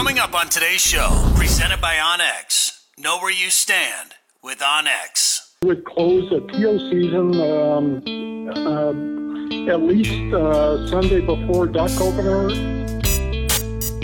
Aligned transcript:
Coming 0.00 0.18
up 0.18 0.34
on 0.34 0.48
today's 0.48 0.80
show, 0.80 1.10
presented 1.34 1.78
by 1.78 1.96
OnX. 1.96 2.84
Know 2.96 3.18
where 3.18 3.30
you 3.30 3.50
stand 3.50 4.14
with 4.42 4.60
OnX. 4.60 5.50
would 5.62 5.84
close 5.84 6.30
the 6.30 6.40
teal 6.52 6.78
season 6.90 7.38
um, 7.38 8.48
uh, 8.48 9.70
at 9.70 9.82
least 9.82 10.32
uh, 10.32 10.86
Sunday 10.88 11.20
before 11.20 11.66
duck 11.66 11.90
opener. 12.00 12.48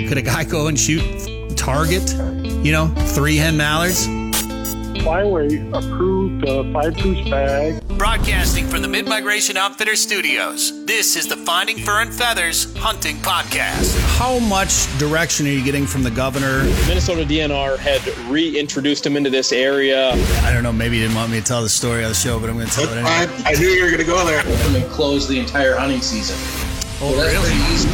Could 0.07 0.19
a 0.19 0.23
guy 0.23 0.45
go 0.45 0.67
and 0.67 0.79
shoot 0.79 1.57
target? 1.57 2.13
You 2.63 2.73
know, 2.73 2.89
three 3.15 3.39
hen 3.39 3.57
mallards? 3.57 4.07
Flyway 5.01 5.67
approved 5.73 6.47
uh, 6.47 6.71
five 6.75 6.95
goose 7.03 7.27
bag. 7.31 7.83
Broadcasting 7.97 8.67
from 8.67 8.83
the 8.83 8.89
Mid 8.89 9.09
Migration 9.09 9.57
Outfitter 9.57 9.97
Studios, 9.97 10.85
this 10.85 11.17
is 11.17 11.27
the 11.27 11.37
Finding 11.37 11.79
Fur 11.79 12.03
and 12.03 12.13
Feathers 12.13 12.77
Hunting 12.77 13.17
Podcast. 13.17 13.99
How 14.19 14.39
much 14.39 14.87
direction 14.99 15.47
are 15.47 15.51
you 15.51 15.65
getting 15.65 15.87
from 15.87 16.03
the 16.03 16.11
governor? 16.11 16.65
Minnesota 16.87 17.23
DNR 17.25 17.79
had 17.79 18.07
reintroduced 18.29 19.07
him 19.07 19.17
into 19.17 19.31
this 19.31 19.51
area. 19.51 20.11
I 20.43 20.53
don't 20.53 20.63
know, 20.63 20.75
maybe 20.75 20.97
you 20.97 21.05
didn't 21.05 21.17
want 21.17 21.31
me 21.33 21.39
to 21.41 21.45
tell 21.45 21.63
the 21.63 21.71
story 21.71 22.05
on 22.05 22.11
the 22.11 22.15
show, 22.15 22.39
but 22.39 22.51
I'm 22.51 22.57
going 22.57 22.69
to 22.69 22.73
tell 22.75 22.85
it 22.85 22.93
anyway. 22.97 23.45
I, 23.45 23.53
I 23.53 23.55
knew 23.55 23.67
you 23.69 23.83
were 23.85 23.91
going 23.91 24.01
to 24.01 24.07
go 24.07 24.27
there. 24.27 24.41
and 24.41 24.75
then 24.75 24.91
close 24.91 25.27
the 25.27 25.39
entire 25.39 25.75
hunting 25.75 26.03
season. 26.03 26.37
Oh, 27.01 27.15
That's 27.17 27.33
really? 27.33 27.49
pretty 27.49 27.73
easy. 27.73 27.89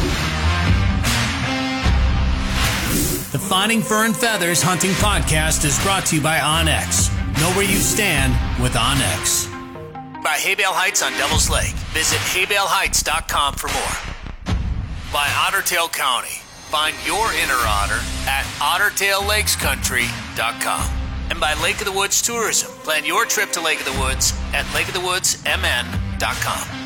The 3.31 3.39
Finding 3.39 3.81
Fur 3.81 4.03
and 4.05 4.15
Feathers 4.15 4.61
Hunting 4.61 4.91
Podcast 4.91 5.63
is 5.63 5.81
brought 5.81 6.05
to 6.07 6.17
you 6.17 6.21
by 6.21 6.39
OnX. 6.39 7.09
Know 7.39 7.49
where 7.55 7.65
you 7.65 7.77
stand 7.77 8.33
with 8.61 8.73
OnX. 8.73 9.52
By 10.23 10.37
Haybale 10.37 10.71
Heights 10.71 11.03
on 11.03 11.11
Devil's 11.13 11.49
Lake. 11.49 11.73
Visit 11.91 12.19
haybaleheights.com 12.31 13.55
for 13.55 13.67
more. 13.67 13.97
By 15.11 15.27
Ottertail 15.27 15.91
County. 15.91 16.39
Find 16.71 16.95
your 17.05 17.33
inner 17.33 17.59
otter 17.67 17.99
at 18.25 18.45
ottertaillakescountry.com. 18.63 20.91
And 21.29 21.39
by 21.39 21.53
Lake 21.61 21.79
of 21.79 21.85
the 21.85 21.91
Woods 21.91 22.21
Tourism. 22.21 22.71
Plan 22.83 23.03
your 23.05 23.25
trip 23.25 23.51
to 23.51 23.61
Lake 23.61 23.79
of 23.79 23.85
the 23.85 23.99
Woods 23.99 24.33
at 24.53 24.65
lakeofthewoodsmn.com. 24.67 26.82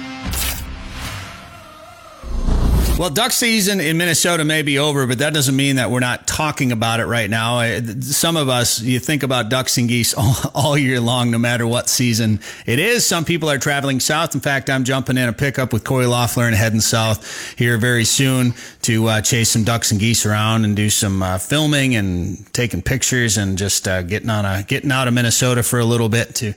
Well, 2.98 3.12
duck 3.12 3.32
season 3.32 3.80
in 3.80 3.96
Minnesota 3.98 4.44
may 4.44 4.64
be 4.64 4.80
over, 4.80 5.06
but 5.06 5.20
that 5.20 5.32
doesn't 5.32 5.56
mean 5.56 5.76
that 5.76 5.92
we're 5.92 6.00
not 6.00 6.26
talking 6.26 6.72
about 6.72 7.00
it 7.00 7.06
right 7.06 7.30
now. 7.30 7.80
Some 8.02 8.36
of 8.36 8.50
us, 8.50 8.82
you 8.82 8.98
think 8.98 9.22
about 9.22 9.50
ducks 9.50 9.78
and 9.78 9.88
geese 9.88 10.14
all, 10.18 10.36
all 10.56 10.76
year 10.76 11.00
long, 11.00 11.30
no 11.30 11.38
matter 11.38 11.68
what 11.68 11.90
season 11.90 12.40
it 12.66 12.80
is. 12.80 13.06
Some 13.06 13.24
people 13.24 13.52
are 13.52 13.60
traveling 13.60 14.00
south. 14.00 14.34
In 14.34 14.42
fact, 14.42 14.68
I'm 14.68 14.84
jumping 14.84 15.16
in 15.16 15.30
a 15.30 15.34
pickup 15.34 15.74
with 15.74 15.84
Corey 15.84 16.08
Loeffler 16.08 16.48
and 16.48 16.56
heading 16.56 16.80
south 16.80 17.56
here 17.56 17.78
very 17.78 18.04
soon 18.04 18.56
to 18.82 19.06
uh, 19.06 19.22
chase 19.22 19.52
some 19.52 19.64
ducks 19.64 19.92
and 19.92 20.00
geese 20.00 20.26
around 20.26 20.66
and 20.66 20.76
do 20.76 20.90
some 20.90 21.22
uh, 21.22 21.38
filming 21.38 21.96
and 21.96 22.52
taking 22.52 22.82
pictures 22.82 23.38
and 23.38 23.60
just 23.60 23.88
uh, 23.88 24.02
getting 24.02 24.32
on 24.32 24.44
a 24.44 24.64
getting 24.64 24.92
out 24.92 25.08
of 25.08 25.14
Minnesota 25.14 25.62
for 25.62 25.78
a 25.78 25.86
little 25.86 26.10
bit 26.10 26.34
to 26.34 26.56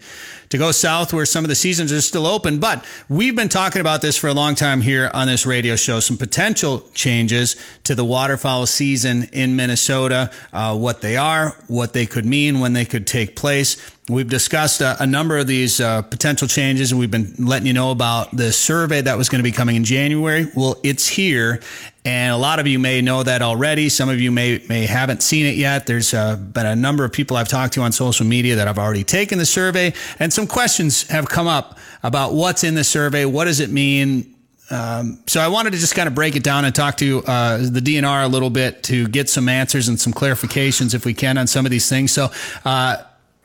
to 0.50 0.58
go 0.58 0.72
south 0.72 1.12
where 1.12 1.24
some 1.24 1.44
of 1.44 1.48
the 1.48 1.54
seasons 1.54 1.92
are 1.92 2.00
still 2.00 2.26
open. 2.26 2.58
But 2.58 2.84
we've 3.08 3.34
been 3.34 3.48
talking 3.48 3.80
about 3.80 4.02
this 4.02 4.16
for 4.16 4.26
a 4.26 4.34
long 4.34 4.54
time 4.54 4.82
here 4.82 5.10
on 5.14 5.28
this 5.28 5.46
radio 5.46 5.76
show. 5.76 6.00
Some 6.00 6.16
potential 6.16 6.86
changes 6.92 7.56
to 7.84 7.94
the 7.94 8.04
waterfowl 8.04 8.66
season 8.66 9.28
in 9.32 9.56
Minnesota, 9.56 10.30
uh, 10.52 10.76
what 10.76 11.00
they 11.00 11.16
are, 11.16 11.56
what 11.68 11.92
they 11.92 12.04
could 12.04 12.26
mean, 12.26 12.60
when 12.60 12.72
they 12.72 12.84
could 12.84 13.06
take 13.06 13.36
place. 13.36 13.76
We've 14.11 14.28
discussed 14.28 14.80
a, 14.80 15.00
a 15.00 15.06
number 15.06 15.39
of 15.39 15.47
these 15.47 15.80
uh, 15.80 16.03
potential 16.03 16.48
changes, 16.48 16.91
and 16.91 16.98
we've 16.98 17.11
been 17.11 17.33
letting 17.39 17.66
you 17.66 17.72
know 17.72 17.92
about 17.92 18.36
the 18.36 18.50
survey 18.50 19.00
that 19.03 19.16
was 19.16 19.28
going 19.28 19.39
to 19.39 19.44
be 19.44 19.53
coming 19.53 19.77
in 19.77 19.84
January. 19.84 20.48
Well, 20.56 20.77
it's 20.83 21.06
here, 21.06 21.61
and 22.05 22.33
a 22.33 22.36
lot 22.36 22.58
of 22.58 22.66
you 22.66 22.81
may 22.81 23.03
know 23.03 23.22
that 23.22 23.41
already. 23.41 23.88
Some 23.88 24.08
of 24.08 24.20
you 24.20 24.33
may 24.33 24.62
may 24.69 24.84
haven't 24.86 25.22
seen 25.22 25.47
it 25.47 25.55
yet. 25.55 25.86
There's 25.86 26.12
uh, 26.12 26.34
been 26.34 26.66
a 26.66 26.75
number 26.75 27.05
of 27.05 27.12
people 27.12 27.36
I've 27.36 27.48
talked 27.48 27.75
to 27.75 27.83
on 27.83 27.92
social 27.92 28.27
media 28.27 28.56
that 28.56 28.66
have 28.66 28.78
already 28.78 29.05
taken 29.05 29.38
the 29.38 29.47
survey, 29.47 29.92
and 30.19 30.33
some 30.33 30.48
questions 30.48 31.08
have 31.08 31.28
come 31.28 31.47
up 31.47 31.78
about 32.03 32.32
what's 32.32 32.65
in 32.65 32.75
the 32.75 32.84
survey, 32.84 33.25
what 33.25 33.44
does 33.44 33.60
it 33.60 33.70
mean. 33.70 34.34
Um, 34.70 35.22
so 35.26 35.41
I 35.41 35.49
wanted 35.49 35.72
to 35.72 35.78
just 35.78 35.94
kind 35.94 36.09
of 36.09 36.15
break 36.15 36.37
it 36.37 36.44
down 36.44 36.65
and 36.65 36.75
talk 36.75 36.97
to 36.99 37.25
uh, 37.25 37.59
the 37.59 37.81
DNR 37.81 38.25
a 38.25 38.28
little 38.28 38.50
bit 38.50 38.84
to 38.84 39.09
get 39.09 39.28
some 39.28 39.49
answers 39.49 39.88
and 39.88 40.00
some 40.00 40.12
clarifications 40.12 40.94
if 40.94 41.04
we 41.04 41.15
can 41.15 41.38
on 41.38 41.47
some 41.47 41.65
of 41.65 41.70
these 41.70 41.88
things. 41.88 42.10
So. 42.12 42.31
Uh, 42.65 42.99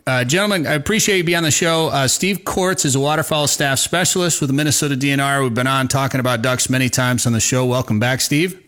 uh, 0.08 0.24
gentlemen, 0.24 0.68
I 0.68 0.74
appreciate 0.74 1.18
you 1.18 1.24
being 1.24 1.38
on 1.38 1.44
the 1.44 1.52
show. 1.52 1.88
Uh, 1.88 2.08
Steve 2.08 2.40
Cordts 2.40 2.86
is 2.86 2.96
a 2.96 3.00
waterfowl 3.00 3.48
staff 3.48 3.80
specialist 3.80 4.40
with 4.40 4.50
the 4.50 4.54
Minnesota 4.54 4.96
DNR. 4.96 5.42
We've 5.44 5.54
been 5.54 5.66
on 5.68 5.88
talking 5.88 6.20
about 6.20 6.44
ducks 6.44 6.70
many 6.70 6.90
times 6.90 7.26
on 7.26 7.34
the 7.34 7.40
show. 7.40 7.66
Welcome 7.66 8.00
back, 8.00 8.22
Steve. 8.22 8.62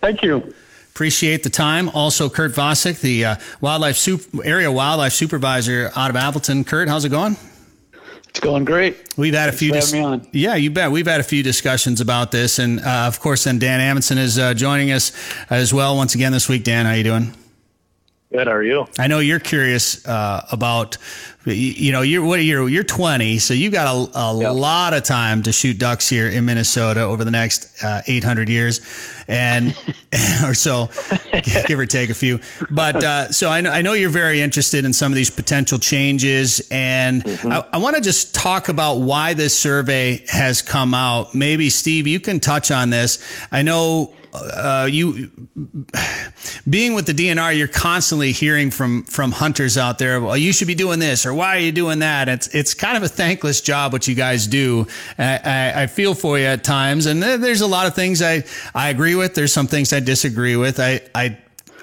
Thank 0.00 0.22
you. 0.22 0.54
Appreciate 0.90 1.42
the 1.42 1.50
time. 1.50 1.90
Also, 1.90 2.30
Kurt 2.30 2.52
Vacek, 2.52 3.00
the 3.00 3.24
uh, 3.24 3.36
wildlife 3.60 3.96
sup- 3.96 4.20
area 4.44 4.70
wildlife 4.72 5.12
supervisor 5.12 5.90
out 5.94 6.08
of 6.08 6.16
Appleton. 6.16 6.64
Kurt, 6.64 6.88
how's 6.88 7.04
it 7.04 7.10
going? 7.10 7.36
It's 8.28 8.40
going 8.40 8.64
great. 8.64 8.96
We've 9.16 9.34
had 9.34 9.48
a 9.48 9.52
few. 9.52 9.70
for 9.70 9.76
having 9.76 9.92
me 9.92 10.00
on. 10.00 10.28
Yeah, 10.32 10.54
you 10.54 10.70
bet. 10.70 10.90
We've 10.90 11.06
had 11.06 11.20
a 11.20 11.24
few 11.24 11.42
discussions 11.42 12.00
about 12.00 12.32
this, 12.32 12.58
and 12.58 12.80
uh, 12.80 13.04
of 13.06 13.20
course, 13.20 13.44
then 13.44 13.58
Dan 13.58 13.80
Amundsen 13.80 14.18
is 14.18 14.38
uh, 14.38 14.54
joining 14.54 14.90
us 14.90 15.12
as 15.50 15.74
well 15.74 15.96
once 15.96 16.14
again 16.14 16.32
this 16.32 16.48
week. 16.48 16.64
Dan, 16.64 16.86
how 16.86 16.92
you 16.92 17.04
doing? 17.04 17.34
Good. 18.34 18.48
How 18.48 18.54
are 18.54 18.64
you? 18.64 18.86
I 18.98 19.06
know 19.06 19.20
you're 19.20 19.38
curious 19.38 20.04
uh, 20.08 20.44
about, 20.50 20.96
you, 21.44 21.52
you 21.54 21.92
know, 21.92 22.02
you're 22.02 22.24
what 22.24 22.42
you're 22.42 22.68
you're 22.68 22.82
20, 22.82 23.38
so 23.38 23.54
you've 23.54 23.72
got 23.72 23.86
a, 23.86 24.18
a 24.18 24.36
Yep. 24.40 24.54
lot 24.54 24.92
of 24.92 25.04
time 25.04 25.44
to 25.44 25.52
shoot 25.52 25.78
ducks 25.78 26.08
here 26.08 26.26
in 26.26 26.44
Minnesota 26.44 27.02
over 27.02 27.22
the 27.22 27.30
next 27.30 27.84
uh, 27.84 28.02
800 28.08 28.48
years, 28.48 28.80
and 29.28 29.68
or 30.44 30.52
so, 30.52 30.88
give 31.68 31.78
or 31.78 31.86
take 31.86 32.10
a 32.10 32.14
few. 32.14 32.40
But 32.72 33.04
uh, 33.04 33.30
so 33.30 33.50
I 33.50 33.60
know 33.60 33.70
I 33.70 33.82
know 33.82 33.92
you're 33.92 34.10
very 34.10 34.40
interested 34.40 34.84
in 34.84 34.92
some 34.92 35.12
of 35.12 35.16
these 35.16 35.30
potential 35.30 35.78
changes, 35.78 36.66
and 36.72 37.22
Mm-hmm. 37.22 37.52
I, 37.52 37.64
I 37.74 37.76
want 37.78 37.94
to 37.94 38.02
just 38.02 38.34
talk 38.34 38.68
about 38.68 38.94
why 38.96 39.34
this 39.34 39.56
survey 39.56 40.24
has 40.28 40.60
come 40.60 40.92
out. 40.92 41.36
Maybe 41.36 41.70
Steve, 41.70 42.08
you 42.08 42.18
can 42.18 42.40
touch 42.40 42.72
on 42.72 42.90
this. 42.90 43.24
I 43.52 43.62
know 43.62 44.12
uh, 44.34 44.88
you 44.90 45.30
being 46.68 46.94
with 46.94 47.06
the 47.06 47.12
DNR, 47.12 47.56
you're 47.56 47.68
constantly 47.68 48.32
hearing 48.32 48.70
from 48.70 49.04
from 49.04 49.32
hunters 49.32 49.78
out 49.78 49.98
there. 49.98 50.20
Well, 50.20 50.36
you 50.36 50.52
should 50.52 50.66
be 50.66 50.74
doing 50.74 50.98
this, 50.98 51.24
or 51.24 51.32
why 51.32 51.56
are 51.56 51.60
you 51.60 51.72
doing 51.72 52.00
that? 52.00 52.28
It's 52.28 52.48
it's 52.48 52.74
kind 52.74 52.96
of 52.96 53.02
a 53.02 53.08
thankless 53.08 53.60
job 53.60 53.92
what 53.92 54.08
you 54.08 54.14
guys 54.14 54.46
do. 54.46 54.86
I, 55.18 55.40
I, 55.44 55.82
I 55.82 55.86
feel 55.86 56.14
for 56.14 56.38
you 56.38 56.46
at 56.46 56.64
times, 56.64 57.06
and 57.06 57.22
there's 57.22 57.60
a 57.60 57.66
lot 57.66 57.86
of 57.86 57.94
things 57.94 58.22
I 58.22 58.44
I 58.74 58.90
agree 58.90 59.14
with. 59.14 59.34
There's 59.34 59.52
some 59.52 59.66
things 59.66 59.92
I 59.92 60.00
disagree 60.00 60.56
with. 60.56 60.80
I 60.80 61.00
I 61.14 61.38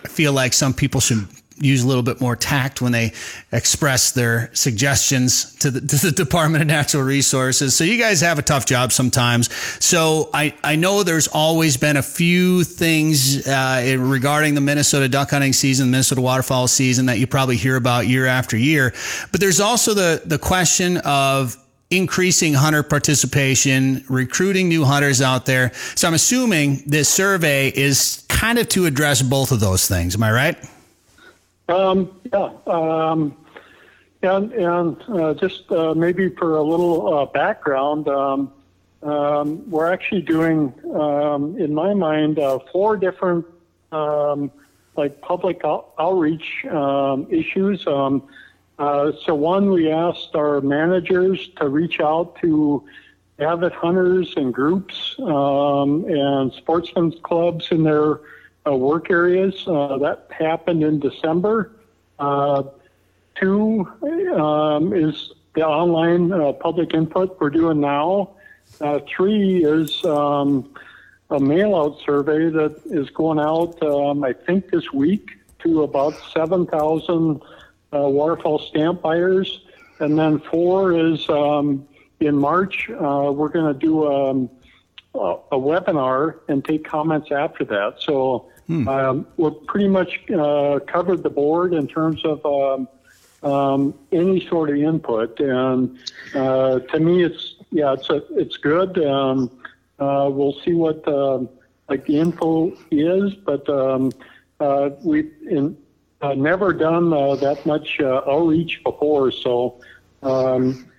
feel 0.07 0.33
like 0.33 0.53
some 0.53 0.73
people 0.73 0.99
should 0.99 1.27
use 1.57 1.83
a 1.83 1.87
little 1.87 2.03
bit 2.03 2.19
more 2.19 2.35
tact 2.35 2.81
when 2.81 2.91
they 2.91 3.13
express 3.51 4.11
their 4.11 4.49
suggestions 4.53 5.55
to 5.55 5.71
the, 5.71 5.79
to 5.87 5.95
the 5.97 6.11
Department 6.11 6.61
of 6.61 6.67
Natural 6.67 7.03
Resources. 7.03 7.75
So 7.75 7.83
you 7.83 7.97
guys 7.97 8.21
have 8.21 8.39
a 8.39 8.41
tough 8.41 8.65
job 8.65 8.91
sometimes. 8.91 9.53
So 9.83 10.29
I, 10.33 10.53
I 10.63 10.75
know 10.75 11.03
there's 11.03 11.27
always 11.27 11.77
been 11.77 11.97
a 11.97 12.03
few 12.03 12.63
things 12.63 13.47
uh, 13.47 13.97
regarding 13.99 14.55
the 14.55 14.61
Minnesota 14.61 15.07
duck 15.07 15.31
hunting 15.31 15.53
season, 15.53 15.91
Minnesota 15.91 16.21
waterfowl 16.21 16.67
season 16.67 17.05
that 17.07 17.19
you 17.19 17.27
probably 17.27 17.57
hear 17.57 17.75
about 17.75 18.07
year 18.07 18.25
after 18.25 18.57
year. 18.57 18.93
But 19.31 19.39
there's 19.39 19.59
also 19.59 19.93
the, 19.93 20.21
the 20.25 20.39
question 20.39 20.97
of 20.97 21.57
increasing 21.89 22.53
hunter 22.53 22.83
participation, 22.83 24.03
recruiting 24.07 24.69
new 24.69 24.85
hunters 24.85 25.21
out 25.21 25.45
there. 25.45 25.73
So 25.95 26.07
I'm 26.07 26.13
assuming 26.13 26.83
this 26.87 27.09
survey 27.09 27.67
is 27.67 28.25
kind 28.29 28.57
of 28.57 28.69
to 28.69 28.85
address 28.85 29.21
both 29.21 29.51
of 29.51 29.59
those 29.59 29.87
things. 29.87 30.15
Am 30.15 30.23
I 30.23 30.31
right? 30.31 30.57
Um, 31.71 32.19
yeah. 32.33 32.51
Um, 32.67 33.37
and 34.23 34.51
and 34.51 35.01
uh, 35.09 35.33
just 35.33 35.71
uh, 35.71 35.93
maybe 35.95 36.29
for 36.29 36.57
a 36.57 36.63
little 36.63 37.17
uh, 37.17 37.25
background, 37.25 38.07
um, 38.07 38.53
um, 39.01 39.69
we're 39.69 39.91
actually 39.91 40.21
doing, 40.21 40.73
um, 40.93 41.57
in 41.57 41.73
my 41.73 41.93
mind, 41.93 42.37
uh, 42.37 42.59
four 42.71 42.97
different 42.97 43.45
um, 43.91 44.51
like 44.95 45.21
public 45.21 45.61
out- 45.65 45.93
outreach 45.97 46.65
issues. 47.29 47.87
Uh, 47.87 49.11
so 49.25 49.35
one, 49.35 49.69
we 49.71 49.91
asked 49.91 50.35
our 50.35 50.59
managers 50.61 51.49
to 51.55 51.67
reach 51.67 51.99
out 51.99 52.35
to 52.41 52.83
avid 53.39 53.71
hunters 53.71 54.33
and 54.37 54.53
groups 54.53 55.15
and 55.17 56.53
sportsmen's 56.53 57.15
clubs 57.23 57.67
in 57.71 57.83
their 57.83 58.19
uh, 58.65 58.75
work 58.75 59.09
areas. 59.09 59.63
Uh, 59.67 59.97
that 59.97 60.27
happened 60.31 60.83
in 60.83 60.99
December. 60.99 61.71
Uh, 62.19 62.63
two 63.35 63.87
um, 64.35 64.93
is 64.93 65.31
the 65.55 65.65
online 65.65 66.31
uh, 66.31 66.53
public 66.53 66.93
input 66.93 67.37
we're 67.39 67.49
doing 67.49 67.79
now. 67.79 68.31
Uh, 68.79 68.99
three 69.07 69.63
is 69.65 70.03
um, 70.05 70.71
a 71.29 71.39
mail 71.39 71.75
out 71.75 71.99
survey 72.05 72.49
that 72.49 72.79
is 72.85 73.09
going 73.09 73.39
out, 73.39 73.81
um, 73.83 74.23
I 74.23 74.33
think, 74.33 74.69
this 74.69 74.93
week 74.93 75.31
to 75.59 75.83
about 75.83 76.13
7,000 76.33 77.41
uh, 77.93 77.99
waterfowl 78.01 78.59
stamp 78.59 79.01
buyers. 79.01 79.61
And 79.99 80.17
then 80.17 80.39
four 80.39 80.93
is 80.93 81.27
um, 81.29 81.87
in 82.19 82.35
March, 82.35 82.87
we're 82.89 83.49
going 83.49 83.71
to 83.71 83.79
do 83.79 84.11
um, 84.11 84.49
a, 85.15 85.35
a 85.51 85.59
webinar 85.59 86.39
and 86.47 86.63
take 86.63 86.85
comments 86.85 87.31
after 87.31 87.65
that. 87.65 87.95
So 87.99 88.49
hmm. 88.67 88.87
um, 88.87 89.27
we're 89.37 89.51
pretty 89.51 89.87
much 89.87 90.19
uh, 90.31 90.79
covered 90.87 91.23
the 91.23 91.29
board 91.29 91.73
in 91.73 91.87
terms 91.87 92.23
of 92.25 92.45
um, 92.45 92.87
um, 93.43 93.93
any 94.11 94.45
sort 94.47 94.69
of 94.69 94.75
input. 94.77 95.39
And 95.39 95.99
uh, 96.33 96.79
to 96.79 96.99
me, 96.99 97.23
it's 97.23 97.55
yeah, 97.71 97.93
it's 97.93 98.09
a, 98.09 98.21
it's 98.37 98.57
good. 98.57 99.03
Um, 99.05 99.51
uh, 99.99 100.29
we'll 100.31 100.59
see 100.65 100.73
what 100.73 101.07
uh, 101.07 101.39
like 101.89 102.05
the 102.05 102.19
info 102.19 102.75
is, 102.89 103.33
but 103.33 103.67
um, 103.69 104.11
uh, 104.59 104.89
we've 105.03 105.31
in, 105.49 105.77
uh, 106.21 106.33
never 106.33 106.73
done 106.73 107.11
uh, 107.13 107.35
that 107.35 107.65
much 107.65 107.99
uh, 107.99 108.21
outreach 108.27 108.81
before, 108.83 109.31
so. 109.31 109.81
Um, 110.23 110.90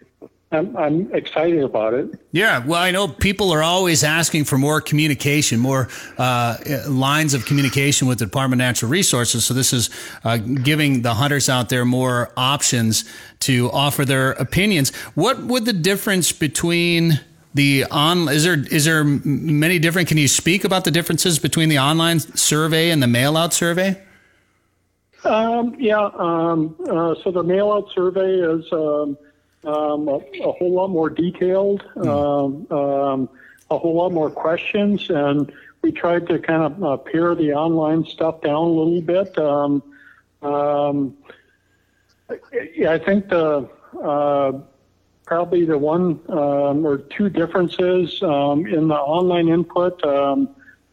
I'm, 0.52 0.76
I'm 0.76 1.14
excited 1.14 1.62
about 1.62 1.94
it. 1.94 2.20
Yeah, 2.30 2.64
well, 2.64 2.80
I 2.80 2.90
know 2.90 3.08
people 3.08 3.52
are 3.52 3.62
always 3.62 4.04
asking 4.04 4.44
for 4.44 4.58
more 4.58 4.82
communication, 4.82 5.58
more 5.58 5.88
uh, 6.18 6.58
lines 6.86 7.32
of 7.32 7.46
communication 7.46 8.06
with 8.06 8.18
the 8.18 8.26
Department 8.26 8.60
of 8.60 8.66
Natural 8.66 8.90
Resources. 8.90 9.46
So 9.46 9.54
this 9.54 9.72
is 9.72 9.88
uh, 10.24 10.36
giving 10.36 11.02
the 11.02 11.14
hunters 11.14 11.48
out 11.48 11.70
there 11.70 11.86
more 11.86 12.30
options 12.36 13.04
to 13.40 13.70
offer 13.72 14.04
their 14.04 14.32
opinions. 14.32 14.94
What 15.14 15.42
would 15.42 15.64
the 15.64 15.72
difference 15.72 16.32
between 16.32 17.20
the 17.54 17.84
on 17.90 18.28
is 18.28 18.44
there 18.44 18.64
is 18.70 18.84
there 18.84 19.04
many 19.04 19.78
different? 19.78 20.08
Can 20.08 20.18
you 20.18 20.28
speak 20.28 20.64
about 20.64 20.84
the 20.84 20.90
differences 20.90 21.38
between 21.38 21.68
the 21.68 21.78
online 21.78 22.20
survey 22.20 22.90
and 22.90 23.02
the 23.02 23.06
mail 23.06 23.36
out 23.36 23.52
survey? 23.54 24.00
Um, 25.24 25.76
yeah. 25.78 26.10
Um, 26.14 26.76
uh, 26.88 27.14
so 27.22 27.30
the 27.30 27.42
mail 27.42 27.72
out 27.72 27.90
survey 27.94 28.34
is. 28.34 28.70
Um, 28.70 29.16
um, 29.64 30.08
a, 30.08 30.16
a, 30.42 30.52
whole 30.52 30.72
lot 30.72 30.88
more 30.88 31.10
detailed, 31.10 31.82
mm. 31.94 32.72
um, 32.72 33.28
a 33.70 33.78
whole 33.78 33.94
lot 33.94 34.12
more 34.12 34.30
questions, 34.30 35.08
and 35.10 35.52
we 35.82 35.92
tried 35.92 36.26
to 36.28 36.38
kind 36.38 36.62
of 36.62 36.84
uh, 36.84 36.96
pare 36.96 37.34
the 37.34 37.52
online 37.52 38.04
stuff 38.04 38.40
down 38.40 38.54
a 38.54 38.68
little 38.68 39.00
bit. 39.00 39.36
Um, 39.38 39.82
um 40.42 41.16
I 42.30 42.98
think 42.98 43.28
the 43.28 43.68
uh, 44.02 44.52
probably 45.24 45.64
the 45.64 45.78
one 45.78 46.20
um, 46.28 46.86
or 46.86 46.98
two 46.98 47.28
differences 47.28 48.22
um, 48.22 48.66
in 48.66 48.88
the 48.88 48.94
online 48.94 49.48
input. 49.48 50.02
Uh, 50.02 50.46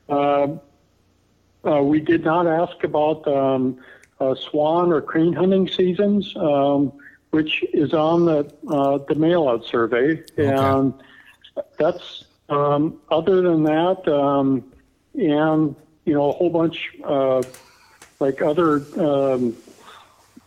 uh, 0.09 1.81
we 1.81 1.99
did 1.99 2.23
not 2.23 2.47
ask 2.47 2.83
about 2.83 3.27
uh, 3.27 4.35
swan 4.35 4.91
or 4.91 5.01
crane 5.01 5.33
hunting 5.33 5.67
seasons. 5.67 6.33
Um, 6.35 6.93
which 7.31 7.63
is 7.73 7.93
on 7.93 8.25
the 8.25 8.51
uh, 8.67 8.97
the 9.07 9.15
mail 9.15 9.47
out 9.47 9.65
survey, 9.65 10.21
okay. 10.31 10.47
and 10.47 10.93
that's 11.77 12.25
um, 12.49 12.99
other 13.11 13.41
than 13.41 13.63
that, 13.63 14.07
um, 14.07 14.63
and 15.13 15.75
you 16.05 16.13
know 16.13 16.29
a 16.29 16.33
whole 16.33 16.49
bunch 16.49 16.89
uh, 17.03 17.43
like 18.19 18.41
other 18.41 18.83
um, 18.99 19.55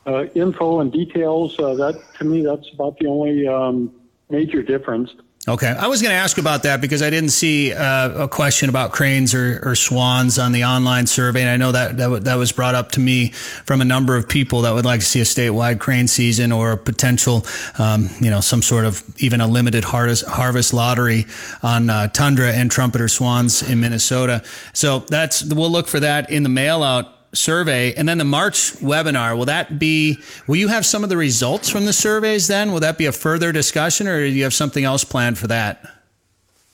uh, 0.06 0.24
info 0.34 0.80
and 0.80 0.92
details. 0.92 1.58
Uh, 1.58 1.74
that 1.74 2.00
to 2.18 2.24
me, 2.24 2.42
that's 2.42 2.68
about 2.72 2.98
the 2.98 3.06
only 3.06 3.46
um, 3.46 3.92
major 4.30 4.62
difference. 4.62 5.14
Okay, 5.48 5.66
I 5.66 5.88
was 5.88 6.00
going 6.00 6.12
to 6.12 6.16
ask 6.16 6.38
about 6.38 6.62
that 6.62 6.80
because 6.80 7.02
I 7.02 7.10
didn't 7.10 7.30
see 7.30 7.72
uh, 7.72 8.26
a 8.26 8.28
question 8.28 8.68
about 8.68 8.92
cranes 8.92 9.34
or, 9.34 9.60
or, 9.64 9.74
swans 9.74 10.38
on 10.38 10.52
the 10.52 10.66
online 10.66 11.08
survey, 11.08 11.40
and 11.40 11.50
I 11.50 11.56
know 11.56 11.72
that 11.72 11.96
that, 11.96 12.04
w- 12.04 12.22
that, 12.22 12.36
was 12.36 12.52
brought 12.52 12.76
up 12.76 12.92
to 12.92 13.00
me 13.00 13.30
from 13.30 13.80
a 13.80 13.84
number 13.84 14.14
of 14.14 14.28
people 14.28 14.60
that 14.62 14.72
would 14.72 14.84
like 14.84 15.00
to 15.00 15.06
see 15.06 15.18
a 15.18 15.24
statewide 15.24 15.80
crane 15.80 16.06
season 16.06 16.52
or 16.52 16.70
a 16.70 16.76
potential, 16.76 17.44
um, 17.80 18.08
you 18.20 18.30
know, 18.30 18.40
some 18.40 18.62
sort 18.62 18.84
of 18.84 19.02
even 19.20 19.40
a 19.40 19.48
limited 19.48 19.82
harvest, 19.82 20.24
harvest 20.26 20.72
lottery 20.72 21.26
on 21.64 21.90
uh, 21.90 22.06
tundra 22.06 22.52
and 22.52 22.70
trumpeter 22.70 23.08
swans 23.08 23.68
in 23.68 23.80
Minnesota. 23.80 24.44
So 24.74 25.00
that's 25.00 25.42
we'll 25.42 25.72
look 25.72 25.88
for 25.88 25.98
that 25.98 26.30
in 26.30 26.44
the 26.44 26.50
mail 26.50 26.84
out 26.84 27.08
survey 27.34 27.94
and 27.94 28.08
then 28.08 28.18
the 28.18 28.24
March 28.24 28.72
webinar, 28.74 29.36
will 29.36 29.46
that 29.46 29.78
be, 29.78 30.18
will 30.46 30.56
you 30.56 30.68
have 30.68 30.84
some 30.84 31.02
of 31.02 31.08
the 31.08 31.16
results 31.16 31.68
from 31.68 31.86
the 31.86 31.92
surveys 31.92 32.46
then? 32.46 32.72
Will 32.72 32.80
that 32.80 32.98
be 32.98 33.06
a 33.06 33.12
further 33.12 33.52
discussion 33.52 34.06
or 34.06 34.20
do 34.20 34.32
you 34.32 34.44
have 34.44 34.54
something 34.54 34.84
else 34.84 35.04
planned 35.04 35.38
for 35.38 35.46
that? 35.48 35.84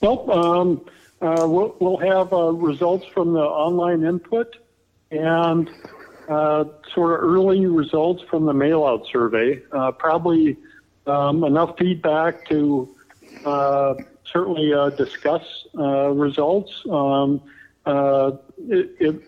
Nope. 0.03 0.29
Um, 0.29 0.85
uh, 1.21 1.47
we'll, 1.49 1.75
we'll, 1.81 1.97
have 1.97 2.33
uh, 2.33 2.53
results 2.53 3.05
from 3.07 3.33
the 3.33 3.41
online 3.41 4.05
input 4.05 4.57
and 5.11 5.69
uh, 6.29 6.65
sort 6.93 7.15
of 7.15 7.29
early 7.29 7.67
results 7.67 8.23
from 8.31 8.47
the 8.47 8.53
mail 8.53 8.85
out 8.85 9.07
survey. 9.11 9.61
Uh, 9.73 9.91
probably 9.91 10.57
um, 11.07 11.43
enough 11.43 11.77
feedback 11.77 12.47
to 12.49 12.95
uh, 13.45 13.95
certainly 14.25 14.73
uh, 14.73 14.91
discuss 14.91 15.43
results. 15.75 16.83
Um, 16.89 17.41
it, 17.87 18.97
it 19.01 19.28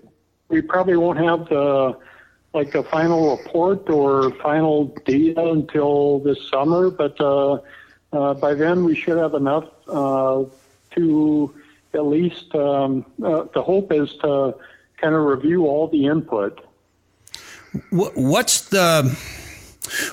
we 0.50 0.60
probably 0.60 0.96
won't 0.96 1.18
have 1.18 1.48
the 1.48 1.96
like 2.52 2.74
a 2.74 2.82
final 2.82 3.36
report 3.36 3.88
or 3.88 4.32
final 4.32 4.86
data 5.04 5.50
until 5.50 6.18
this 6.18 6.38
summer, 6.50 6.90
but 6.90 7.18
uh, 7.20 7.58
uh, 8.12 8.34
by 8.34 8.54
then 8.54 8.84
we 8.84 8.94
should 8.94 9.16
have 9.16 9.34
enough 9.34 9.68
uh, 9.88 10.42
to 10.96 11.54
at 11.94 12.04
least 12.04 12.52
um, 12.54 13.06
uh, 13.22 13.44
the 13.54 13.62
hope 13.62 13.92
is 13.92 14.14
to 14.16 14.54
kind 14.96 15.14
of 15.14 15.24
review 15.24 15.66
all 15.66 15.86
the 15.88 16.06
input. 16.06 16.60
What's 17.90 18.62
the 18.68 19.16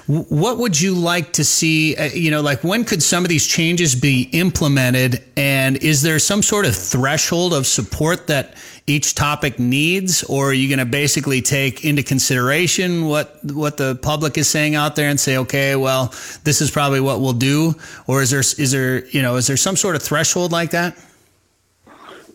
what 0.07 0.57
would 0.57 0.79
you 0.79 0.93
like 0.93 1.33
to 1.33 1.43
see? 1.43 1.95
Uh, 1.95 2.05
you 2.05 2.31
know, 2.31 2.41
like 2.41 2.63
when 2.63 2.83
could 2.83 3.03
some 3.03 3.23
of 3.23 3.29
these 3.29 3.45
changes 3.45 3.95
be 3.95 4.29
implemented? 4.31 5.23
And 5.35 5.77
is 5.77 6.01
there 6.01 6.19
some 6.19 6.41
sort 6.41 6.65
of 6.65 6.75
threshold 6.75 7.53
of 7.53 7.67
support 7.67 8.27
that 8.27 8.55
each 8.87 9.15
topic 9.15 9.59
needs, 9.59 10.23
or 10.23 10.49
are 10.49 10.53
you 10.53 10.69
going 10.69 10.79
to 10.79 10.85
basically 10.85 11.41
take 11.41 11.83
into 11.83 12.01
consideration 12.01 13.05
what 13.05 13.37
what 13.43 13.77
the 13.77 13.95
public 13.95 14.37
is 14.37 14.47
saying 14.47 14.75
out 14.75 14.95
there 14.95 15.09
and 15.09 15.19
say, 15.19 15.37
okay, 15.37 15.75
well, 15.75 16.07
this 16.43 16.61
is 16.61 16.71
probably 16.71 17.01
what 17.01 17.19
we'll 17.19 17.33
do, 17.33 17.75
or 18.07 18.21
is 18.21 18.31
there 18.31 18.39
is 18.39 18.71
there 18.71 19.05
you 19.07 19.21
know 19.21 19.35
is 19.35 19.47
there 19.47 19.57
some 19.57 19.75
sort 19.75 19.95
of 19.95 20.01
threshold 20.01 20.51
like 20.51 20.71
that? 20.71 20.97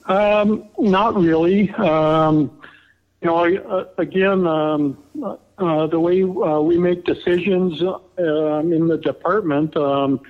Um, 0.07 0.65
not 0.79 1.15
really. 1.15 1.71
Um, 1.71 2.51
you 3.23 3.29
know, 3.29 3.45
uh, 3.45 3.85
again, 3.99 4.47
um, 4.47 4.99
uh, 5.59 5.87
the 5.87 6.01
way 6.01 6.23
uh, 6.23 6.61
we 6.61 6.79
make 6.79 7.05
decisions 7.05 7.83
uh, 7.83 7.99
in 8.19 8.89
the 8.89 8.99
department, 8.99 9.77
um, 9.77 10.21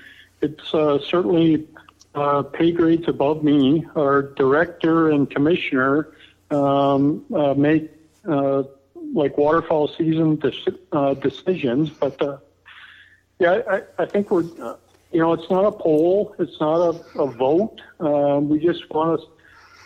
it's 0.41 0.75
uh, 0.75 0.99
certainly 0.99 1.67
uh, 2.15 2.43
pay 2.43 2.73
grades 2.73 3.09
above 3.09 3.43
me. 3.43 3.87
Our 3.97 4.23
director 4.23 5.11
and 5.11 5.31
commissioner 5.31 6.13
um, 6.51 7.25
make 7.57 7.91
like 9.15 9.37
waterfowl 9.37 9.89
season 9.89 10.37
decisions, 11.21 11.91
but 11.91 12.43
yeah, 13.39 13.63
I, 13.69 13.83
I, 13.99 14.07
think 14.07 14.31
we're, 14.31 14.43
you 14.43 15.21
know, 15.21 15.33
it's 15.33 15.51
not 15.51 15.65
a 15.65 15.73
poll, 15.73 16.35
it's 16.39 16.61
not 16.61 16.77
a, 16.77 17.21
a 17.21 17.27
vote. 17.27 17.81
Um, 18.01 18.49
we 18.49 18.59
just 18.59 18.89
want 18.91 19.21
to 19.21 19.27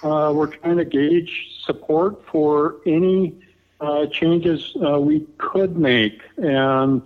uh, 0.02 0.32
we're 0.32 0.48
trying 0.48 0.76
to 0.76 0.84
gauge 0.84 1.62
support 1.64 2.24
for 2.26 2.76
any 2.86 3.34
uh, 3.80 4.06
changes 4.06 4.74
uh, 4.84 5.00
we 5.00 5.26
could 5.38 5.76
make, 5.76 6.22
and 6.36 7.02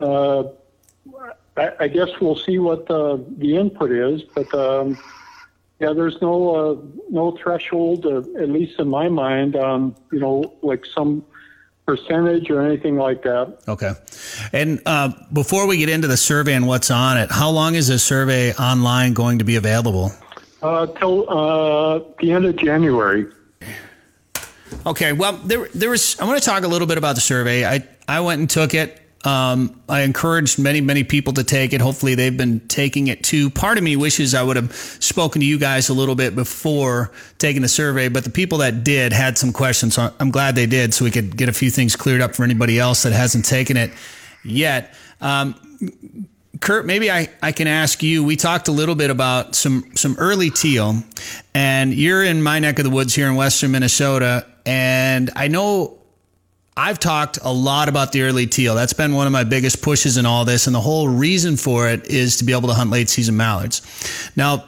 uh, 0.00 0.44
I, 1.56 1.72
I, 1.80 1.88
guess 1.88 2.08
we'll 2.20 2.36
see 2.36 2.58
what 2.58 2.86
the, 2.86 3.24
the 3.38 3.56
input 3.56 3.90
is. 3.90 4.22
But 4.22 4.52
um, 4.54 4.98
yeah, 5.78 5.92
there's 5.92 6.20
no 6.20 6.54
uh, 6.54 6.76
no 7.10 7.36
threshold, 7.42 8.06
uh, 8.06 8.18
at 8.38 8.48
least 8.50 8.78
in 8.78 8.88
my 8.88 9.08
mind, 9.08 9.56
on 9.56 9.96
you 10.10 10.20
know 10.20 10.52
like 10.62 10.84
some 10.84 11.24
percentage 11.86 12.50
or 12.50 12.62
anything 12.62 12.96
like 12.96 13.22
that. 13.22 13.58
Okay. 13.68 13.92
And 14.52 14.80
uh, 14.86 15.12
before 15.32 15.66
we 15.66 15.78
get 15.78 15.88
into 15.88 16.08
the 16.08 16.16
survey 16.16 16.54
and 16.54 16.66
what's 16.66 16.90
on 16.90 17.18
it, 17.18 17.30
how 17.30 17.50
long 17.50 17.74
is 17.74 17.88
the 17.88 17.98
survey 17.98 18.52
online 18.54 19.12
going 19.14 19.38
to 19.40 19.44
be 19.44 19.56
available? 19.56 20.12
Uh, 20.62 20.86
till 20.86 21.28
uh, 21.28 22.00
the 22.20 22.30
end 22.30 22.44
of 22.44 22.56
January. 22.56 23.26
Okay. 24.86 25.12
Well, 25.12 25.32
there, 25.32 25.68
there 25.74 25.90
was. 25.90 26.18
I 26.20 26.24
want 26.24 26.42
to 26.42 26.44
talk 26.44 26.64
a 26.64 26.68
little 26.68 26.86
bit 26.86 26.98
about 26.98 27.14
the 27.14 27.20
survey. 27.20 27.64
I, 27.64 27.86
I 28.08 28.20
went 28.20 28.40
and 28.40 28.48
took 28.50 28.74
it. 28.74 28.98
Um, 29.24 29.80
I 29.88 30.00
encouraged 30.00 30.58
many, 30.58 30.80
many 30.80 31.04
people 31.04 31.32
to 31.34 31.44
take 31.44 31.72
it. 31.72 31.80
Hopefully, 31.80 32.16
they've 32.16 32.36
been 32.36 32.60
taking 32.66 33.06
it 33.06 33.22
too. 33.22 33.50
Part 33.50 33.78
of 33.78 33.84
me 33.84 33.94
wishes 33.94 34.34
I 34.34 34.42
would 34.42 34.56
have 34.56 34.74
spoken 34.74 35.40
to 35.40 35.46
you 35.46 35.58
guys 35.58 35.88
a 35.88 35.94
little 35.94 36.16
bit 36.16 36.34
before 36.34 37.12
taking 37.38 37.62
the 37.62 37.68
survey, 37.68 38.08
but 38.08 38.24
the 38.24 38.30
people 38.30 38.58
that 38.58 38.82
did 38.82 39.12
had 39.12 39.38
some 39.38 39.52
questions. 39.52 39.94
So 39.94 40.12
I'm 40.18 40.32
glad 40.32 40.56
they 40.56 40.66
did, 40.66 40.92
so 40.92 41.04
we 41.04 41.12
could 41.12 41.36
get 41.36 41.48
a 41.48 41.52
few 41.52 41.70
things 41.70 41.94
cleared 41.94 42.20
up 42.20 42.34
for 42.34 42.42
anybody 42.42 42.80
else 42.80 43.04
that 43.04 43.12
hasn't 43.12 43.44
taken 43.44 43.76
it 43.76 43.92
yet. 44.44 44.92
Um, 45.20 45.54
Kurt, 46.60 46.86
maybe 46.86 47.10
I, 47.10 47.28
I 47.42 47.52
can 47.52 47.66
ask 47.66 48.02
you. 48.02 48.22
We 48.22 48.36
talked 48.36 48.68
a 48.68 48.72
little 48.72 48.94
bit 48.94 49.10
about 49.10 49.54
some 49.54 49.84
some 49.94 50.16
early 50.18 50.50
teal, 50.50 51.02
and 51.54 51.94
you're 51.94 52.22
in 52.24 52.42
my 52.42 52.58
neck 52.58 52.78
of 52.78 52.84
the 52.84 52.90
woods 52.90 53.14
here 53.14 53.28
in 53.28 53.36
western 53.36 53.70
Minnesota, 53.72 54.46
and 54.66 55.30
I 55.36 55.48
know 55.48 55.98
I've 56.76 56.98
talked 56.98 57.38
a 57.42 57.52
lot 57.52 57.88
about 57.88 58.12
the 58.12 58.22
early 58.22 58.46
teal. 58.46 58.74
That's 58.74 58.94
been 58.94 59.14
one 59.14 59.26
of 59.26 59.32
my 59.32 59.44
biggest 59.44 59.82
pushes 59.82 60.16
in 60.16 60.24
all 60.24 60.44
this, 60.44 60.66
and 60.66 60.74
the 60.74 60.80
whole 60.80 61.08
reason 61.08 61.56
for 61.56 61.88
it 61.88 62.06
is 62.06 62.38
to 62.38 62.44
be 62.44 62.52
able 62.52 62.68
to 62.68 62.74
hunt 62.74 62.90
late 62.90 63.10
season 63.10 63.36
mallards. 63.36 63.82
Now, 64.36 64.64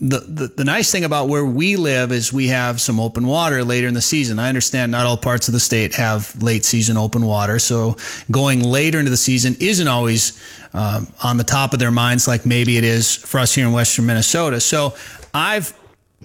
the, 0.00 0.20
the, 0.20 0.46
the 0.48 0.64
nice 0.64 0.92
thing 0.92 1.04
about 1.04 1.28
where 1.28 1.44
we 1.44 1.76
live 1.76 2.12
is 2.12 2.32
we 2.32 2.48
have 2.48 2.80
some 2.80 3.00
open 3.00 3.26
water 3.26 3.64
later 3.64 3.88
in 3.88 3.94
the 3.94 4.02
season. 4.02 4.38
I 4.38 4.48
understand 4.48 4.92
not 4.92 5.06
all 5.06 5.16
parts 5.16 5.48
of 5.48 5.54
the 5.54 5.60
state 5.60 5.94
have 5.94 6.40
late 6.42 6.64
season 6.64 6.96
open 6.96 7.24
water, 7.24 7.58
so 7.58 7.96
going 8.30 8.62
later 8.62 8.98
into 8.98 9.10
the 9.10 9.16
season 9.16 9.56
isn't 9.60 9.88
always 9.88 10.40
um, 10.72 11.08
on 11.22 11.36
the 11.36 11.44
top 11.44 11.72
of 11.72 11.78
their 11.78 11.90
minds 11.90 12.28
like 12.28 12.44
maybe 12.44 12.76
it 12.76 12.84
is 12.84 13.16
for 13.16 13.40
us 13.40 13.54
here 13.54 13.66
in 13.66 13.72
Western 13.72 14.06
Minnesota. 14.06 14.60
So 14.60 14.94
I've 15.32 15.72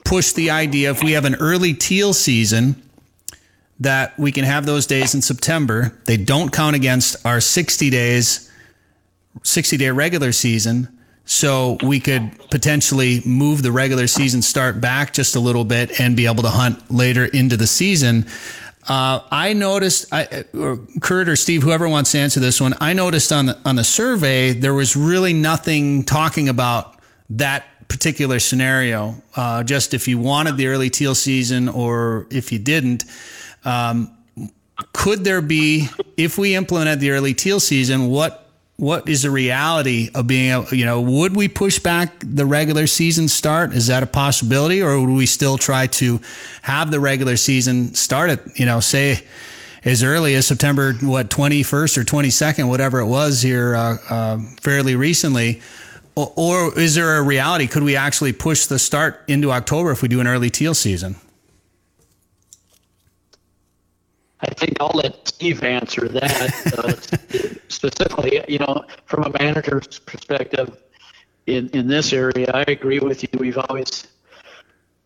pushed 0.04 0.36
the 0.36 0.52
idea 0.52 0.92
if 0.92 1.02
we 1.02 1.14
have 1.14 1.26
an 1.26 1.36
early 1.36 1.74
teal 1.74 2.14
season 2.14 2.82
that 3.80 4.18
we 4.20 4.32
can 4.32 4.44
have 4.44 4.66
those 4.66 4.86
days 4.86 5.16
in 5.16 5.22
September. 5.22 5.98
They 6.06 6.18
don't 6.18 6.52
count 6.52 6.76
against 6.76 7.26
our 7.26 7.40
60 7.40 7.90
days, 7.90 8.52
60 9.44 9.78
day 9.78 9.90
regular 9.90 10.32
season. 10.32 11.00
So 11.26 11.78
we 11.84 12.00
could 12.00 12.32
potentially 12.50 13.22
move 13.24 13.62
the 13.62 13.72
regular 13.72 14.08
season 14.08 14.42
start 14.42 14.82
back 14.82 15.14
just 15.14 15.36
a 15.36 15.40
little 15.40 15.64
bit 15.64 16.00
and 16.00 16.18
be 16.18 16.26
able 16.26 16.42
to 16.42 16.50
hunt 16.50 16.90
later 16.92 17.26
into 17.26 17.56
the 17.56 17.68
season. 17.68 18.26
Uh, 18.88 19.22
I 19.30 19.54
noticed, 19.54 20.12
I, 20.12 20.46
or 20.56 20.80
Kurt 21.00 21.30
or 21.30 21.36
Steve, 21.36 21.62
whoever 21.62 21.88
wants 21.88 22.14
to 22.14 22.18
answer 22.18 22.40
this 22.40 22.60
one, 22.60 22.74
I 22.82 22.94
noticed 22.94 23.32
on 23.32 23.46
the, 23.46 23.60
on 23.64 23.76
the 23.76 23.84
survey 23.84 24.54
there 24.54 24.74
was 24.74 24.96
really 24.96 25.34
nothing 25.34 26.04
talking 26.04 26.50
about 26.50 26.96
that 27.30 27.66
particular 27.88 28.40
scenario. 28.40 29.22
Uh, 29.36 29.64
just 29.64 29.94
if 29.94 30.08
you 30.08 30.18
wanted 30.18 30.58
the 30.58 30.68
early 30.68 30.90
teal 30.90 31.14
season 31.14 31.70
or 31.70 32.26
if 32.32 32.52
you 32.52 32.58
didn't. 32.58 33.04
Um, 33.66 34.16
could 34.94 35.24
there 35.24 35.42
be, 35.42 35.90
if 36.18 36.38
we 36.38 36.56
implemented 36.56 37.00
the 37.00 37.12
early 37.12 37.34
teal 37.34 37.60
season, 37.60 38.10
what 38.10 38.46
what 38.80 39.10
is 39.10 39.24
the 39.24 39.30
reality 39.30 40.10
of 40.16 40.26
being 40.26 40.66
you 40.72 40.86
know, 40.86 41.02
would 41.02 41.36
we 41.36 41.50
push 41.50 41.80
back 41.80 42.14
the 42.24 42.46
regular 42.46 42.88
season 42.88 43.28
start? 43.28 43.74
Is 43.74 43.88
that 43.88 44.04
a 44.04 44.08
possibility? 44.08 44.82
Or 44.82 44.98
would 45.02 45.10
we 45.10 45.26
still 45.26 45.58
try 45.58 45.88
to 45.88 46.22
have 46.62 46.90
the 46.90 47.00
regular 47.02 47.36
season 47.36 47.94
start 47.94 48.30
at, 48.30 48.58
you 48.58 48.66
know, 48.66 48.80
say 48.80 49.26
as 49.84 50.02
early 50.02 50.34
as 50.36 50.48
September, 50.48 50.94
what, 51.02 51.30
21st 51.30 51.98
or 51.98 52.04
22nd, 52.06 52.70
whatever 52.70 53.00
it 53.00 53.08
was 53.08 53.42
here 53.42 53.76
uh, 53.76 53.98
uh, 54.10 54.40
fairly 54.62 54.96
recently? 54.96 55.62
Or, 56.16 56.32
or 56.38 56.80
is 56.80 56.96
there 56.96 57.18
a 57.18 57.22
reality? 57.22 57.68
Could 57.68 57.84
we 57.84 57.98
actually 57.98 58.32
push 58.32 58.66
the 58.66 58.80
start 58.80 59.22
into 59.28 59.52
October 59.52 59.92
if 59.92 60.02
we 60.02 60.08
do 60.08 60.22
an 60.22 60.28
early 60.28 60.50
teal 60.50 60.74
season? 60.74 61.18
I 64.42 64.54
think 64.54 64.78
I'll 64.80 64.92
let 64.94 65.28
Steve 65.28 65.64
answer 65.64 66.08
that 66.08 66.74
uh, 66.78 67.60
specifically. 67.68 68.42
You 68.48 68.60
know, 68.60 68.86
from 69.06 69.24
a 69.24 69.30
manager's 69.38 70.00
perspective, 70.00 70.78
in 71.46 71.70
in 71.70 71.88
this 71.88 72.14
area, 72.14 72.50
I 72.54 72.64
agree 72.68 73.00
with 73.00 73.24
you. 73.24 73.30
We've 73.38 73.58
always, 73.58 74.08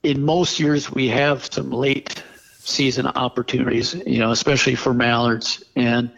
in 0.04 0.24
most 0.24 0.60
years, 0.60 0.92
we 0.92 1.08
have 1.10 1.46
some 1.52 1.72
late 1.72 2.22
season 2.60 3.08
opportunities. 3.08 3.96
You 4.06 4.20
know, 4.20 4.32
especially 4.32 4.76
for 4.76 4.94
mallards, 4.94 5.64
and 5.76 6.12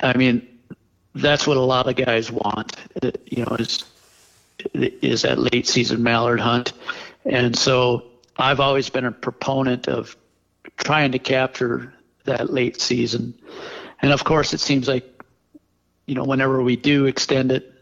I 0.00 0.16
mean, 0.16 0.46
that's 1.14 1.46
what 1.46 1.56
a 1.56 1.62
lot 1.62 1.88
of 1.88 1.94
guys 1.94 2.32
want. 2.32 2.76
You 3.26 3.44
know, 3.44 3.56
is 3.56 3.84
is 4.74 5.22
that 5.22 5.38
late 5.38 5.68
season 5.68 6.02
mallard 6.02 6.40
hunt, 6.40 6.72
and 7.24 7.56
so 7.56 8.04
I've 8.36 8.58
always 8.58 8.90
been 8.90 9.04
a 9.04 9.12
proponent 9.12 9.86
of 9.86 10.16
trying 10.76 11.12
to 11.12 11.18
capture 11.18 11.92
that 12.24 12.52
late 12.52 12.80
season. 12.80 13.34
And 14.02 14.12
of 14.12 14.24
course, 14.24 14.52
it 14.52 14.60
seems 14.60 14.88
like, 14.88 15.22
you 16.06 16.14
know, 16.14 16.24
whenever 16.24 16.62
we 16.62 16.76
do 16.76 17.06
extend 17.06 17.52
it, 17.52 17.72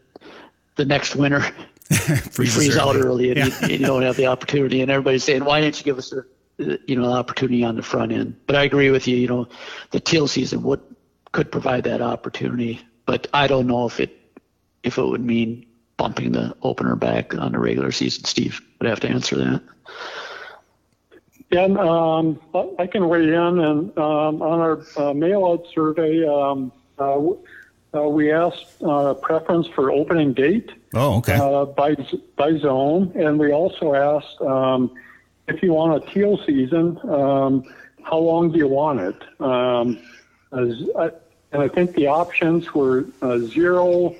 the 0.75 0.85
next 0.85 1.15
winter 1.15 1.43
we 1.89 1.95
freeze 2.47 2.77
out 2.77 2.95
early 2.95 3.31
and 3.31 3.37
yeah. 3.37 3.67
you, 3.67 3.77
you, 3.77 3.85
don't 3.85 4.03
have 4.03 4.15
the 4.15 4.27
opportunity. 4.27 4.81
And 4.81 4.91
everybody's 4.91 5.23
saying, 5.23 5.43
why 5.43 5.61
didn't 5.61 5.79
you 5.79 5.83
give 5.83 5.97
us 5.97 6.13
the, 6.57 6.79
you 6.87 6.95
know, 6.95 7.07
the 7.07 7.13
opportunity 7.13 7.63
on 7.63 7.75
the 7.75 7.83
front 7.83 8.11
end? 8.11 8.35
But 8.45 8.55
I 8.55 8.63
agree 8.63 8.91
with 8.91 9.07
you. 9.07 9.17
You 9.17 9.27
know, 9.27 9.47
the 9.91 9.99
teal 9.99 10.27
season 10.27 10.63
would 10.63 10.81
could 11.33 11.51
provide 11.51 11.83
that 11.83 12.01
opportunity, 12.01 12.81
but 13.05 13.27
I 13.33 13.47
don't 13.47 13.67
know 13.67 13.85
if 13.85 13.99
it 13.99 14.17
if 14.83 14.97
it 14.97 15.03
would 15.03 15.23
mean 15.23 15.65
bumping 15.97 16.31
the 16.31 16.55
opener 16.61 16.95
back 16.95 17.35
on 17.35 17.51
the 17.51 17.59
regular 17.59 17.91
season. 17.91 18.23
Steve 18.23 18.61
would 18.79 18.89
have 18.89 18.99
to 19.01 19.09
answer 19.09 19.35
that. 19.35 19.61
And 21.51 21.77
um, 21.77 22.39
I 22.77 22.87
can 22.87 23.07
weigh 23.07 23.29
in. 23.29 23.59
And 23.59 23.97
um, 23.97 24.41
on 24.41 24.59
our 24.59 24.81
uh, 24.97 25.13
mail-out 25.13 25.65
survey, 25.73 26.27
um, 26.27 26.71
uh, 26.99 27.19
uh, 27.93 28.01
we 28.01 28.31
asked 28.31 28.83
uh, 28.83 29.13
preference 29.13 29.67
for 29.67 29.91
opening 29.91 30.33
date. 30.33 30.71
Oh, 30.93 31.17
okay. 31.17 31.35
Uh, 31.35 31.65
by 31.65 31.95
by 32.35 32.57
zone, 32.57 33.11
and 33.15 33.39
we 33.39 33.51
also 33.51 33.93
asked 33.93 34.41
um, 34.41 34.91
if 35.47 35.63
you 35.63 35.73
want 35.73 36.03
a 36.03 36.11
teal 36.11 36.37
season, 36.45 36.99
um, 37.09 37.63
how 38.03 38.17
long 38.17 38.51
do 38.51 38.57
you 38.57 38.67
want 38.67 38.99
it? 38.99 39.23
Um, 39.39 39.99
I, 40.51 41.11
and 41.51 41.61
I 41.63 41.67
think 41.69 41.95
the 41.95 42.07
options 42.07 42.73
were 42.73 43.05
uh, 43.21 43.39
zero, 43.39 44.15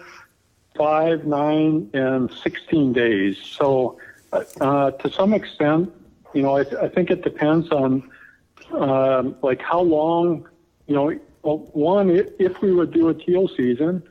five, 0.76 1.26
nine, 1.26 1.90
and 1.94 2.32
sixteen 2.32 2.94
days. 2.94 3.38
So, 3.38 4.00
to 4.32 5.12
some 5.12 5.34
extent, 5.34 5.94
you 6.34 6.42
know, 6.42 6.58
I, 6.58 6.62
I 6.86 6.90
think 6.90 7.10
it 7.10 7.24
depends 7.24 7.70
on 7.72 8.10
um, 8.72 9.36
like 9.42 9.62
how 9.62 9.82
long, 9.82 10.48
you 10.88 10.96
know, 10.96 11.20
well, 11.44 11.60
one, 11.74 12.10
if, 12.10 12.62
we 12.62 12.74
would 12.74 12.92
do 12.92 13.10
a 13.10 13.14
teal 13.14 13.48
season, 13.56 14.04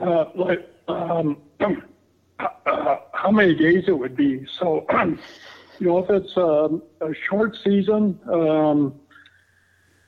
uh, 0.00 0.24
like 0.34 0.68
um, 0.88 1.36
uh, 1.60 2.96
how 3.12 3.30
many 3.30 3.54
days 3.54 3.84
it 3.88 3.98
would 3.98 4.16
be. 4.16 4.46
So, 4.58 4.86
you 5.78 5.86
know, 5.86 5.98
if 5.98 6.10
it's 6.10 6.36
um, 6.36 6.82
a 7.00 7.12
short 7.28 7.56
season, 7.62 8.18
um, 8.32 8.94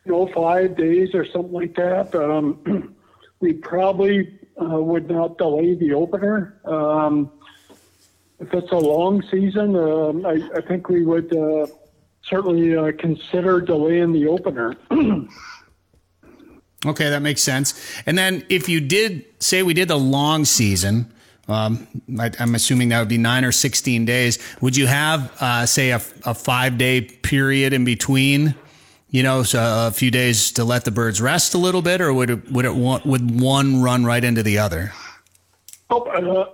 you 0.04 0.12
know, 0.12 0.30
five 0.34 0.76
days 0.76 1.14
or 1.14 1.26
something 1.26 1.52
like 1.52 1.74
that, 1.76 2.14
um, 2.14 2.94
we 3.40 3.52
probably 3.52 4.38
uh, 4.60 4.80
would 4.80 5.10
not 5.10 5.38
delay 5.38 5.74
the 5.74 5.92
opener. 5.92 6.60
Um, 6.64 7.30
if 8.40 8.54
it's 8.54 8.72
a 8.72 8.76
long 8.76 9.22
season, 9.30 9.76
um, 9.76 10.24
I, 10.24 10.42
I, 10.56 10.60
think 10.62 10.88
we 10.88 11.04
would 11.04 11.36
uh, 11.36 11.66
certainly 12.22 12.74
uh, 12.74 12.92
consider 12.98 13.60
delaying 13.60 14.12
the 14.12 14.26
opener. 14.26 14.74
okay, 16.86 17.10
that 17.10 17.20
makes 17.20 17.42
sense. 17.42 17.74
And 18.06 18.16
then 18.16 18.44
if 18.48 18.68
you 18.68 18.80
did 18.80 19.26
say 19.40 19.62
we 19.62 19.74
did 19.74 19.88
the 19.88 19.98
long 19.98 20.46
season, 20.46 21.12
um, 21.48 21.86
I, 22.18 22.30
am 22.38 22.54
assuming 22.54 22.88
that 22.90 23.00
would 23.00 23.08
be 23.08 23.18
nine 23.18 23.44
or 23.44 23.52
16 23.52 24.06
days. 24.06 24.38
Would 24.62 24.76
you 24.76 24.86
have, 24.86 25.32
uh, 25.40 25.66
say, 25.66 25.90
a, 25.90 26.00
a 26.24 26.34
five 26.34 26.78
day 26.78 27.02
period 27.02 27.74
in 27.74 27.84
between? 27.84 28.54
You 29.10 29.24
know, 29.24 29.42
so 29.42 29.60
a 29.88 29.90
few 29.90 30.12
days 30.12 30.52
to 30.52 30.64
let 30.64 30.84
the 30.84 30.92
birds 30.92 31.20
rest 31.20 31.54
a 31.54 31.58
little 31.58 31.82
bit, 31.82 32.00
or 32.00 32.14
would 32.14 32.30
it 32.30 32.50
would 32.52 32.64
it 32.64 32.74
would 32.76 33.40
one 33.40 33.82
run 33.82 34.04
right 34.04 34.22
into 34.22 34.44
the 34.44 34.58
other? 34.58 34.92
Oh, 35.90 36.02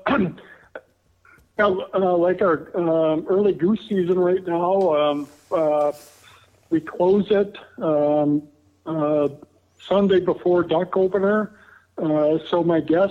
uh, 0.09 0.19
Yeah, 1.59 1.75
uh, 1.95 2.17
like 2.17 2.43
our 2.43 2.69
um, 2.77 3.27
early 3.29 3.55
goose 3.55 3.81
season 3.89 4.19
right 4.19 4.47
now, 4.47 4.95
um, 4.95 5.29
uh, 5.51 5.93
we 6.69 6.81
close 6.81 7.31
it 7.31 7.57
um, 7.79 8.43
uh, 8.85 9.29
Sunday 9.89 10.21
before 10.21 10.63
duck 10.65 10.97
opener. 10.97 11.59
Uh, 11.97 12.39
so 12.49 12.63
my 12.63 12.81
guess 12.81 13.11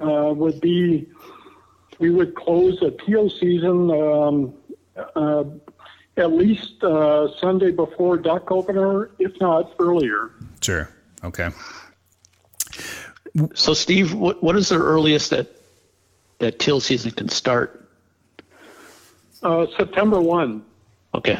uh, 0.00 0.32
would 0.34 0.58
be 0.60 1.06
we 1.98 2.08
would 2.10 2.34
close 2.34 2.80
the 2.80 2.92
teal 2.92 3.28
season 3.28 3.90
um, 3.90 4.54
uh, 5.14 5.44
at 6.16 6.32
least 6.32 6.80
Sunday 7.40 7.72
before 7.72 8.16
duck 8.16 8.50
opener, 8.50 9.10
if 9.18 9.38
not 9.38 9.74
earlier. 9.78 10.30
Sure. 10.62 10.88
Okay. 11.22 11.50
So, 13.54 13.74
Steve, 13.74 14.14
what, 14.14 14.42
what 14.42 14.56
is 14.56 14.70
the 14.70 14.78
earliest 14.78 15.30
that 15.30 15.48
that 16.38 16.58
teal 16.58 16.80
season 16.80 17.10
can 17.10 17.28
start? 17.28 17.81
Uh, 19.42 19.66
September 19.76 20.20
1. 20.20 20.64
Okay. 21.14 21.38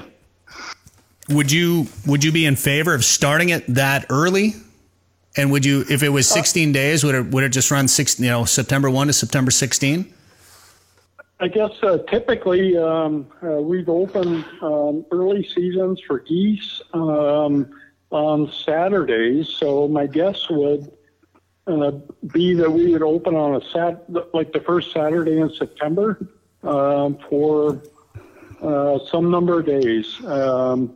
Would 1.28 1.52
you 1.52 1.86
would 2.06 2.24
you 2.24 2.32
be 2.32 2.46
in 2.46 2.56
favor 2.56 2.94
of 2.94 3.04
starting 3.04 3.50
it 3.50 3.64
that 3.68 4.06
early? 4.10 4.54
And 5.36 5.50
would 5.50 5.64
you, 5.64 5.84
if 5.88 6.02
it 6.02 6.10
was 6.10 6.30
uh, 6.30 6.34
16 6.34 6.68
uh, 6.68 6.72
days, 6.72 7.04
would 7.04 7.14
it 7.14 7.26
would 7.26 7.44
it 7.44 7.50
just 7.50 7.70
run 7.70 7.88
six, 7.88 8.18
you 8.18 8.26
know, 8.26 8.44
September 8.44 8.90
1 8.90 9.06
to 9.06 9.12
September 9.12 9.50
16? 9.50 10.12
I 11.40 11.48
guess 11.48 11.70
uh, 11.82 11.98
typically 12.08 12.76
um, 12.76 13.26
uh, 13.42 13.60
we've 13.60 13.88
opened 13.88 14.44
um, 14.60 15.04
early 15.10 15.48
seasons 15.48 16.00
for 16.06 16.20
geese 16.20 16.80
um, 16.92 17.68
on 18.10 18.52
Saturdays. 18.52 19.48
So 19.48 19.88
my 19.88 20.06
guess 20.06 20.48
would 20.50 20.92
uh, 21.66 21.92
be 22.32 22.54
that 22.54 22.70
we 22.70 22.92
would 22.92 23.02
open 23.02 23.34
on 23.34 23.60
a 23.60 23.64
sat 23.70 24.04
like 24.34 24.52
the 24.52 24.60
first 24.60 24.92
Saturday 24.92 25.38
in 25.38 25.52
September 25.52 26.28
um, 26.62 27.18
for 27.28 27.82
uh, 28.62 28.98
some 29.10 29.30
number 29.30 29.60
of 29.60 29.66
days, 29.66 30.24
um, 30.24 30.94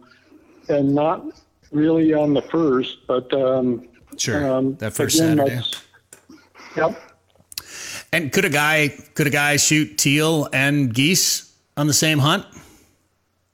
and 0.69 0.95
not 0.95 1.25
really 1.73 2.15
on 2.15 2.35
the 2.35 2.43
first, 2.43 3.07
but 3.07 3.33
um, 3.35 3.89
sure 4.17 4.47
um, 4.51 4.77
that 4.77 4.93
first 4.93 5.19
again, 5.19 5.39
Saturday. 5.39 5.63
Yep. 6.77 7.03
And 8.13 8.33
could 8.33 8.45
a 8.45 8.51
guy 8.51 8.89
could 9.15 9.27
a 9.27 9.31
guy 9.31 9.57
shoot 9.57 9.99
teal 9.99 10.49
and 10.53 10.95
geese 10.95 11.55
on 11.77 11.87
the 11.87 11.93
same 11.93 12.19
hunt? 12.19 12.47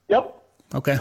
Yep. 0.09 0.43
Okay. 0.75 0.99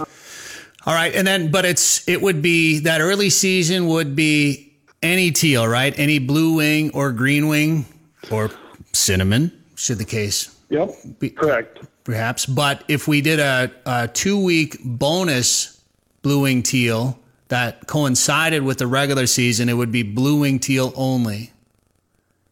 All 0.86 0.94
right, 0.94 1.14
and 1.14 1.28
then 1.28 1.52
but 1.52 1.66
it's 1.66 2.08
it 2.08 2.22
would 2.22 2.42
be 2.42 2.80
that 2.80 3.02
early 3.02 3.30
season 3.30 3.88
would 3.88 4.16
be 4.16 4.74
any 5.04 5.32
teal, 5.32 5.68
right? 5.68 5.98
Any 6.00 6.20
blue 6.20 6.56
wing 6.56 6.92
or 6.94 7.12
green 7.12 7.48
wing 7.48 7.86
or 8.32 8.52
cinnamon, 8.94 9.52
should 9.76 9.98
the 9.98 10.06
case 10.06 10.56
Yep. 10.70 11.20
be 11.20 11.30
Correct. 11.30 11.80
Perhaps. 12.04 12.46
But 12.46 12.84
if 12.88 13.08
we 13.08 13.22
did 13.22 13.40
a, 13.40 13.72
a 13.86 14.08
two 14.08 14.42
week 14.44 14.78
bonus 14.84 15.82
blue 16.22 16.42
wing 16.42 16.64
teal 16.64 17.20
that 17.48 17.88
coincided 17.88 18.64
with 18.64 18.78
the 18.78 18.88
regular 18.88 19.28
season, 19.28 19.70
it 19.70 19.74
would 19.74 19.92
be 19.92 20.04
blue 20.04 20.40
wing 20.40 20.60
teal 20.60 20.94
only. 20.96 21.52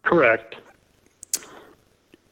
Correct. 0.03 0.55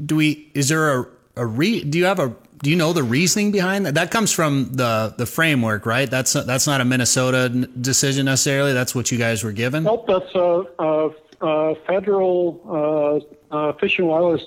Do 0.04 0.16
we? 0.16 0.52
Is 0.54 0.70
there 0.70 1.00
a 1.00 1.08
a 1.36 1.46
re? 1.46 1.84
Do 1.84 1.98
you 1.98 2.06
have 2.06 2.20
a? 2.20 2.36
Do 2.64 2.72
you 2.72 2.76
know 2.76 2.92
the 2.92 3.04
reasoning 3.04 3.52
behind 3.52 3.86
that? 3.86 3.96
That 3.96 4.12
comes 4.12 4.32
from 4.32 4.72
the 4.74 5.14
the 5.18 5.26
framework, 5.26 5.86
right? 5.86 6.10
That's 6.10 6.34
not, 6.34 6.48
that's 6.48 6.66
not 6.66 6.82
a 6.82 6.86
Minnesota 6.86 7.50
decision 7.50 8.26
necessarily. 8.26 8.74
That's 8.74 8.96
what 8.96 9.12
you 9.12 9.18
guys 9.18 9.44
were 9.44 9.52
given. 9.52 9.84
Nope. 9.84 10.06
That's 10.08 10.34
a, 10.36 10.64
a, 10.80 11.10
a 11.42 11.76
federal 11.88 13.24
uh, 13.52 13.56
uh, 13.56 13.74
Fish 13.74 14.00
and 14.00 14.08
Wildlife 14.08 14.42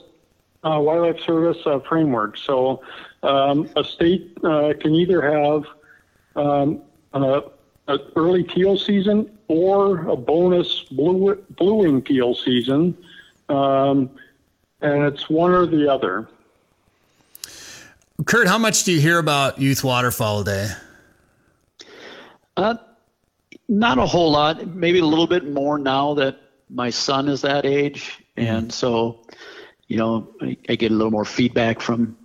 uh, 0.64 0.78
Wildlife 0.80 1.20
Service 1.20 1.58
uh, 1.66 1.80
framework. 1.80 2.36
So 2.36 2.82
um, 3.22 3.68
a 3.76 3.84
state 3.84 4.36
uh, 4.44 4.74
can 4.80 4.94
either 4.94 5.22
have 5.22 5.64
um, 6.36 6.82
an 7.12 7.42
early 8.16 8.44
teal 8.44 8.78
season 8.78 9.38
or 9.48 10.06
a 10.08 10.16
bonus 10.16 10.84
blue 10.84 11.34
blue 11.50 11.74
wing 11.74 12.02
teal 12.02 12.34
season, 12.34 12.96
um, 13.48 14.10
and 14.80 15.02
it's 15.02 15.28
one 15.28 15.50
or 15.50 15.66
the 15.66 15.92
other. 15.92 16.28
Kurt, 18.26 18.46
how 18.46 18.58
much 18.58 18.84
do 18.84 18.92
you 18.92 19.00
hear 19.00 19.18
about 19.18 19.58
Youth 19.58 19.82
Waterfowl 19.82 20.44
Day? 20.44 20.68
Uh, 22.56 22.76
not 23.68 23.98
a 23.98 24.06
whole 24.06 24.30
lot. 24.30 24.66
Maybe 24.68 24.98
a 24.98 25.04
little 25.04 25.26
bit 25.26 25.50
more 25.50 25.78
now 25.78 26.14
that 26.14 26.38
my 26.68 26.90
son 26.90 27.28
is 27.28 27.42
that 27.42 27.64
age, 27.66 28.22
and 28.36 28.72
so 28.72 29.20
you 29.90 29.96
know 29.96 30.28
I, 30.40 30.56
I 30.68 30.76
get 30.76 30.92
a 30.92 30.94
little 30.94 31.10
more 31.10 31.24
feedback 31.24 31.80
from 31.80 32.16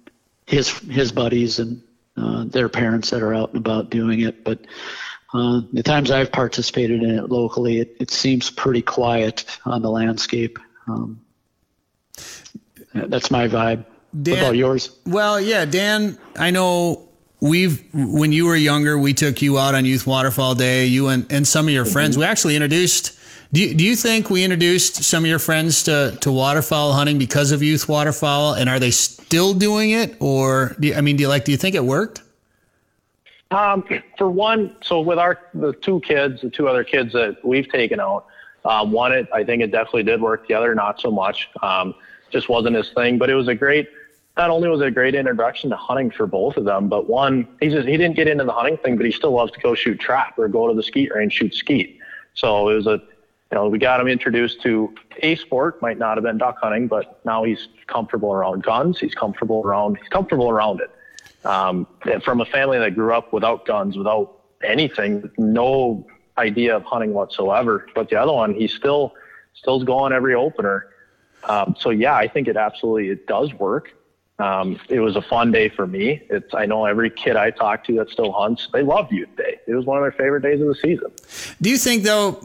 his 0.46 0.70
his 0.70 1.12
buddies 1.12 1.58
and 1.60 1.82
uh, 2.16 2.46
their 2.46 2.70
parents 2.70 3.10
that 3.10 3.24
are 3.24 3.34
out 3.34 3.50
and 3.50 3.58
about 3.58 3.90
doing 3.90 4.22
it. 4.22 4.44
But 4.44 4.60
uh, 5.34 5.62
the 5.74 5.82
times 5.82 6.12
I've 6.12 6.32
participated 6.32 7.02
in 7.02 7.10
it 7.18 7.30
locally, 7.30 7.80
it, 7.80 7.98
it 8.00 8.12
seems 8.12 8.52
pretty 8.52 8.84
quiet 8.84 9.46
on 9.66 9.82
the 9.82 9.90
landscape. 9.90 10.60
Um, 10.88 11.20
that's 12.94 13.32
my 13.32 13.48
vibe. 13.48 13.86
Dan- 14.22 14.36
what 14.36 14.44
about 14.44 14.56
yours? 14.56 14.96
Well, 15.08 15.42
yeah, 15.42 15.66
Dan, 15.66 16.20
I 16.38 16.52
know 16.52 17.10
we've 17.42 17.84
when 17.94 18.32
you 18.32 18.46
were 18.46 18.56
younger, 18.56 18.98
we 18.98 19.16
took 19.16 19.42
you 19.42 19.58
out 19.58 19.74
on 19.74 19.86
Youth 19.86 20.06
Waterfowl 20.06 20.54
Day. 20.54 20.86
You 20.86 21.08
and, 21.08 21.30
and 21.32 21.48
some 21.48 21.68
of 21.68 21.74
your 21.74 21.86
friends. 21.86 22.16
We 22.16 22.26
actually 22.26 22.56
introduced. 22.56 23.15
Do 23.54 23.62
you, 23.62 23.74
do 23.76 23.84
you 23.84 23.96
think 23.96 24.30
we 24.30 24.44
introduced 24.44 25.04
some 25.04 25.24
of 25.24 25.30
your 25.30 25.40
friends 25.40 25.84
to, 25.84 26.18
to 26.22 26.32
waterfowl 26.32 26.94
hunting 26.94 27.18
because 27.18 27.52
of 27.52 27.62
Youth 27.62 27.88
Waterfowl? 27.88 28.54
And 28.56 28.70
are 28.70 28.80
they 28.80 28.92
still 28.92 29.54
doing 29.54 29.92
it, 29.92 30.16
or 30.20 30.76
do 30.80 30.90
you, 30.90 30.96
I 30.96 31.02
mean, 31.02 31.16
do 31.16 31.22
you 31.22 31.30
like? 31.30 31.46
Do 31.46 31.52
you 31.52 31.58
think 31.58 31.76
it 31.76 31.84
worked? 31.84 32.22
Um, 33.52 33.86
for 34.18 34.30
one, 34.30 34.76
so 34.82 35.00
with 35.00 35.20
our 35.20 35.40
the 35.54 35.74
two 35.74 36.02
kids, 36.02 36.42
the 36.42 36.50
two 36.50 36.68
other 36.68 36.84
kids 36.84 37.14
that 37.14 37.38
we've 37.44 37.70
taken 37.70 38.00
out, 38.00 38.26
um, 38.66 38.92
one 38.92 39.14
it 39.14 39.28
I 39.32 39.44
think 39.44 39.62
it 39.62 39.72
definitely 39.72 40.04
did 40.04 40.22
work. 40.22 40.48
The 40.48 40.56
other 40.56 40.74
not 40.76 41.00
so 41.00 41.12
much. 41.12 41.50
Um, 41.62 41.94
just 42.32 42.50
wasn't 42.50 42.76
his 42.76 42.90
thing. 42.92 43.18
But 43.18 43.30
it 43.30 43.36
was 43.36 43.48
a 43.48 43.56
great. 43.56 43.88
Not 44.36 44.50
only 44.50 44.68
was 44.68 44.82
it 44.82 44.88
a 44.88 44.92
great 44.92 45.16
introduction 45.16 45.70
to 45.70 45.78
hunting 45.78 46.12
for 46.12 46.28
both 46.28 46.58
of 46.58 46.66
them, 46.66 46.90
but 46.90 47.08
one 47.08 47.48
he 47.62 47.70
just 47.70 47.88
he 47.88 47.96
didn't 47.96 48.16
get 48.16 48.28
into 48.28 48.44
the 48.44 48.52
hunting 48.52 48.78
thing, 48.78 48.98
but 48.98 49.06
he 49.06 49.12
still 49.12 49.32
loves 49.32 49.52
to 49.54 49.60
go 49.60 49.76
shoot 49.76 50.00
trap 50.00 50.38
or 50.38 50.50
go 50.50 50.68
to 50.68 50.74
the 50.74 50.84
skeet 50.84 51.14
range 51.14 51.34
shoot 51.34 51.54
skeet. 51.54 52.00
So 52.34 52.68
it 52.70 52.76
was 52.76 52.88
a 52.88 53.02
you 53.56 53.62
know, 53.62 53.70
we 53.70 53.80
got 53.80 54.02
him 54.02 54.10
introduced 54.10 54.62
to 54.64 54.94
a 55.24 55.38
sport, 55.38 55.82
might 55.82 55.98
not 55.98 56.18
have 56.18 56.26
been 56.26 56.38
duck 56.38 56.58
hunting, 56.62 56.88
but 56.88 57.22
now 57.24 57.46
he's 57.46 57.70
comfortable 57.88 58.34
around 58.34 58.64
guns. 58.64 59.00
He's 59.00 59.16
comfortable 59.16 59.62
around, 59.64 59.98
he's 59.98 60.10
comfortable 60.10 60.50
around 60.50 60.82
it. 60.82 60.92
Um, 61.46 61.88
from 62.26 62.42
a 62.42 62.46
family 62.46 62.80
that 62.80 62.96
grew 62.96 63.14
up 63.14 63.32
without 63.32 63.66
guns, 63.66 63.98
without 63.98 64.42
anything, 64.62 65.32
no 65.38 66.06
idea 66.38 66.76
of 66.76 66.84
hunting 66.84 67.14
whatsoever. 67.14 67.88
But 67.96 68.10
the 68.10 68.18
other 68.18 68.34
one, 68.34 68.56
he's 68.56 68.74
still, 68.74 69.14
still's 69.54 69.86
going 69.86 70.12
every 70.12 70.36
opener. 70.36 70.88
Um, 71.46 71.78
so 71.80 71.92
yeah, 71.92 72.16
I 72.16 72.28
think 72.28 72.50
it 72.50 72.58
absolutely, 72.58 73.08
it 73.08 73.26
does 73.26 73.54
work. 73.54 73.94
Um, 74.38 74.82
it 74.90 75.00
was 75.00 75.16
a 75.16 75.22
fun 75.22 75.54
day 75.54 75.70
for 75.70 75.88
me. 75.88 76.24
It's, 76.30 76.54
I 76.54 76.66
know 76.66 76.84
every 76.84 77.10
kid 77.10 77.38
I 77.38 77.52
talk 77.52 77.86
to 77.86 77.96
that 78.00 78.10
still 78.10 78.34
hunts, 78.34 78.68
they 78.74 78.84
love 78.84 79.14
youth 79.14 79.34
day. 79.38 79.60
It 79.66 79.76
was 79.76 79.86
one 79.86 79.98
of 79.98 80.04
their 80.04 80.12
favorite 80.12 80.42
days 80.42 80.60
of 80.60 80.68
the 80.68 80.76
season. 80.76 81.10
Do 81.62 81.70
you 81.70 81.78
think 81.78 82.04
though? 82.04 82.44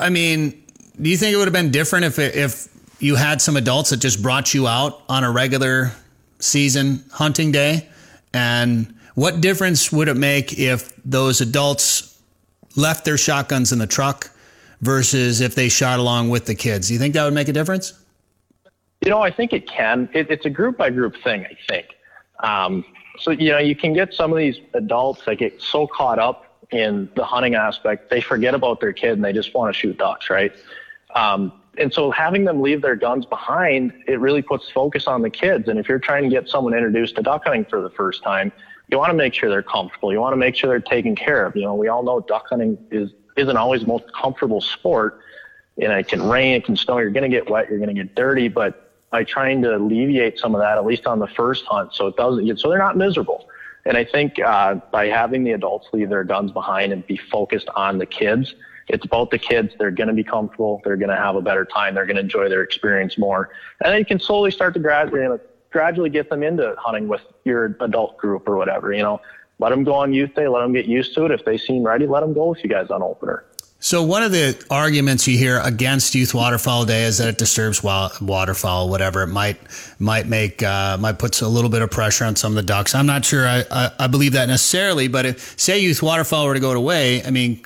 I 0.00 0.10
mean, 0.10 0.62
do 1.00 1.10
you 1.10 1.16
think 1.16 1.34
it 1.34 1.36
would 1.36 1.46
have 1.46 1.52
been 1.52 1.70
different 1.70 2.06
if 2.06 2.18
it, 2.18 2.34
if 2.34 2.68
you 2.98 3.16
had 3.16 3.40
some 3.40 3.56
adults 3.56 3.90
that 3.90 3.98
just 3.98 4.22
brought 4.22 4.54
you 4.54 4.66
out 4.66 5.02
on 5.08 5.24
a 5.24 5.30
regular 5.30 5.92
season 6.38 7.04
hunting 7.12 7.52
day? 7.52 7.88
And 8.32 8.94
what 9.14 9.40
difference 9.40 9.92
would 9.92 10.08
it 10.08 10.16
make 10.16 10.58
if 10.58 10.92
those 11.04 11.40
adults 11.40 12.18
left 12.76 13.04
their 13.04 13.18
shotguns 13.18 13.72
in 13.72 13.78
the 13.78 13.86
truck 13.86 14.30
versus 14.80 15.40
if 15.40 15.54
they 15.54 15.68
shot 15.68 15.98
along 15.98 16.30
with 16.30 16.46
the 16.46 16.54
kids? 16.54 16.88
Do 16.88 16.94
you 16.94 17.00
think 17.00 17.14
that 17.14 17.24
would 17.24 17.34
make 17.34 17.48
a 17.48 17.52
difference? 17.52 17.92
You 19.02 19.10
know, 19.10 19.20
I 19.20 19.30
think 19.30 19.52
it 19.52 19.68
can. 19.68 20.08
It, 20.12 20.30
it's 20.30 20.46
a 20.46 20.50
group 20.50 20.76
by 20.76 20.90
group 20.90 21.16
thing, 21.22 21.46
I 21.46 21.56
think. 21.68 21.86
Um, 22.40 22.84
so, 23.18 23.30
you 23.30 23.50
know, 23.50 23.58
you 23.58 23.76
can 23.76 23.92
get 23.92 24.14
some 24.14 24.32
of 24.32 24.38
these 24.38 24.56
adults 24.74 25.24
that 25.26 25.36
get 25.36 25.60
so 25.60 25.86
caught 25.86 26.18
up 26.18 26.49
in 26.72 27.10
the 27.16 27.24
hunting 27.24 27.54
aspect, 27.54 28.10
they 28.10 28.20
forget 28.20 28.54
about 28.54 28.80
their 28.80 28.92
kid 28.92 29.12
and 29.12 29.24
they 29.24 29.32
just 29.32 29.54
want 29.54 29.74
to 29.74 29.78
shoot 29.78 29.98
ducks, 29.98 30.30
right? 30.30 30.52
Um, 31.14 31.52
and 31.78 31.92
so 31.92 32.10
having 32.10 32.44
them 32.44 32.60
leave 32.60 32.82
their 32.82 32.96
guns 32.96 33.26
behind, 33.26 33.92
it 34.06 34.20
really 34.20 34.42
puts 34.42 34.70
focus 34.70 35.06
on 35.06 35.22
the 35.22 35.30
kids. 35.30 35.68
And 35.68 35.78
if 35.78 35.88
you're 35.88 35.98
trying 35.98 36.24
to 36.24 36.28
get 36.28 36.48
someone 36.48 36.74
introduced 36.74 37.16
to 37.16 37.22
duck 37.22 37.44
hunting 37.44 37.64
for 37.64 37.80
the 37.80 37.90
first 37.90 38.22
time, 38.22 38.52
you 38.88 38.98
want 38.98 39.10
to 39.10 39.16
make 39.16 39.34
sure 39.34 39.48
they're 39.48 39.62
comfortable. 39.62 40.12
You 40.12 40.20
want 40.20 40.32
to 40.32 40.36
make 40.36 40.56
sure 40.56 40.68
they're 40.68 40.80
taken 40.80 41.14
care 41.14 41.46
of. 41.46 41.54
You 41.54 41.62
know, 41.62 41.74
we 41.74 41.88
all 41.88 42.02
know 42.02 42.20
duck 42.20 42.46
hunting 42.48 42.76
is 42.90 43.10
isn't 43.36 43.56
always 43.56 43.82
the 43.82 43.86
most 43.86 44.04
comfortable 44.12 44.60
sport. 44.60 45.20
And 45.80 45.92
it 45.92 46.08
can 46.08 46.22
rain, 46.22 46.54
it 46.54 46.64
can 46.64 46.76
snow, 46.76 46.98
you're 46.98 47.10
going 47.10 47.28
to 47.30 47.34
get 47.34 47.48
wet, 47.48 47.70
you're 47.70 47.78
going 47.78 47.94
to 47.94 47.94
get 47.94 48.14
dirty. 48.14 48.48
But 48.48 48.92
by 49.10 49.24
trying 49.24 49.62
to 49.62 49.76
alleviate 49.76 50.38
some 50.38 50.54
of 50.54 50.60
that, 50.60 50.76
at 50.76 50.84
least 50.84 51.06
on 51.06 51.18
the 51.18 51.26
first 51.26 51.64
hunt, 51.64 51.94
so 51.94 52.06
it 52.06 52.16
doesn't 52.16 52.44
get, 52.44 52.58
so 52.58 52.68
they're 52.68 52.78
not 52.78 52.96
miserable. 52.96 53.48
And 53.84 53.96
I 53.96 54.04
think 54.04 54.38
uh, 54.38 54.76
by 54.92 55.06
having 55.06 55.44
the 55.44 55.52
adults 55.52 55.88
leave 55.92 56.08
their 56.08 56.24
guns 56.24 56.52
behind 56.52 56.92
and 56.92 57.06
be 57.06 57.16
focused 57.16 57.68
on 57.74 57.98
the 57.98 58.06
kids, 58.06 58.54
it's 58.88 59.04
about 59.04 59.30
the 59.30 59.38
kids. 59.38 59.74
They're 59.78 59.90
going 59.90 60.08
to 60.08 60.14
be 60.14 60.24
comfortable. 60.24 60.80
They're 60.84 60.96
going 60.96 61.10
to 61.10 61.16
have 61.16 61.36
a 61.36 61.42
better 61.42 61.64
time. 61.64 61.94
They're 61.94 62.06
going 62.06 62.16
to 62.16 62.22
enjoy 62.22 62.48
their 62.48 62.62
experience 62.62 63.16
more. 63.16 63.50
And 63.82 63.92
then 63.92 63.98
you 63.98 64.04
can 64.04 64.18
slowly 64.18 64.50
start 64.50 64.74
to 64.74 64.80
gradually, 64.80 65.38
gradually 65.70 66.10
get 66.10 66.28
them 66.28 66.42
into 66.42 66.74
hunting 66.78 67.08
with 67.08 67.22
your 67.44 67.76
adult 67.80 68.18
group 68.18 68.48
or 68.48 68.56
whatever. 68.56 68.92
You 68.92 69.02
know, 69.02 69.20
let 69.58 69.70
them 69.70 69.84
go 69.84 69.94
on 69.94 70.12
youth 70.12 70.34
day. 70.34 70.48
Let 70.48 70.60
them 70.60 70.72
get 70.72 70.86
used 70.86 71.14
to 71.14 71.26
it. 71.26 71.30
If 71.30 71.44
they 71.44 71.56
seem 71.56 71.84
ready, 71.84 72.06
let 72.06 72.20
them 72.20 72.34
go 72.34 72.48
with 72.48 72.64
you 72.64 72.70
guys 72.70 72.90
on 72.90 73.02
opener. 73.02 73.44
So 73.82 74.02
one 74.02 74.22
of 74.22 74.30
the 74.30 74.62
arguments 74.68 75.26
you 75.26 75.38
hear 75.38 75.58
against 75.58 76.14
Youth 76.14 76.34
Waterfowl 76.34 76.84
Day 76.84 77.04
is 77.04 77.16
that 77.16 77.28
it 77.28 77.38
disturbs 77.38 77.82
waterfowl, 77.82 78.90
whatever 78.90 79.22
it 79.22 79.28
might 79.28 79.56
might 79.98 80.26
make 80.26 80.62
uh, 80.62 80.98
might 80.98 81.18
puts 81.18 81.40
a 81.40 81.48
little 81.48 81.70
bit 81.70 81.80
of 81.80 81.90
pressure 81.90 82.26
on 82.26 82.36
some 82.36 82.52
of 82.52 82.56
the 82.56 82.62
ducks. 82.62 82.94
I'm 82.94 83.06
not 83.06 83.24
sure 83.24 83.48
I, 83.48 83.64
I, 83.70 83.90
I 84.00 84.06
believe 84.06 84.32
that 84.32 84.48
necessarily, 84.48 85.08
but 85.08 85.24
if 85.24 85.58
say 85.58 85.78
Youth 85.78 86.02
Waterfowl 86.02 86.44
were 86.44 86.52
to 86.52 86.60
go 86.60 86.72
away, 86.72 87.24
I 87.24 87.30
mean, 87.30 87.62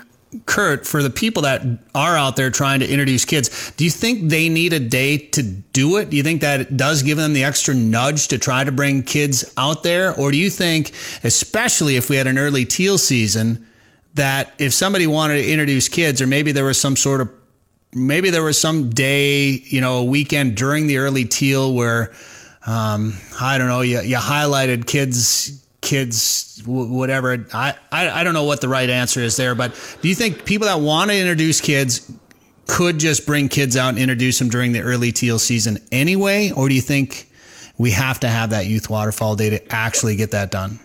Kurt, 0.47 0.87
for 0.87 1.03
the 1.03 1.11
people 1.11 1.43
that 1.43 1.63
are 1.97 2.17
out 2.17 2.37
there 2.37 2.51
trying 2.51 2.79
to 2.79 2.89
introduce 2.89 3.25
kids, 3.25 3.73
do 3.73 3.85
you 3.85 3.91
think 3.91 4.31
they 4.31 4.49
need 4.49 4.73
a 4.73 4.81
day 4.81 5.19
to 5.19 5.43
do 5.43 5.97
it? 5.97 6.11
Do 6.11 6.17
you 6.17 6.23
think 6.23 6.43
that 6.43 6.61
it 6.61 6.77
does 6.77 7.03
give 7.03 7.19
them 7.19 7.33
the 7.33 7.43
extra 7.43 7.75
nudge 7.75 8.29
to 8.29 8.39
try 8.39 8.63
to 8.63 8.71
bring 8.71 9.03
kids 9.03 9.53
out 9.57 9.83
there, 9.83 10.15
or 10.15 10.31
do 10.31 10.37
you 10.37 10.49
think, 10.49 10.93
especially 11.25 11.97
if 11.97 12.09
we 12.09 12.15
had 12.15 12.29
an 12.29 12.39
early 12.39 12.65
teal 12.65 12.99
season? 12.99 13.67
That 14.15 14.53
if 14.59 14.73
somebody 14.73 15.07
wanted 15.07 15.43
to 15.43 15.51
introduce 15.51 15.89
kids, 15.89 16.23
or 16.23 16.27
maybe 16.27 16.53
there 16.53 16.65
was 16.65 16.81
some 16.81 16.97
sort 16.97 17.21
of, 17.21 17.31
maybe 17.93 18.31
there 18.31 18.45
was 18.45 18.61
some 18.61 18.91
day, 18.91 19.63
you 19.65 19.81
know, 19.81 19.99
a 19.99 20.05
weekend 20.05 20.57
during 20.57 20.87
the 20.87 20.99
early 20.99 21.25
teal 21.25 21.75
where, 21.75 22.13
um, 22.67 23.15
I 23.41 23.59
don't 23.59 23.67
know, 23.69 23.81
you, 23.81 24.01
you 24.01 24.17
highlighted 24.17 24.87
kids, 24.87 25.67
kids, 25.81 26.63
whatever. 26.65 27.45
I, 27.53 27.75
I, 27.91 28.21
I 28.21 28.25
don't 28.25 28.35
know 28.35 28.45
what 28.45 28.61
the 28.61 28.69
right 28.69 28.89
answer 28.89 29.21
is 29.21 29.37
there, 29.37 29.55
but 29.55 29.75
do 30.01 30.09
you 30.09 30.15
think 30.15 30.45
people 30.45 30.67
that 30.67 30.81
want 30.81 31.11
to 31.11 31.17
introduce 31.17 31.61
kids 31.61 32.11
could 32.67 32.99
just 32.99 33.27
bring 33.27 33.49
kids 33.49 33.77
out 33.77 33.91
and 33.91 33.99
introduce 33.99 34.39
them 34.39 34.49
during 34.49 34.73
the 34.73 34.81
early 34.81 35.13
teal 35.13 35.39
season 35.39 35.79
anyway? 35.93 36.51
Or 36.53 36.69
do 36.69 36.75
you 36.75 36.81
think 36.81 37.31
we 37.79 37.91
have 37.91 38.21
to 38.21 38.29
have 38.29 38.51
that 38.51 38.67
youth 38.67 38.89
waterfowl 38.89 39.37
day 39.37 39.51
to 39.51 39.73
actually 39.73 40.17
get 40.17 40.31
that 40.31 40.51
done? 40.51 40.79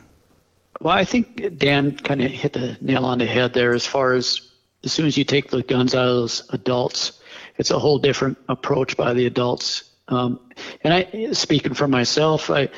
Well, 0.82 0.96
I 0.96 1.04
think 1.04 1.58
Dan 1.58 1.98
kind 1.98 2.22
of 2.22 2.32
hit 2.32 2.54
the 2.54 2.78
nail 2.80 3.06
on 3.06 3.18
the 3.18 3.26
head 3.26 3.54
there 3.54 3.74
as 3.74 3.86
far 3.86 4.14
as 4.14 4.50
as 4.84 4.94
soon 4.94 5.08
as 5.08 5.18
you 5.18 5.26
take 5.26 5.50
the 5.50 5.62
guns 5.62 5.94
out 5.94 6.08
of 6.08 6.16
those 6.16 6.50
adults, 6.52 7.20
it's 7.58 7.72
a 7.72 7.80
whole 7.80 8.00
different 8.00 8.38
approach 8.48 8.96
by 8.96 9.14
the 9.14 9.26
adults. 9.26 9.84
Um, 10.08 10.40
and 10.84 10.94
I, 10.94 11.34
speaking 11.34 11.74
for 11.74 11.88
myself, 11.88 12.50
I, 12.50 12.70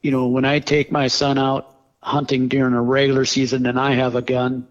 you 0.00 0.10
know, 0.10 0.28
when 0.28 0.46
I 0.46 0.60
take 0.60 0.90
my 0.90 1.08
son 1.08 1.38
out 1.38 1.76
hunting 2.02 2.48
during 2.48 2.72
a 2.72 2.80
regular 2.80 3.26
season 3.26 3.66
and 3.66 3.78
I 3.78 3.92
have 3.92 4.16
a 4.16 4.22
gun, 4.22 4.66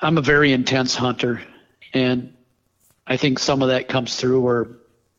I'm 0.00 0.16
a 0.16 0.22
very 0.22 0.52
intense 0.52 0.94
hunter, 0.94 1.42
and 1.92 2.32
I 3.06 3.18
think 3.18 3.38
some 3.38 3.60
of 3.60 3.68
that 3.68 3.88
comes 3.88 4.16
through 4.16 4.40
where, 4.40 4.68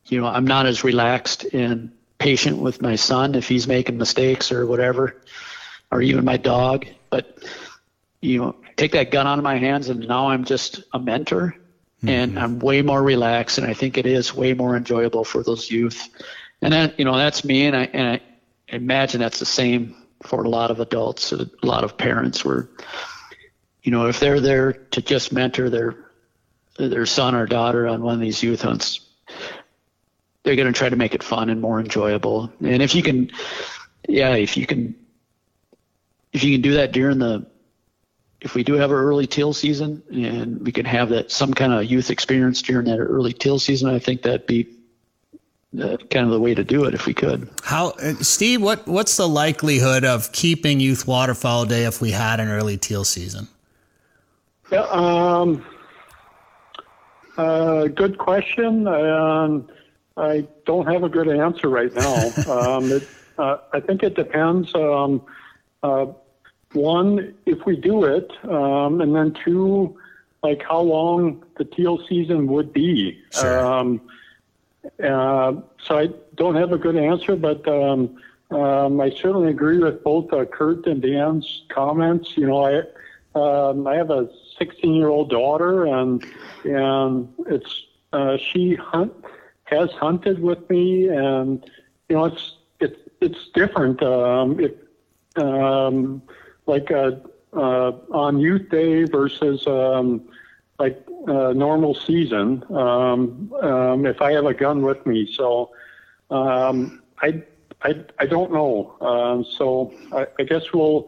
you 0.07 0.19
know, 0.19 0.25
I'm 0.25 0.47
not 0.47 0.65
as 0.65 0.83
relaxed 0.83 1.43
and 1.53 1.91
patient 2.17 2.57
with 2.57 2.81
my 2.81 2.95
son 2.95 3.35
if 3.35 3.47
he's 3.47 3.67
making 3.67 3.97
mistakes 3.97 4.51
or 4.51 4.65
whatever, 4.65 5.21
or 5.91 6.01
even 6.01 6.25
my 6.25 6.37
dog. 6.37 6.85
But 7.09 7.37
you 8.21 8.39
know, 8.39 8.55
take 8.77 8.91
that 8.93 9.11
gun 9.11 9.27
out 9.27 9.37
of 9.37 9.43
my 9.43 9.57
hands, 9.57 9.89
and 9.89 10.07
now 10.07 10.29
I'm 10.29 10.45
just 10.45 10.83
a 10.93 10.99
mentor, 10.99 11.55
mm-hmm. 11.97 12.09
and 12.09 12.39
I'm 12.39 12.59
way 12.59 12.81
more 12.81 13.01
relaxed, 13.01 13.57
and 13.57 13.67
I 13.67 13.73
think 13.73 13.97
it 13.97 14.05
is 14.05 14.33
way 14.33 14.53
more 14.53 14.75
enjoyable 14.75 15.23
for 15.23 15.43
those 15.43 15.69
youth. 15.69 16.09
And 16.61 16.73
that, 16.73 16.99
you 16.99 17.05
know, 17.05 17.17
that's 17.17 17.43
me, 17.43 17.65
and 17.65 17.75
I, 17.75 17.83
and 17.85 18.07
I 18.07 18.21
imagine 18.67 19.19
that's 19.19 19.39
the 19.39 19.45
same 19.45 19.95
for 20.23 20.43
a 20.43 20.49
lot 20.49 20.69
of 20.69 20.79
adults, 20.79 21.31
a 21.31 21.49
lot 21.63 21.83
of 21.83 21.97
parents. 21.97 22.45
Where, 22.45 22.69
you 23.83 23.91
know, 23.91 24.07
if 24.07 24.19
they're 24.19 24.39
there 24.39 24.73
to 24.73 25.01
just 25.01 25.33
mentor 25.33 25.69
their 25.69 25.95
their 26.77 27.05
son 27.05 27.35
or 27.35 27.45
daughter 27.45 27.87
on 27.87 28.01
one 28.01 28.13
of 28.13 28.21
these 28.21 28.41
youth 28.41 28.61
hunts, 28.61 29.01
they're 30.43 30.55
going 30.55 30.71
to 30.71 30.77
try 30.77 30.89
to 30.89 30.95
make 30.95 31.13
it 31.13 31.23
fun 31.23 31.49
and 31.49 31.61
more 31.61 31.79
enjoyable. 31.79 32.51
And 32.59 32.81
if 32.81 32.95
you 32.95 33.03
can, 33.03 33.31
yeah, 34.07 34.35
if 34.35 34.57
you 34.57 34.65
can, 34.65 34.95
if 36.33 36.43
you 36.43 36.53
can 36.53 36.61
do 36.61 36.73
that 36.73 36.91
during 36.91 37.19
the 37.19 37.45
if 38.41 38.55
we 38.55 38.63
do 38.63 38.73
have 38.73 38.89
an 38.89 38.97
early 38.97 39.27
teal 39.27 39.53
season 39.53 40.01
and 40.11 40.61
we 40.61 40.71
can 40.71 40.85
have 40.85 41.09
that 41.09 41.31
some 41.31 41.53
kind 41.53 41.73
of 41.73 41.85
youth 41.85 42.09
experience 42.09 42.61
during 42.61 42.87
that 42.87 42.97
early 42.97 43.33
teal 43.33 43.59
season, 43.59 43.93
I 43.93 43.99
think 43.99 44.23
that'd 44.23 44.47
be 44.47 44.67
uh, 45.79 45.97
kind 46.09 46.25
of 46.25 46.31
the 46.31 46.39
way 46.39 46.55
to 46.55 46.63
do 46.63 46.85
it 46.85 46.93
if 46.93 47.05
we 47.05 47.13
could. 47.13 47.47
How, 47.63 47.91
uh, 47.91 48.15
Steve? 48.15 48.61
What 48.61 48.87
what's 48.87 49.15
the 49.15 49.27
likelihood 49.27 50.03
of 50.03 50.31
keeping 50.31 50.79
Youth 50.79 51.07
Waterfowl 51.07 51.65
Day 51.65 51.85
if 51.85 52.01
we 52.01 52.11
had 52.11 52.39
an 52.39 52.49
early 52.49 52.77
teal 52.77 53.03
season? 53.03 53.47
Yeah, 54.71 54.87
um, 54.89 55.63
uh, 57.37 57.87
good 57.87 58.17
question. 58.17 58.87
Um, 58.87 59.69
I 60.17 60.47
don't 60.65 60.87
have 60.87 61.03
a 61.03 61.09
good 61.09 61.29
answer 61.29 61.69
right 61.69 61.93
now. 61.93 62.15
um, 62.49 62.91
it, 62.91 63.07
uh, 63.37 63.57
I 63.71 63.79
think 63.79 64.03
it 64.03 64.15
depends. 64.15 64.73
Um, 64.75 65.21
uh, 65.83 66.07
one, 66.73 67.33
if 67.45 67.65
we 67.65 67.75
do 67.75 68.03
it, 68.05 68.31
um, 68.49 69.01
and 69.01 69.15
then 69.15 69.35
two, 69.45 69.97
like 70.43 70.63
how 70.63 70.79
long 70.79 71.43
the 71.57 71.65
teal 71.65 72.03
season 72.07 72.47
would 72.47 72.73
be. 72.73 73.21
Sure. 73.31 73.65
Um, 73.65 74.01
uh, 75.03 75.53
so 75.83 75.99
I 75.99 76.09
don't 76.35 76.55
have 76.55 76.71
a 76.71 76.77
good 76.77 76.95
answer, 76.95 77.35
but 77.35 77.67
um, 77.67 78.17
um, 78.51 78.99
I 78.99 79.11
certainly 79.11 79.49
agree 79.49 79.77
with 79.77 80.03
both 80.03 80.31
uh, 80.33 80.45
Kurt 80.45 80.87
and 80.87 81.01
Dan's 81.01 81.63
comments. 81.69 82.35
You 82.35 82.47
know, 82.47 82.65
I 82.65 82.83
um, 83.33 83.87
I 83.87 83.95
have 83.95 84.09
a 84.09 84.29
16 84.57 84.93
year 84.93 85.07
old 85.07 85.29
daughter, 85.29 85.85
and 85.85 86.23
and 86.63 87.33
it's 87.47 87.83
uh, 88.11 88.37
she 88.37 88.75
hunt 88.75 89.13
has 89.65 89.89
hunted 89.91 90.39
with 90.39 90.69
me, 90.69 91.07
and 91.07 91.63
you 92.09 92.15
know 92.15 92.25
it's 92.25 92.55
it's 92.79 92.99
it's 93.21 93.47
different. 93.53 94.01
Um, 94.03 94.59
it 94.59 94.87
um, 95.37 96.21
like 96.65 96.91
uh, 96.91 97.11
uh, 97.53 97.91
on 98.11 98.39
youth 98.39 98.69
day 98.69 99.03
versus 99.03 99.65
um, 99.67 100.21
like 100.79 101.03
uh, 101.27 101.53
normal 101.53 101.93
season. 101.93 102.63
Um, 102.73 103.51
um, 103.61 104.05
if 104.05 104.21
I 104.21 104.31
have 104.33 104.45
a 104.45 104.53
gun 104.53 104.81
with 104.81 105.05
me, 105.05 105.31
so 105.33 105.71
um, 106.29 107.01
I, 107.21 107.43
I 107.83 108.03
I 108.19 108.25
don't 108.25 108.51
know. 108.51 108.95
Um, 109.01 109.45
so 109.57 109.93
I, 110.11 110.27
I 110.39 110.43
guess 110.43 110.73
we'll. 110.73 111.07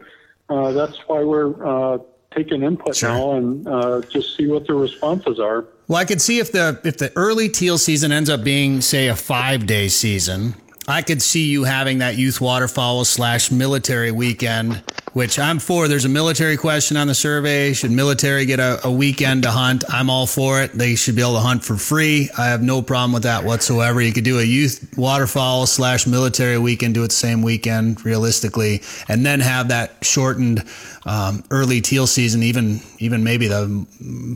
Uh, 0.50 0.72
that's 0.72 0.98
why 1.08 1.22
we're 1.22 1.66
uh, 1.66 1.98
taking 2.34 2.62
input 2.62 2.96
sure. 2.96 3.08
now 3.08 3.32
and 3.32 3.66
uh, 3.66 4.00
just 4.02 4.36
see 4.36 4.46
what 4.46 4.66
the 4.66 4.74
responses 4.74 5.40
are. 5.40 5.66
Well, 5.88 5.98
I 5.98 6.04
could 6.04 6.20
see 6.20 6.38
if 6.38 6.52
the 6.52 6.80
if 6.84 6.98
the 6.98 7.12
early 7.16 7.48
teal 7.48 7.78
season 7.78 8.12
ends 8.12 8.30
up 8.30 8.42
being 8.42 8.80
say 8.80 9.08
a 9.08 9.16
five 9.16 9.66
day 9.66 9.88
season, 9.88 10.54
I 10.86 11.02
could 11.02 11.22
see 11.22 11.46
you 11.46 11.64
having 11.64 11.98
that 11.98 12.16
youth 12.16 12.40
waterfowl 12.40 13.04
slash 13.04 13.50
military 13.50 14.10
weekend 14.10 14.82
which 15.14 15.38
I'm 15.38 15.60
for. 15.60 15.86
There's 15.86 16.04
a 16.04 16.08
military 16.08 16.56
question 16.56 16.96
on 16.96 17.06
the 17.06 17.14
survey. 17.14 17.72
Should 17.72 17.92
military 17.92 18.46
get 18.46 18.58
a, 18.58 18.80
a, 18.84 18.90
weekend 18.90 19.44
to 19.44 19.50
hunt? 19.52 19.84
I'm 19.88 20.10
all 20.10 20.26
for 20.26 20.60
it. 20.60 20.72
They 20.72 20.96
should 20.96 21.14
be 21.14 21.22
able 21.22 21.34
to 21.34 21.40
hunt 21.40 21.64
for 21.64 21.76
free. 21.76 22.28
I 22.36 22.46
have 22.46 22.62
no 22.62 22.82
problem 22.82 23.12
with 23.12 23.22
that 23.22 23.44
whatsoever. 23.44 24.02
You 24.02 24.12
could 24.12 24.24
do 24.24 24.40
a 24.40 24.42
youth 24.42 24.92
waterfowl 24.96 25.66
slash 25.66 26.08
military 26.08 26.58
weekend, 26.58 26.94
do 26.94 27.04
it 27.04 27.08
the 27.08 27.14
same 27.14 27.42
weekend 27.42 28.04
realistically, 28.04 28.82
and 29.08 29.24
then 29.24 29.38
have 29.38 29.68
that 29.68 30.04
shortened 30.04 30.64
um, 31.06 31.44
early 31.50 31.80
teal 31.80 32.08
season, 32.08 32.42
even 32.42 32.80
even 32.98 33.22
maybe 33.22 33.46
the 33.46 33.86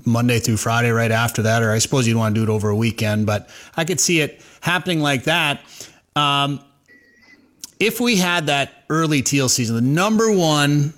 Monday 0.07 0.39
through 0.39 0.59
Friday 0.59 0.91
right 0.91 1.11
after 1.11 1.43
that. 1.43 1.61
Or 1.61 1.73
I 1.73 1.79
suppose 1.79 2.07
you'd 2.07 2.17
want 2.17 2.37
to 2.37 2.41
do 2.41 2.51
it 2.51 2.55
over 2.55 2.69
a 2.69 2.77
weekend, 2.77 3.27
but 3.27 3.51
I 3.77 3.85
could 3.85 3.99
see 3.99 4.21
it 4.21 4.41
happening 4.61 5.01
like 5.01 5.25
that. 5.25 5.61
Um, 6.17 6.61
if 7.81 8.01
we 8.01 8.17
had 8.17 8.47
that 8.47 8.85
early 8.91 9.23
teal 9.23 9.49
season, 9.49 9.77
the 9.77 9.83
number 9.83 10.33
one 10.33 10.93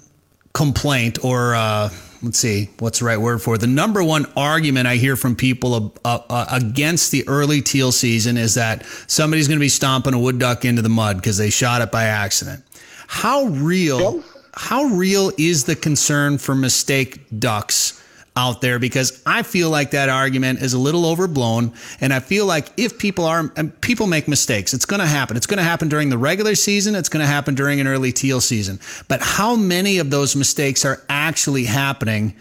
complaint 0.52 1.24
or 1.24 1.54
uh, 1.54 1.90
let's 2.22 2.38
see 2.38 2.68
what's 2.80 2.98
the 2.98 3.04
right 3.04 3.18
word 3.18 3.40
for 3.40 3.54
it? 3.54 3.60
the 3.60 3.66
number 3.66 4.02
one 4.02 4.26
argument 4.36 4.86
I 4.86 4.96
hear 4.96 5.16
from 5.16 5.36
people 5.36 5.94
uh, 6.04 6.18
uh, 6.28 6.46
against 6.50 7.12
the 7.12 7.26
early 7.28 7.62
teal 7.62 7.92
season 7.92 8.36
is 8.36 8.54
that 8.54 8.84
somebody's 9.06 9.46
going 9.46 9.58
to 9.58 9.64
be 9.64 9.68
stomping 9.68 10.14
a 10.14 10.18
wood 10.18 10.38
duck 10.38 10.64
into 10.64 10.82
the 10.82 10.88
mud 10.88 11.16
because 11.16 11.38
they 11.38 11.50
shot 11.50 11.82
it 11.82 11.90
by 11.90 12.04
accident. 12.04 12.64
How 13.06 13.44
real? 13.44 14.22
How 14.54 14.84
real 14.84 15.32
is 15.38 15.64
the 15.64 15.76
concern 15.76 16.38
for 16.38 16.54
mistake 16.54 17.20
ducks? 17.38 18.02
Out 18.36 18.60
there 18.60 18.78
because 18.78 19.22
I 19.26 19.42
feel 19.42 19.70
like 19.70 19.90
that 19.90 20.08
argument 20.08 20.62
is 20.62 20.72
a 20.72 20.78
little 20.78 21.06
overblown. 21.06 21.72
And 22.00 22.12
I 22.12 22.20
feel 22.20 22.46
like 22.46 22.68
if 22.76 22.98
people 22.98 23.24
are, 23.24 23.48
people 23.80 24.06
make 24.06 24.28
mistakes, 24.28 24.72
it's 24.72 24.86
going 24.86 25.00
to 25.00 25.06
happen. 25.06 25.36
It's 25.36 25.46
going 25.46 25.58
to 25.58 25.64
happen 25.64 25.88
during 25.88 26.08
the 26.08 26.18
regular 26.18 26.54
season. 26.54 26.94
It's 26.94 27.08
going 27.08 27.22
to 27.22 27.26
happen 27.26 27.54
during 27.54 27.80
an 27.80 27.86
early 27.86 28.12
teal 28.12 28.40
season. 28.40 28.78
But 29.08 29.20
how 29.20 29.56
many 29.56 29.98
of 29.98 30.10
those 30.10 30.36
mistakes 30.36 30.84
are 30.84 31.02
actually 31.08 31.64
happening? 31.64 32.36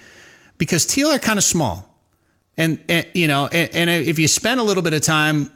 Because 0.58 0.86
teal 0.86 1.10
are 1.10 1.20
kind 1.20 1.38
of 1.38 1.44
small. 1.44 1.86
And, 2.58 2.84
and 2.90 3.08
you 3.14 3.28
know, 3.28 3.48
and, 3.48 3.74
and 3.74 3.90
if 3.90 4.20
you 4.20 4.28
spend 4.28 4.60
a 4.60 4.64
little 4.64 4.84
bit 4.84 4.94
of 4.94 5.02
time 5.02 5.52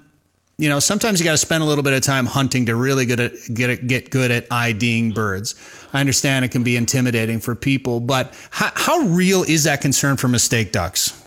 you 0.58 0.70
know, 0.70 0.80
sometimes 0.80 1.20
you 1.20 1.24
got 1.24 1.32
to 1.32 1.38
spend 1.38 1.64
a 1.64 1.66
little 1.66 1.84
bit 1.84 1.94
of 1.94 2.02
time 2.02 2.26
hunting 2.26 2.68
to 2.68 2.76
really 2.76 3.06
get 3.06 3.20
at, 3.20 3.34
get 3.54 3.88
get 3.88 4.10
good 4.12 4.30
at 4.30 4.46
IDing 4.52 5.12
birds. 5.12 5.56
I 5.94 6.00
understand 6.00 6.44
it 6.44 6.50
can 6.50 6.64
be 6.64 6.76
intimidating 6.76 7.40
for 7.40 7.56
people, 7.56 8.00
but 8.00 8.34
how, 8.50 8.72
how 8.76 9.00
real 9.00 9.44
is 9.44 9.64
that 9.66 9.82
concern 9.82 10.18
for 10.18 10.28
mistake 10.28 10.72
ducks? 10.72 11.20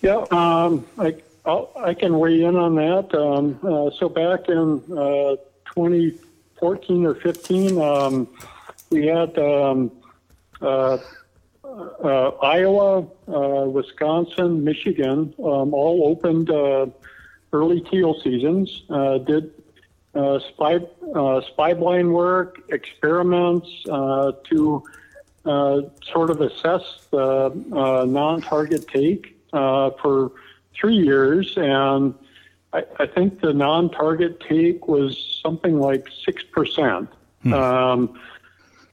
Yeah, 0.00 0.24
um, 0.30 0.86
I 0.98 1.16
I'll, 1.44 1.72
i 1.76 1.94
can 1.94 2.18
weigh 2.18 2.42
in 2.42 2.56
on 2.56 2.74
that. 2.76 3.14
Um, 3.14 3.58
uh, 3.62 3.90
so 3.98 4.08
back 4.08 4.48
in 4.48 4.82
uh, 4.92 5.36
2014 5.74 7.06
or 7.06 7.14
15, 7.16 7.80
um, 7.80 8.28
we 8.90 9.06
had 9.06 9.38
um, 9.38 9.90
uh, 10.60 10.98
uh, 11.64 12.28
Iowa, 12.42 13.06
uh, 13.28 13.66
Wisconsin, 13.66 14.64
Michigan 14.64 15.34
um, 15.38 15.72
all 15.72 16.08
opened 16.08 16.50
uh, 16.50 16.86
early 17.52 17.80
teal 17.80 18.20
seasons. 18.22 18.82
did 19.26 19.52
spy 20.14 20.80
spy 21.52 21.74
blind 21.74 22.12
work, 22.12 22.60
experiments 22.70 23.68
to 23.84 24.82
sort 25.44 26.30
of 26.30 26.40
assess 26.40 27.06
the 27.10 27.52
non-target 28.06 28.88
take 28.88 29.36
for 29.50 30.32
three 30.74 30.96
years, 30.96 31.54
and 31.56 32.14
I, 32.72 32.84
I, 32.98 33.06
think 33.06 33.40
the 33.40 33.52
non-target 33.52 34.40
take 34.40 34.86
was 34.86 35.40
something 35.42 35.78
like 35.78 36.08
six 36.24 36.42
percent. 36.44 37.08
Hmm. 37.42 37.52
Um, 37.52 38.20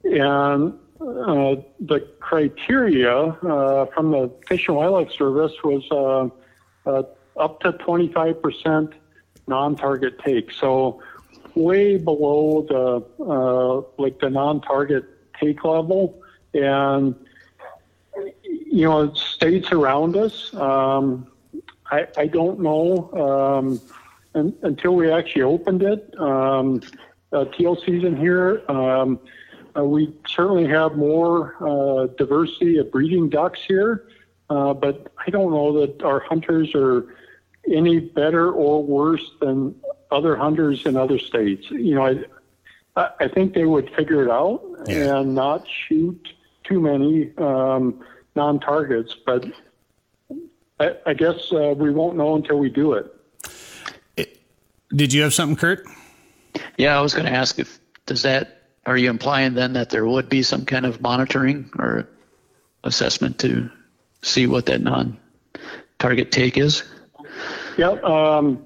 and 0.03 0.73
uh, 1.01 1.55
the 1.79 2.07
criteria 2.19 3.15
uh, 3.15 3.85
from 3.87 4.11
the 4.11 4.31
Fish 4.47 4.67
and 4.67 4.77
Wildlife 4.77 5.11
Service 5.11 5.53
was 5.63 5.83
uh, 5.91 6.89
uh 6.89 7.03
up 7.37 7.59
to 7.59 7.71
25% 7.71 8.93
non-target 9.45 10.17
take. 10.17 10.51
So 10.51 11.03
way 11.57 11.97
below 11.97 12.65
the 12.67 13.23
uh, 13.23 14.01
like 14.01 14.19
the 14.19 14.29
non-target 14.29 15.05
take 15.39 15.63
level, 15.63 16.21
and 16.53 17.15
you 18.43 18.87
know 18.87 19.13
states 19.13 19.71
around 19.71 20.15
us. 20.15 20.53
Um, 20.53 21.27
I, 21.89 22.07
I 22.17 22.27
don't 22.27 22.59
know 22.59 23.11
um, 23.13 23.81
and, 24.33 24.53
until 24.61 24.95
we 24.95 25.11
actually 25.11 25.43
opened 25.43 25.83
it. 25.83 26.13
Um, 26.19 26.81
teal 27.53 27.75
season 27.75 28.15
here. 28.17 28.63
Um, 28.69 29.19
uh, 29.77 29.83
we 29.83 30.13
certainly 30.27 30.67
have 30.67 30.95
more 30.95 31.55
uh, 31.61 32.07
diversity 32.17 32.77
of 32.77 32.91
breeding 32.91 33.29
ducks 33.29 33.59
here, 33.67 34.07
uh, 34.49 34.73
but 34.73 35.11
I 35.25 35.29
don't 35.29 35.51
know 35.51 35.79
that 35.81 36.01
our 36.03 36.19
hunters 36.19 36.73
are 36.73 37.15
any 37.71 37.99
better 37.99 38.51
or 38.51 38.83
worse 38.83 39.31
than 39.39 39.75
other 40.11 40.35
hunters 40.35 40.85
in 40.85 40.95
other 40.95 41.19
states. 41.19 41.69
You 41.69 41.95
know, 41.95 42.25
I, 42.95 43.09
I 43.19 43.27
think 43.27 43.53
they 43.53 43.65
would 43.65 43.89
figure 43.95 44.23
it 44.23 44.29
out 44.29 44.61
Yeah. 44.87 45.19
and 45.19 45.35
not 45.35 45.65
shoot 45.67 46.29
too 46.63 46.79
many 46.79 47.31
um, 47.37 48.03
non-targets. 48.35 49.15
But 49.25 49.45
I, 50.79 50.95
I 51.05 51.13
guess 51.13 51.51
uh, 51.51 51.73
we 51.77 51.91
won't 51.91 52.17
know 52.17 52.35
until 52.35 52.59
we 52.59 52.69
do 52.69 52.93
it. 52.93 53.13
Did 54.95 55.11
you 55.11 55.21
have 55.23 55.33
something, 55.33 55.57
Kurt? 55.57 55.85
Yeah, 56.77 56.97
I 56.97 57.01
was 57.01 57.13
going 57.13 57.25
to 57.25 57.31
ask 57.31 57.59
if 57.59 57.79
does 58.05 58.21
that 58.21 58.61
are 58.85 58.95
you 58.95 59.09
implying 59.09 59.53
then 59.53 59.73
that 59.73 59.89
there 59.89 60.05
would 60.05 60.29
be 60.29 60.41
some 60.41 60.63
kind 60.63 60.85
of 60.85 61.01
monitoring 61.01 61.69
or 61.77 62.07
assessment 62.85 63.37
to 63.39 63.69
see 64.21 64.47
what 64.47 64.65
that 64.67 64.81
non-target 64.81 66.31
take 66.31 66.57
is? 66.57 66.83
Yeah. 67.77 67.89
Um, 68.01 68.65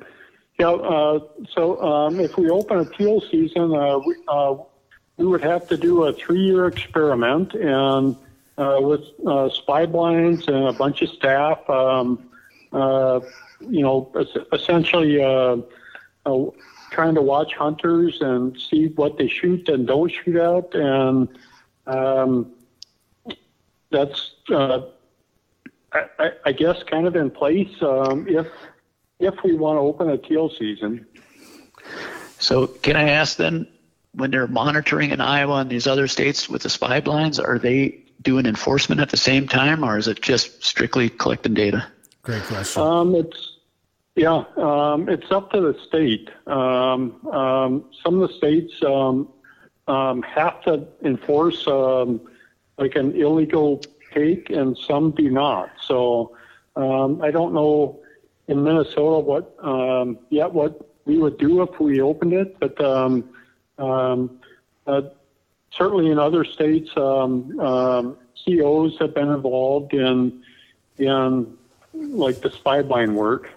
yeah. 0.62 0.70
Uh, 0.70 1.20
so 1.56 1.82
um, 1.82 2.20
if 2.20 2.38
we 2.38 2.50
open 2.50 2.78
a 2.80 2.86
teal 2.86 3.20
season, 3.32 3.74
uh, 3.74 3.98
we, 4.00 4.16
uh, 4.28 4.56
we 5.18 5.26
would 5.26 5.42
have 5.44 5.68
to 5.70 5.78
do 5.78 6.04
a 6.04 6.14
three-year 6.14 6.68
experiment 6.68 7.54
and 7.56 8.16
uh, 8.58 8.78
with 8.80 9.02
uh, 9.26 9.50
spy 9.50 9.86
blinds 9.86 10.48
and 10.48 10.64
a 10.68 10.74
bunch 10.74 11.02
of 11.02 11.10
staff. 11.10 11.68
Um, 11.70 12.30
uh, 12.72 13.20
you 13.60 13.82
know, 13.82 14.12
es- 14.20 14.44
essentially 14.54 15.22
uh, 15.22 15.58
uh, 16.26 16.46
trying 16.92 17.16
to 17.16 17.22
watch 17.22 17.54
hunters 17.56 18.22
and 18.22 18.58
see 18.70 18.88
what 18.96 19.18
they 19.18 19.28
shoot 19.28 19.68
and 19.70 19.88
don't 19.88 20.10
shoot 20.12 20.36
at, 20.36 20.74
and 20.76 21.28
um, 21.88 22.52
that's. 23.90 24.32
Uh, 24.50 24.82
I- 25.94 26.32
I 26.46 26.52
guess 26.54 26.84
kind 26.84 27.06
of 27.06 27.16
in 27.18 27.30
place 27.30 27.76
um, 27.82 28.26
if 28.30 28.48
if 29.22 29.36
we 29.44 29.54
want 29.54 29.78
to 29.78 29.82
open 29.82 30.10
a 30.10 30.18
teal 30.18 30.50
season. 30.50 31.06
So 32.40 32.68
can 32.68 32.96
I 32.96 33.10
ask 33.10 33.38
then, 33.38 33.68
when 34.14 34.32
they're 34.32 34.48
monitoring 34.48 35.12
in 35.12 35.22
Iowa 35.22 35.62
and 35.62 35.70
these 35.70 35.88
other 35.88 36.08
states 36.08 36.50
with 36.50 36.64
the 36.64 36.70
spy 36.70 37.00
blinds, 37.00 37.40
are 37.40 37.58
they 37.58 38.04
doing 38.22 38.46
enforcement 38.46 39.00
at 39.00 39.10
the 39.10 39.18
same 39.18 39.48
time, 39.48 39.84
or 39.84 39.98
is 39.98 40.08
it 40.08 40.22
just 40.22 40.64
strictly 40.64 41.10
collecting 41.10 41.54
data? 41.54 41.88
Great 42.24 42.44
question. 42.44 42.82
Um, 42.82 43.16
it's 43.16 43.58
yeah, 44.16 44.44
um, 44.58 45.08
it's 45.08 45.32
up 45.32 45.52
to 45.52 45.62
the 45.62 45.80
state. 45.88 46.30
Um, 46.46 47.26
um, 47.28 47.86
some 48.04 48.22
of 48.22 48.30
the 48.30 48.36
states 48.36 48.74
um, 48.84 49.30
um, 49.88 50.22
have 50.24 50.62
to 50.64 50.86
enforce 51.04 51.66
um, 51.68 52.20
like 52.78 52.96
an 52.96 53.16
illegal 53.16 53.82
take, 54.14 54.50
and 54.50 54.78
some 54.78 55.12
do 55.12 55.30
not. 55.30 55.72
So 55.82 56.36
um, 56.76 57.22
I 57.22 57.32
don't 57.32 57.54
know 57.54 58.02
in 58.48 58.64
Minnesota 58.64 59.20
what 59.20 59.56
um, 59.64 60.18
yet 60.30 60.52
what 60.52 60.88
we 61.06 61.18
would 61.18 61.38
do 61.38 61.62
if 61.62 61.80
we 61.80 62.02
opened 62.02 62.34
it, 62.34 62.60
but 62.60 62.80
um, 62.84 63.30
um, 63.78 64.40
uh, 64.88 65.02
certainly 65.72 66.12
in 66.12 66.20
other 66.20 66.44
states, 66.44 66.90
um, 66.96 67.60
um, 67.60 68.18
COs 68.46 68.98
have 69.00 69.14
been 69.14 69.30
involved 69.30 69.94
in 69.94 70.44
in 70.98 71.58
like 71.94 72.42
the 72.42 72.52
spy 72.52 72.82
blind 72.82 73.16
work. 73.16 73.50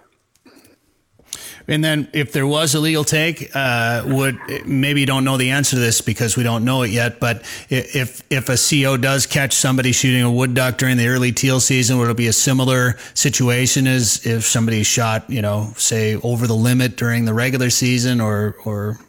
And 1.67 1.83
then, 1.83 2.07
if 2.13 2.31
there 2.31 2.45
was 2.45 2.75
a 2.75 2.79
legal 2.79 3.03
take, 3.03 3.49
uh, 3.55 4.03
would 4.05 4.39
maybe 4.65 4.99
you 4.99 5.05
don't 5.07 5.23
know 5.23 5.37
the 5.37 5.49
answer 5.49 5.75
to 5.75 5.79
this 5.79 5.99
because 5.99 6.37
we 6.37 6.43
don't 6.43 6.63
know 6.63 6.83
it 6.83 6.91
yet. 6.91 7.19
But 7.19 7.41
if 7.69 8.21
if 8.29 8.49
a 8.49 8.57
CO 8.57 8.97
does 8.97 9.25
catch 9.25 9.53
somebody 9.53 9.91
shooting 9.91 10.21
a 10.21 10.31
wood 10.31 10.53
duck 10.53 10.77
during 10.77 10.97
the 10.97 11.07
early 11.07 11.31
teal 11.31 11.59
season, 11.59 11.97
would 11.97 12.09
it 12.09 12.17
be 12.17 12.27
a 12.27 12.33
similar 12.33 12.97
situation 13.15 13.87
as 13.87 14.25
if 14.25 14.45
somebody 14.45 14.83
shot, 14.83 15.27
you 15.29 15.41
know, 15.41 15.73
say 15.75 16.15
over 16.17 16.45
the 16.45 16.55
limit 16.55 16.97
during 16.97 17.25
the 17.25 17.33
regular 17.33 17.71
season, 17.71 18.21
or 18.21 18.55
or 18.63 18.99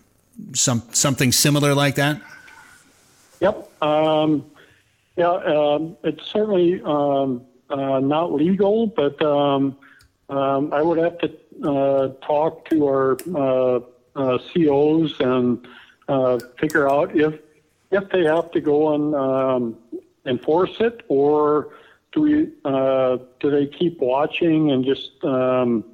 some 0.54 0.82
something 0.92 1.32
similar 1.32 1.74
like 1.74 1.96
that? 1.96 2.22
Yep. 3.40 3.82
Um, 3.82 4.46
yeah, 5.16 5.30
um, 5.30 5.96
it's 6.04 6.24
certainly 6.26 6.80
um, 6.82 7.42
uh, 7.70 8.00
not 8.00 8.32
legal, 8.32 8.86
but 8.86 9.20
um, 9.22 9.76
um, 10.28 10.72
I 10.72 10.82
would 10.82 10.98
have 10.98 11.18
to 11.18 11.28
talk 11.62 12.68
to 12.70 12.86
our 12.86 13.16
uh, 13.34 13.80
uh, 14.16 14.38
COs 14.52 15.14
and 15.20 15.66
uh, 16.08 16.38
figure 16.58 16.88
out 16.88 17.14
if 17.14 17.40
if 17.90 18.08
they 18.10 18.24
have 18.24 18.50
to 18.50 18.60
go 18.60 18.94
and 18.94 19.14
um, 19.14 19.76
enforce 20.24 20.80
it, 20.80 21.02
or 21.08 21.74
do 22.12 22.20
we 22.22 22.48
uh, 22.64 23.18
do 23.40 23.50
they 23.50 23.66
keep 23.66 23.98
watching 24.00 24.70
and 24.72 24.84
just 24.84 25.12
um, 25.24 25.84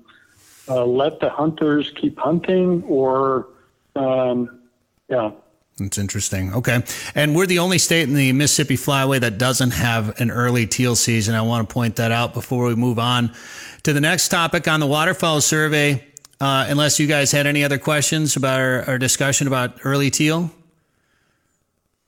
uh, 0.69 0.85
let 0.85 1.21
the 1.21 1.29
hunters 1.29 1.91
keep 1.91 2.19
hunting, 2.19 2.83
or 2.85 3.49
um, 3.97 4.61
yeah. 5.09 5.31
That's 5.79 5.97
interesting. 5.97 6.53
Okay. 6.55 6.83
And 7.15 7.35
we're 7.35 7.47
the 7.47 7.59
only 7.59 7.79
state 7.79 8.07
in 8.07 8.15
the 8.15 8.33
Mississippi 8.33 8.77
Flyway 8.77 9.21
that 9.21 9.39
doesn't 9.39 9.71
have 9.71 10.21
an 10.21 10.31
early 10.31 10.67
teal 10.67 10.95
season. 10.95 11.35
I 11.35 11.41
want 11.41 11.67
to 11.67 11.73
point 11.73 11.97
that 11.97 12.13
out 12.13 12.35
before 12.35 12.67
we 12.67 12.75
move 12.75 12.99
on 12.99 13.35
to 13.85 13.93
the 13.93 14.01
next 14.01 14.29
topic 14.29 14.69
on 14.69 14.81
the 14.81 14.87
waterfowl 14.87 15.41
survey. 15.41 16.05
Uh, 16.41 16.67
unless 16.69 16.99
you 16.99 17.07
guys 17.07 17.31
had 17.31 17.47
any 17.47 17.63
other 17.63 17.79
questions 17.79 18.35
about 18.35 18.59
our, 18.59 18.83
our 18.89 18.99
discussion 18.99 19.47
about 19.47 19.79
early 19.85 20.11
teal, 20.11 20.51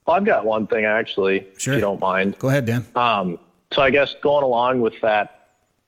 Well, 0.05 0.17
I've 0.17 0.25
got 0.25 0.45
one 0.45 0.67
thing 0.67 0.83
actually, 0.83 1.47
Sure. 1.57 1.73
if 1.73 1.77
you 1.77 1.81
don't 1.81 2.01
mind. 2.01 2.37
go 2.37 2.49
ahead, 2.49 2.65
Dan. 2.65 2.85
Um, 2.97 3.39
so 3.71 3.81
I 3.81 3.91
guess 3.91 4.13
going 4.21 4.43
along 4.43 4.81
with 4.81 4.99
that, 5.01 5.47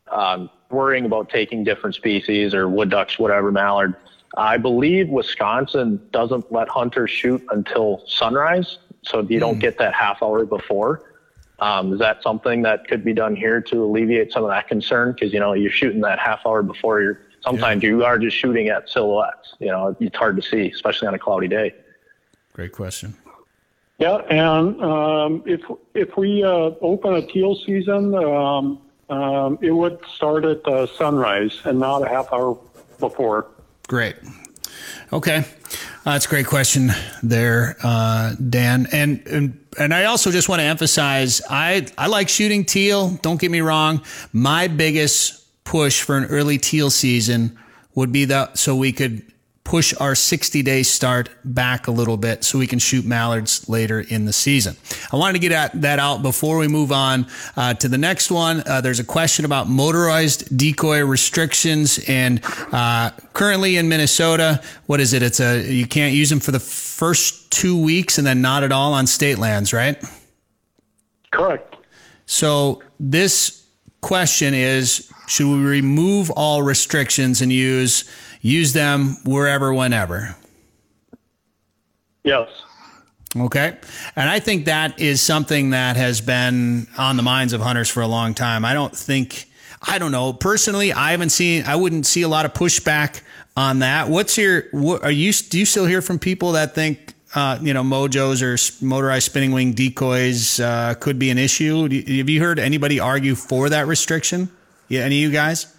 um, 0.09 0.49
worrying 0.69 1.03
about 1.05 1.29
taking 1.29 1.65
different 1.65 1.95
species 1.95 2.53
or 2.53 2.69
wood 2.69 2.89
ducks, 2.89 3.19
whatever, 3.19 3.51
mallard. 3.51 3.95
I 4.37 4.55
believe 4.57 5.09
Wisconsin 5.09 5.99
doesn't 6.11 6.49
let 6.49 6.69
hunters 6.69 7.11
shoot 7.11 7.45
until 7.51 8.03
sunrise, 8.07 8.77
so 9.01 9.21
you 9.27 9.39
don't 9.41 9.59
get 9.59 9.77
that 9.79 9.93
half 9.93 10.23
hour 10.23 10.45
before. 10.45 11.06
Um, 11.59 11.93
is 11.93 11.99
that 11.99 12.21
something 12.21 12.61
that 12.63 12.87
could 12.87 13.03
be 13.03 13.13
done 13.13 13.35
here 13.35 13.61
to 13.61 13.83
alleviate 13.83 14.31
some 14.31 14.43
of 14.43 14.49
that 14.49 14.67
concern? 14.67 15.13
Because 15.13 15.33
you 15.33 15.39
know 15.39 15.53
you're 15.53 15.71
shooting 15.71 16.01
that 16.01 16.19
half 16.19 16.45
hour 16.45 16.61
before. 16.61 17.01
You're 17.01 17.21
sometimes 17.41 17.83
you 17.83 18.03
are 18.03 18.19
just 18.19 18.37
shooting 18.37 18.67
at 18.69 18.89
silhouettes. 18.89 19.55
You 19.59 19.67
know 19.67 19.95
it's 19.99 20.15
hard 20.15 20.35
to 20.35 20.41
see, 20.41 20.69
especially 20.69 21.07
on 21.07 21.13
a 21.15 21.19
cloudy 21.19 21.47
day. 21.47 21.73
Great 22.53 22.71
question. 22.71 23.15
Yeah, 23.99 24.17
and 24.29 24.81
um, 24.83 25.43
if 25.45 25.61
if 25.95 26.15
we 26.17 26.43
uh, 26.43 26.71
open 26.81 27.15
a 27.15 27.25
teal 27.25 27.55
season, 27.55 28.13
um, 28.13 28.81
um, 29.09 29.57
it 29.61 29.71
would 29.71 29.99
start 30.13 30.45
at 30.45 30.67
uh, 30.67 30.85
sunrise 30.85 31.59
and 31.63 31.79
not 31.79 32.03
a 32.03 32.09
half 32.09 32.31
hour 32.31 32.59
before. 32.99 33.47
Great. 33.87 34.15
Okay. 35.11 35.45
Uh, 36.07 36.13
that's 36.13 36.25
a 36.25 36.29
great 36.29 36.45
question 36.45 36.89
there, 37.21 37.75
uh, 37.83 38.33
Dan. 38.35 38.87
And, 38.93 39.27
and 39.27 39.65
and 39.77 39.93
I 39.93 40.05
also 40.05 40.31
just 40.31 40.47
want 40.47 40.61
to 40.61 40.63
emphasize 40.63 41.41
I 41.49 41.85
I 41.97 42.07
like 42.07 42.29
shooting 42.29 42.63
teal. 42.63 43.09
Don't 43.21 43.41
get 43.41 43.51
me 43.51 43.59
wrong. 43.59 44.01
My 44.31 44.69
biggest 44.69 45.43
push 45.65 46.01
for 46.01 46.15
an 46.15 46.23
early 46.27 46.59
teal 46.59 46.89
season 46.91 47.59
would 47.93 48.13
be 48.13 48.23
that 48.23 48.57
so 48.57 48.73
we 48.73 48.93
could 48.93 49.21
push 49.67 49.93
our 49.99 50.15
60 50.15 50.63
day 50.63 50.81
start 50.81 51.29
back 51.43 51.87
a 51.87 51.91
little 51.91 52.15
bit 52.15 52.45
so 52.45 52.57
we 52.57 52.65
can 52.65 52.79
shoot 52.79 53.03
mallards 53.03 53.67
later 53.67 53.99
in 53.99 54.23
the 54.23 54.31
season. 54.31 54.77
I 55.11 55.17
wanted 55.17 55.33
to 55.33 55.39
get 55.39 55.51
at 55.51 55.81
that 55.81 55.99
out 55.99 56.21
before 56.21 56.57
we 56.57 56.69
move 56.69 56.93
on 56.93 57.27
uh, 57.57 57.73
to 57.73 57.89
the 57.89 57.97
next 57.97 58.31
one. 58.31 58.63
Uh, 58.65 58.79
there's 58.79 59.01
a 59.01 59.03
question 59.03 59.43
about 59.43 59.67
motorized 59.67 60.57
decoy 60.57 61.03
restrictions 61.03 61.99
and 62.07 62.39
uh, 62.71 63.11
currently 63.33 63.75
in 63.75 63.89
Minnesota, 63.89 64.63
what 64.85 65.01
is 65.01 65.11
it? 65.11 65.21
It's 65.21 65.41
a 65.41 65.61
you 65.61 65.85
can't 65.85 66.15
use 66.15 66.29
them 66.29 66.39
for 66.39 66.51
the 66.51 66.61
first 66.61 67.51
two 67.51 67.77
weeks 67.79 68.17
and 68.17 68.25
then 68.25 68.41
not 68.41 68.63
at 68.63 68.71
all 68.71 68.93
on 68.93 69.05
state 69.05 69.37
lands, 69.37 69.73
right? 69.73 70.01
Correct. 71.33 71.75
So 72.25 72.81
this 73.01 73.65
question 73.99 74.53
is 74.53 75.11
should 75.27 75.47
we 75.47 75.61
remove 75.61 76.31
all 76.31 76.63
restrictions 76.63 77.41
and 77.41 77.51
use 77.51 78.09
use 78.41 78.73
them 78.73 79.17
wherever 79.25 79.73
whenever? 79.73 80.35
Yes. 82.23 82.49
Okay. 83.35 83.77
And 84.15 84.29
I 84.29 84.39
think 84.39 84.65
that 84.65 84.99
is 84.99 85.21
something 85.21 85.71
that 85.71 85.95
has 85.97 86.21
been 86.21 86.87
on 86.97 87.17
the 87.17 87.23
minds 87.23 87.53
of 87.53 87.61
hunters 87.61 87.89
for 87.89 88.01
a 88.01 88.07
long 88.07 88.33
time. 88.33 88.65
I 88.65 88.73
don't 88.73 88.95
think, 88.95 89.45
I 89.81 89.97
don't 89.99 90.11
know. 90.11 90.33
Personally, 90.33 90.91
I 90.93 91.11
haven't 91.11 91.29
seen, 91.29 91.63
I 91.65 91.75
wouldn't 91.75 92.05
see 92.05 92.23
a 92.23 92.27
lot 92.27 92.45
of 92.45 92.53
pushback 92.53 93.21
on 93.55 93.79
that. 93.79 94.09
What's 94.09 94.37
your, 94.37 94.63
what, 94.71 95.03
are 95.03 95.11
you, 95.11 95.31
do 95.33 95.59
you 95.59 95.65
still 95.65 95.85
hear 95.85 96.01
from 96.01 96.19
people 96.19 96.53
that 96.53 96.73
think, 96.73 97.13
uh, 97.35 97.59
you 97.61 97.73
know, 97.73 97.83
mojos 97.83 98.41
or 98.41 98.85
motorized 98.85 99.25
spinning 99.25 99.51
wing 99.51 99.73
decoys 99.73 100.59
uh, 100.59 100.95
could 100.99 101.19
be 101.19 101.29
an 101.29 101.37
issue? 101.37 101.87
You- 101.91 102.17
Have 102.19 102.29
you 102.29 102.41
heard 102.41 102.59
anybody 102.59 102.99
argue 102.99 103.35
for 103.35 103.69
that 103.69 103.87
restriction? 103.87 104.49
Yeah, 104.87 105.01
any 105.01 105.23
of 105.23 105.29
you 105.29 105.31
guys? 105.31 105.73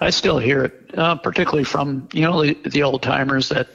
I 0.00 0.10
still 0.10 0.38
hear 0.38 0.64
it, 0.64 0.98
uh, 0.98 1.16
particularly 1.16 1.64
from 1.64 2.08
you 2.12 2.22
know 2.22 2.42
the, 2.42 2.54
the 2.68 2.82
old 2.82 3.02
timers 3.02 3.48
that 3.48 3.68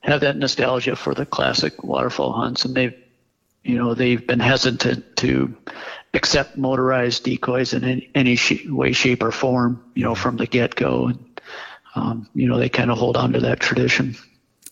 have 0.00 0.20
that 0.20 0.36
nostalgia 0.36 0.96
for 0.96 1.14
the 1.14 1.26
classic 1.26 1.82
waterfowl 1.82 2.32
hunts, 2.32 2.64
and 2.64 2.74
they've 2.74 2.94
you 3.62 3.76
know 3.76 3.94
they've 3.94 4.26
been 4.26 4.40
hesitant 4.40 5.16
to 5.18 5.54
accept 6.14 6.56
motorized 6.56 7.24
decoys 7.24 7.74
in 7.74 7.84
any, 7.84 8.10
any 8.14 8.36
sh- 8.36 8.66
way, 8.66 8.92
shape, 8.92 9.22
or 9.22 9.32
form. 9.32 9.84
You 9.94 10.04
know, 10.04 10.14
from 10.14 10.36
the 10.36 10.46
get 10.46 10.74
go, 10.74 11.08
and 11.08 11.40
um, 11.94 12.28
you 12.34 12.48
know 12.48 12.58
they 12.58 12.68
kind 12.68 12.90
of 12.90 12.98
hold 12.98 13.16
on 13.16 13.32
to 13.34 13.40
that 13.40 13.60
tradition. 13.60 14.16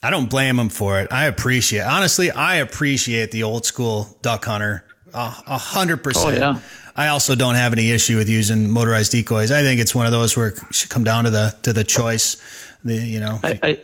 I 0.03 0.11
don't 0.11 0.29
blame 0.29 0.57
them 0.57 0.68
for 0.68 1.00
it. 1.00 1.11
I 1.11 1.24
appreciate, 1.27 1.81
honestly, 1.81 2.31
I 2.31 2.57
appreciate 2.57 3.31
the 3.31 3.42
old 3.42 3.64
school 3.64 4.18
duck 4.20 4.44
hunter 4.44 4.85
a 5.14 5.59
hundred 5.59 5.98
percent. 5.98 6.38
Oh, 6.38 6.53
yeah. 6.53 6.61
I 6.96 7.09
also 7.09 7.35
don't 7.35 7.57
have 7.57 7.72
any 7.72 7.90
issue 7.90 8.16
with 8.16 8.29
using 8.29 8.70
motorized 8.70 9.12
decoys. 9.12 9.50
I 9.50 9.62
think 9.62 9.81
it's 9.81 9.94
one 9.94 10.07
of 10.07 10.12
those 10.12 10.37
where 10.37 10.48
it 10.48 10.59
should 10.70 10.90
come 10.90 11.05
down 11.05 11.24
to 11.24 11.31
the 11.31 11.57
to 11.62 11.72
the 11.72 11.85
choice. 11.85 12.37
The 12.85 12.94
you 12.94 13.20
know, 13.20 13.40
I, 13.42 13.59
I, 13.62 13.81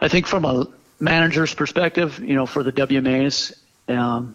I 0.00 0.08
think 0.08 0.26
from 0.26 0.44
a 0.44 0.66
manager's 0.98 1.54
perspective, 1.54 2.18
you 2.18 2.34
know, 2.34 2.46
for 2.46 2.62
the 2.62 2.72
WMAs, 2.72 3.54
um, 3.88 4.34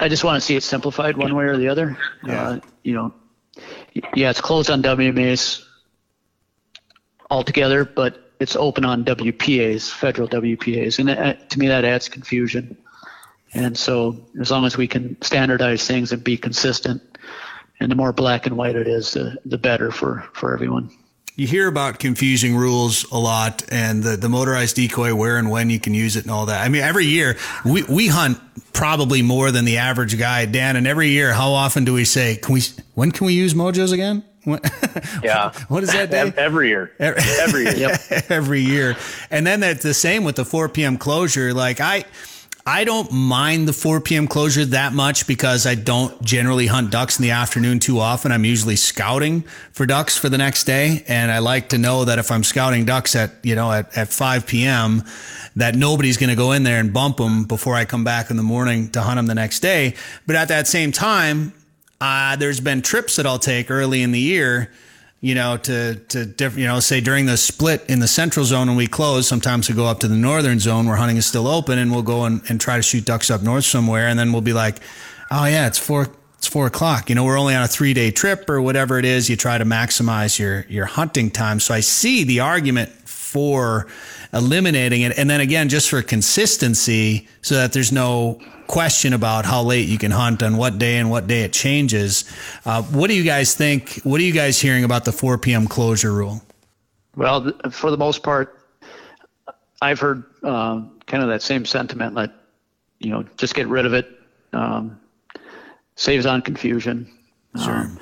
I 0.00 0.08
just 0.08 0.24
want 0.24 0.36
to 0.36 0.40
see 0.40 0.56
it 0.56 0.62
simplified 0.62 1.16
one 1.16 1.34
way 1.34 1.44
or 1.44 1.56
the 1.56 1.68
other. 1.68 1.96
Yeah. 2.24 2.48
Uh, 2.48 2.60
you 2.82 2.94
know, 2.94 3.14
yeah, 4.14 4.30
it's 4.30 4.40
closed 4.40 4.70
on 4.70 4.82
WMAs 4.82 5.62
altogether, 7.30 7.84
but 7.84 8.32
it's 8.40 8.56
open 8.56 8.84
on 8.84 9.04
WPAs, 9.04 9.90
federal 9.90 10.28
WPAs, 10.28 10.98
and 10.98 11.08
that, 11.08 11.50
to 11.50 11.58
me 11.58 11.68
that 11.68 11.84
adds 11.84 12.08
confusion. 12.08 12.76
And 13.54 13.78
so, 13.78 14.16
as 14.40 14.50
long 14.50 14.64
as 14.64 14.76
we 14.76 14.88
can 14.88 15.20
standardize 15.22 15.86
things 15.86 16.12
and 16.12 16.22
be 16.22 16.36
consistent, 16.36 17.00
and 17.80 17.90
the 17.90 17.96
more 17.96 18.12
black 18.12 18.46
and 18.46 18.56
white 18.56 18.76
it 18.76 18.88
is, 18.88 19.12
the, 19.12 19.36
the 19.44 19.58
better 19.58 19.90
for, 19.90 20.24
for 20.32 20.52
everyone. 20.54 20.90
you 21.36 21.46
hear 21.46 21.68
about 21.68 21.98
confusing 21.98 22.56
rules 22.56 23.04
a 23.10 23.18
lot 23.18 23.64
and 23.70 24.02
the, 24.02 24.16
the 24.16 24.28
motorized 24.28 24.76
decoy, 24.76 25.14
where 25.14 25.38
and 25.38 25.50
when 25.50 25.70
you 25.70 25.78
can 25.80 25.94
use 25.94 26.16
it 26.16 26.24
and 26.24 26.30
all 26.30 26.46
that. 26.46 26.64
I 26.64 26.68
mean, 26.68 26.82
every 26.82 27.06
year 27.06 27.36
we, 27.64 27.82
we 27.84 28.08
hunt 28.08 28.38
probably 28.72 29.22
more 29.22 29.50
than 29.50 29.64
the 29.64 29.78
average 29.78 30.18
guy, 30.18 30.46
Dan. 30.46 30.76
And 30.76 30.86
every 30.86 31.08
year, 31.08 31.32
how 31.32 31.52
often 31.52 31.84
do 31.84 31.92
we 31.92 32.04
say, 32.04 32.36
can 32.36 32.54
we, 32.54 32.62
when 32.94 33.12
can 33.12 33.26
we 33.26 33.34
use 33.34 33.54
mojos 33.54 33.92
again? 33.92 34.24
Yeah. 35.22 35.52
what 35.68 35.82
is 35.82 35.92
that 35.92 36.10
day? 36.10 36.32
Every 36.36 36.68
year. 36.68 36.92
Every 36.98 37.64
year. 37.64 37.76
Yep. 37.76 38.00
every 38.30 38.60
year. 38.60 38.94
And 39.30 39.46
then 39.46 39.60
that's 39.60 39.82
the 39.82 39.94
same 39.94 40.22
with 40.22 40.36
the 40.36 40.44
4 40.44 40.68
p.m. 40.68 40.98
closure. 40.98 41.54
Like 41.54 41.80
I, 41.80 42.04
I 42.66 42.84
don't 42.84 43.12
mind 43.12 43.68
the 43.68 43.74
4 43.74 44.00
p.m. 44.00 44.26
closure 44.26 44.64
that 44.64 44.94
much 44.94 45.26
because 45.26 45.66
I 45.66 45.74
don't 45.74 46.22
generally 46.22 46.66
hunt 46.66 46.90
ducks 46.90 47.18
in 47.18 47.22
the 47.22 47.32
afternoon 47.32 47.78
too 47.78 47.98
often. 47.98 48.32
I'm 48.32 48.46
usually 48.46 48.76
scouting 48.76 49.42
for 49.72 49.84
ducks 49.84 50.16
for 50.16 50.30
the 50.30 50.38
next 50.38 50.64
day. 50.64 51.04
And 51.06 51.30
I 51.30 51.40
like 51.40 51.68
to 51.70 51.78
know 51.78 52.06
that 52.06 52.18
if 52.18 52.30
I'm 52.30 52.42
scouting 52.42 52.86
ducks 52.86 53.14
at, 53.16 53.32
you 53.42 53.54
know, 53.54 53.70
at, 53.70 53.94
at 53.98 54.08
5 54.08 54.46
p.m., 54.46 55.04
that 55.56 55.74
nobody's 55.74 56.16
going 56.16 56.30
to 56.30 56.36
go 56.36 56.52
in 56.52 56.62
there 56.62 56.80
and 56.80 56.90
bump 56.90 57.18
them 57.18 57.44
before 57.44 57.74
I 57.74 57.84
come 57.84 58.02
back 58.02 58.30
in 58.30 58.38
the 58.38 58.42
morning 58.42 58.88
to 58.92 59.02
hunt 59.02 59.18
them 59.18 59.26
the 59.26 59.34
next 59.34 59.60
day. 59.60 59.94
But 60.26 60.36
at 60.36 60.48
that 60.48 60.66
same 60.66 60.90
time, 60.90 61.52
uh, 62.00 62.36
there's 62.36 62.60
been 62.60 62.80
trips 62.80 63.16
that 63.16 63.26
I'll 63.26 63.38
take 63.38 63.70
early 63.70 64.02
in 64.02 64.10
the 64.10 64.20
year 64.20 64.70
you 65.24 65.34
know, 65.34 65.56
to, 65.56 65.94
to 65.94 66.26
different, 66.26 66.60
you 66.60 66.66
know, 66.66 66.80
say 66.80 67.00
during 67.00 67.24
the 67.24 67.38
split 67.38 67.82
in 67.88 67.98
the 67.98 68.06
central 68.06 68.44
zone 68.44 68.68
when 68.68 68.76
we 68.76 68.86
close, 68.86 69.26
sometimes 69.26 69.70
we 69.70 69.74
go 69.74 69.86
up 69.86 70.00
to 70.00 70.06
the 70.06 70.14
northern 70.14 70.58
zone 70.58 70.86
where 70.86 70.96
hunting 70.96 71.16
is 71.16 71.24
still 71.24 71.48
open 71.48 71.78
and 71.78 71.90
we'll 71.90 72.02
go 72.02 72.26
and, 72.26 72.42
and 72.50 72.60
try 72.60 72.76
to 72.76 72.82
shoot 72.82 73.06
ducks 73.06 73.30
up 73.30 73.40
north 73.40 73.64
somewhere. 73.64 74.06
And 74.06 74.18
then 74.18 74.32
we'll 74.32 74.42
be 74.42 74.52
like, 74.52 74.80
oh 75.30 75.46
yeah, 75.46 75.66
it's 75.66 75.78
four, 75.78 76.08
it's 76.36 76.46
four 76.46 76.66
o'clock. 76.66 77.08
You 77.08 77.14
know, 77.14 77.24
we're 77.24 77.38
only 77.38 77.54
on 77.54 77.62
a 77.62 77.66
three 77.66 77.94
day 77.94 78.10
trip 78.10 78.50
or 78.50 78.60
whatever 78.60 78.98
it 78.98 79.06
is. 79.06 79.30
You 79.30 79.36
try 79.36 79.56
to 79.56 79.64
maximize 79.64 80.38
your, 80.38 80.66
your 80.68 80.84
hunting 80.84 81.30
time. 81.30 81.58
So 81.58 81.72
I 81.72 81.80
see 81.80 82.24
the 82.24 82.40
argument 82.40 82.90
for 83.08 83.86
eliminating 84.34 85.00
it. 85.00 85.16
And 85.16 85.30
then 85.30 85.40
again, 85.40 85.70
just 85.70 85.88
for 85.88 86.02
consistency 86.02 87.28
so 87.40 87.54
that 87.54 87.72
there's 87.72 87.92
no 87.92 88.42
question 88.66 89.12
about 89.12 89.44
how 89.44 89.62
late 89.62 89.88
you 89.88 89.98
can 89.98 90.10
hunt 90.10 90.42
on 90.42 90.56
what 90.56 90.78
day 90.78 90.96
and 90.96 91.10
what 91.10 91.26
day 91.26 91.42
it 91.42 91.52
changes. 91.52 92.24
Uh, 92.64 92.82
what 92.82 93.08
do 93.08 93.14
you 93.14 93.22
guys 93.22 93.54
think? 93.54 94.00
What 94.04 94.20
are 94.20 94.24
you 94.24 94.32
guys 94.32 94.60
hearing 94.60 94.84
about 94.84 95.04
the 95.04 95.12
4 95.12 95.38
p.m. 95.38 95.66
closure 95.66 96.12
rule? 96.12 96.42
Well, 97.16 97.52
for 97.70 97.90
the 97.90 97.96
most 97.96 98.22
part, 98.22 98.58
I've 99.80 100.00
heard 100.00 100.24
um, 100.42 100.98
kind 101.06 101.22
of 101.22 101.28
that 101.28 101.42
same 101.42 101.64
sentiment. 101.64 102.14
Like, 102.14 102.30
you 102.98 103.10
know, 103.10 103.24
just 103.36 103.54
get 103.54 103.68
rid 103.68 103.86
of 103.86 103.94
it. 103.94 104.08
Um, 104.52 104.98
saves 105.96 106.26
on 106.26 106.42
confusion. 106.42 107.10
Sure. 107.62 107.72
Um, 107.72 107.98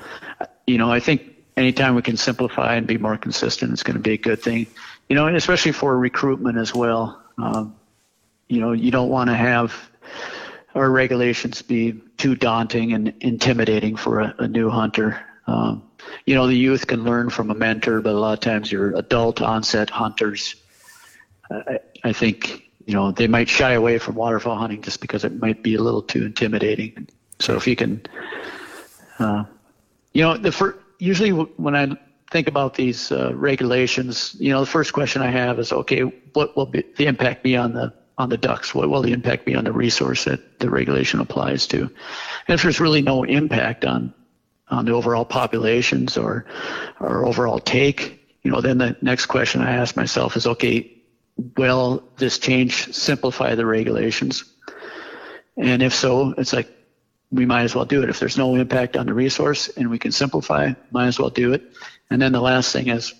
you 0.65 0.77
know, 0.77 0.91
I 0.91 0.99
think 0.99 1.35
anytime 1.57 1.95
we 1.95 2.01
can 2.01 2.17
simplify 2.17 2.75
and 2.75 2.87
be 2.87 2.97
more 2.97 3.17
consistent, 3.17 3.71
it's 3.71 3.83
going 3.83 3.95
to 3.95 4.01
be 4.01 4.13
a 4.13 4.17
good 4.17 4.41
thing. 4.41 4.67
You 5.09 5.15
know, 5.15 5.27
and 5.27 5.35
especially 5.35 5.73
for 5.73 5.97
recruitment 5.97 6.57
as 6.57 6.73
well. 6.73 7.21
Um, 7.37 7.75
you 8.47 8.59
know, 8.59 8.71
you 8.71 8.91
don't 8.91 9.09
want 9.09 9.29
to 9.29 9.35
have 9.35 9.73
our 10.75 10.89
regulations 10.89 11.61
be 11.61 12.01
too 12.17 12.35
daunting 12.35 12.93
and 12.93 13.13
intimidating 13.21 13.95
for 13.95 14.21
a, 14.21 14.35
a 14.39 14.47
new 14.47 14.69
hunter. 14.69 15.23
Um, 15.47 15.83
you 16.25 16.35
know, 16.35 16.47
the 16.47 16.55
youth 16.55 16.87
can 16.87 17.03
learn 17.03 17.29
from 17.29 17.51
a 17.51 17.55
mentor, 17.55 18.01
but 18.01 18.13
a 18.13 18.19
lot 18.19 18.33
of 18.33 18.39
times 18.39 18.71
your 18.71 18.95
adult 18.95 19.41
onset 19.41 19.89
hunters, 19.89 20.55
I, 21.51 21.79
I 22.03 22.13
think, 22.13 22.69
you 22.85 22.93
know, 22.93 23.11
they 23.11 23.27
might 23.27 23.49
shy 23.49 23.73
away 23.73 23.97
from 23.97 24.15
waterfowl 24.15 24.57
hunting 24.57 24.81
just 24.81 24.99
because 25.01 25.23
it 25.23 25.39
might 25.39 25.63
be 25.63 25.75
a 25.75 25.81
little 25.81 26.01
too 26.01 26.25
intimidating. 26.25 27.07
So 27.39 27.55
if 27.55 27.67
you 27.67 27.75
can, 27.75 28.01
uh, 29.19 29.43
you 30.13 30.23
know, 30.23 30.37
the 30.37 30.51
fir- 30.51 30.77
usually 30.99 31.31
when 31.31 31.75
I 31.75 31.95
think 32.31 32.47
about 32.47 32.73
these 32.73 33.11
uh, 33.11 33.33
regulations, 33.35 34.35
you 34.39 34.51
know, 34.51 34.59
the 34.61 34.65
first 34.65 34.93
question 34.93 35.21
I 35.21 35.29
have 35.29 35.59
is, 35.59 35.71
okay, 35.71 36.01
what 36.01 36.55
will 36.55 36.65
be 36.65 36.83
the 36.97 37.05
impact 37.05 37.43
be 37.43 37.55
on 37.55 37.73
the 37.73 37.93
on 38.17 38.29
the 38.29 38.37
ducks? 38.37 38.73
What 38.73 38.89
will 38.89 39.01
the 39.01 39.13
impact 39.13 39.45
be 39.45 39.55
on 39.55 39.63
the 39.63 39.71
resource 39.71 40.25
that 40.25 40.59
the 40.59 40.69
regulation 40.69 41.19
applies 41.19 41.67
to? 41.67 41.81
And 41.81 42.55
if 42.55 42.63
there's 42.63 42.79
really 42.79 43.01
no 43.01 43.23
impact 43.23 43.85
on 43.85 44.13
on 44.69 44.85
the 44.85 44.91
overall 44.91 45.25
populations 45.25 46.17
or 46.17 46.45
or 46.99 47.25
overall 47.25 47.59
take, 47.59 48.19
you 48.43 48.51
know, 48.51 48.61
then 48.61 48.77
the 48.77 48.95
next 49.01 49.27
question 49.27 49.61
I 49.61 49.71
ask 49.71 49.95
myself 49.95 50.35
is, 50.35 50.47
okay, 50.47 50.91
will 51.57 52.03
this 52.17 52.37
change 52.37 52.93
simplify 52.93 53.55
the 53.55 53.65
regulations? 53.65 54.43
And 55.57 55.83
if 55.83 55.93
so, 55.93 56.33
it's 56.37 56.53
like 56.53 56.69
we 57.31 57.45
might 57.45 57.63
as 57.63 57.75
well 57.75 57.85
do 57.85 58.03
it. 58.03 58.09
If 58.09 58.19
there's 58.19 58.37
no 58.37 58.55
impact 58.55 58.95
on 58.95 59.07
the 59.07 59.13
resource 59.13 59.67
and 59.69 59.89
we 59.89 59.99
can 59.99 60.11
simplify, 60.11 60.73
might 60.91 61.07
as 61.07 61.19
well 61.19 61.29
do 61.29 61.53
it. 61.53 61.63
And 62.09 62.21
then 62.21 62.31
the 62.31 62.41
last 62.41 62.71
thing 62.71 62.89
is, 62.89 63.13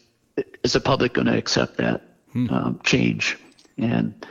is 0.64 0.74
the 0.74 0.80
public 0.80 1.14
going 1.14 1.28
to 1.28 1.38
accept 1.38 1.78
that 1.78 2.02
um, 2.36 2.80
change? 2.84 3.38
And 3.78 4.26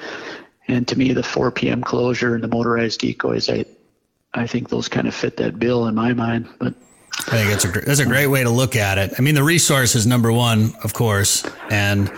and 0.69 0.87
to 0.89 0.97
me, 0.97 1.13
the 1.13 1.23
4 1.23 1.51
p.m. 1.51 1.83
closure 1.83 2.35
and 2.35 2.45
the 2.45 2.49
motorized 2.49 3.01
decoys, 3.01 3.49
I 3.49 3.65
I 4.35 4.47
think 4.47 4.71
those 4.71 4.89
kind 4.89 5.07
of 5.07 5.15
fit 5.15 5.37
that 5.37 5.59
bill 5.59 5.87
in 5.87 5.95
my 5.95 6.15
mind. 6.15 6.49
But 6.59 6.75
I 7.29 7.37
think 7.37 7.51
that's 7.51 7.65
a 7.65 7.69
that's 7.69 8.01
a 8.01 8.07
great 8.07 8.29
way 8.29 8.43
to 8.43 8.51
look 8.51 8.77
at 8.77 8.99
it. 8.99 9.15
I 9.19 9.23
mean, 9.23 9.35
the 9.35 9.43
resource 9.43 9.95
is 9.95 10.07
number 10.07 10.33
one, 10.33 10.73
of 10.83 10.95
course, 10.95 11.45
and 11.71 12.11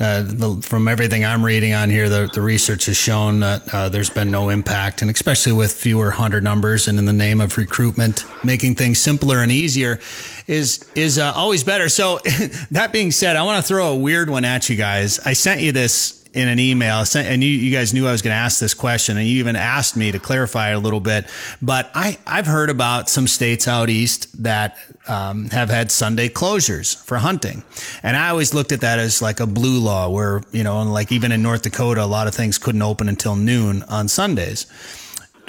uh, 0.00 0.22
the, 0.22 0.60
from 0.60 0.88
everything 0.88 1.24
I'm 1.24 1.44
reading 1.44 1.72
on 1.72 1.88
here, 1.88 2.08
the, 2.08 2.28
the 2.34 2.42
research 2.42 2.86
has 2.86 2.96
shown 2.96 3.38
that 3.40 3.72
uh, 3.72 3.88
there's 3.88 4.10
been 4.10 4.28
no 4.28 4.48
impact, 4.48 5.02
and 5.02 5.10
especially 5.10 5.52
with 5.52 5.72
fewer 5.72 6.10
hunter 6.10 6.40
numbers, 6.40 6.88
and 6.88 6.98
in 6.98 7.04
the 7.04 7.12
name 7.12 7.40
of 7.40 7.56
recruitment, 7.56 8.24
making 8.42 8.74
things 8.74 8.98
simpler 8.98 9.38
and 9.38 9.52
easier 9.52 10.00
is 10.48 10.90
is 10.96 11.18
uh, 11.18 11.32
always 11.34 11.62
better. 11.62 11.88
So, 11.88 12.18
that 12.72 12.90
being 12.92 13.12
said, 13.12 13.36
I 13.36 13.44
want 13.44 13.64
to 13.64 13.68
throw 13.68 13.92
a 13.92 13.96
weird 13.96 14.28
one 14.28 14.44
at 14.44 14.68
you 14.68 14.76
guys. 14.76 15.20
I 15.20 15.32
sent 15.32 15.60
you 15.60 15.70
this 15.70 16.23
in 16.34 16.48
an 16.48 16.58
email, 16.58 17.04
and 17.14 17.42
you, 17.42 17.50
you 17.50 17.70
guys 17.70 17.94
knew 17.94 18.06
I 18.06 18.12
was 18.12 18.20
going 18.20 18.32
to 18.34 18.38
ask 18.38 18.60
this 18.60 18.74
question, 18.74 19.16
and 19.16 19.26
you 19.26 19.38
even 19.38 19.56
asked 19.56 19.96
me 19.96 20.12
to 20.12 20.18
clarify 20.18 20.72
it 20.72 20.74
a 20.74 20.78
little 20.78 21.00
bit. 21.00 21.26
But 21.62 21.90
I 21.94 22.18
I've 22.26 22.46
heard 22.46 22.70
about 22.70 23.08
some 23.08 23.26
states 23.26 23.66
out 23.66 23.88
east 23.88 24.42
that 24.42 24.76
um, 25.08 25.48
have 25.50 25.70
had 25.70 25.90
Sunday 25.90 26.28
closures 26.28 27.02
for 27.02 27.18
hunting, 27.18 27.62
and 28.02 28.16
I 28.16 28.28
always 28.28 28.52
looked 28.52 28.72
at 28.72 28.80
that 28.82 28.98
as 28.98 29.22
like 29.22 29.40
a 29.40 29.46
blue 29.46 29.78
law, 29.78 30.10
where 30.10 30.42
you 30.52 30.64
know, 30.64 30.82
like 30.82 31.12
even 31.12 31.32
in 31.32 31.42
North 31.42 31.62
Dakota, 31.62 32.02
a 32.02 32.06
lot 32.06 32.26
of 32.26 32.34
things 32.34 32.58
couldn't 32.58 32.82
open 32.82 33.08
until 33.08 33.36
noon 33.36 33.82
on 33.84 34.08
Sundays 34.08 34.66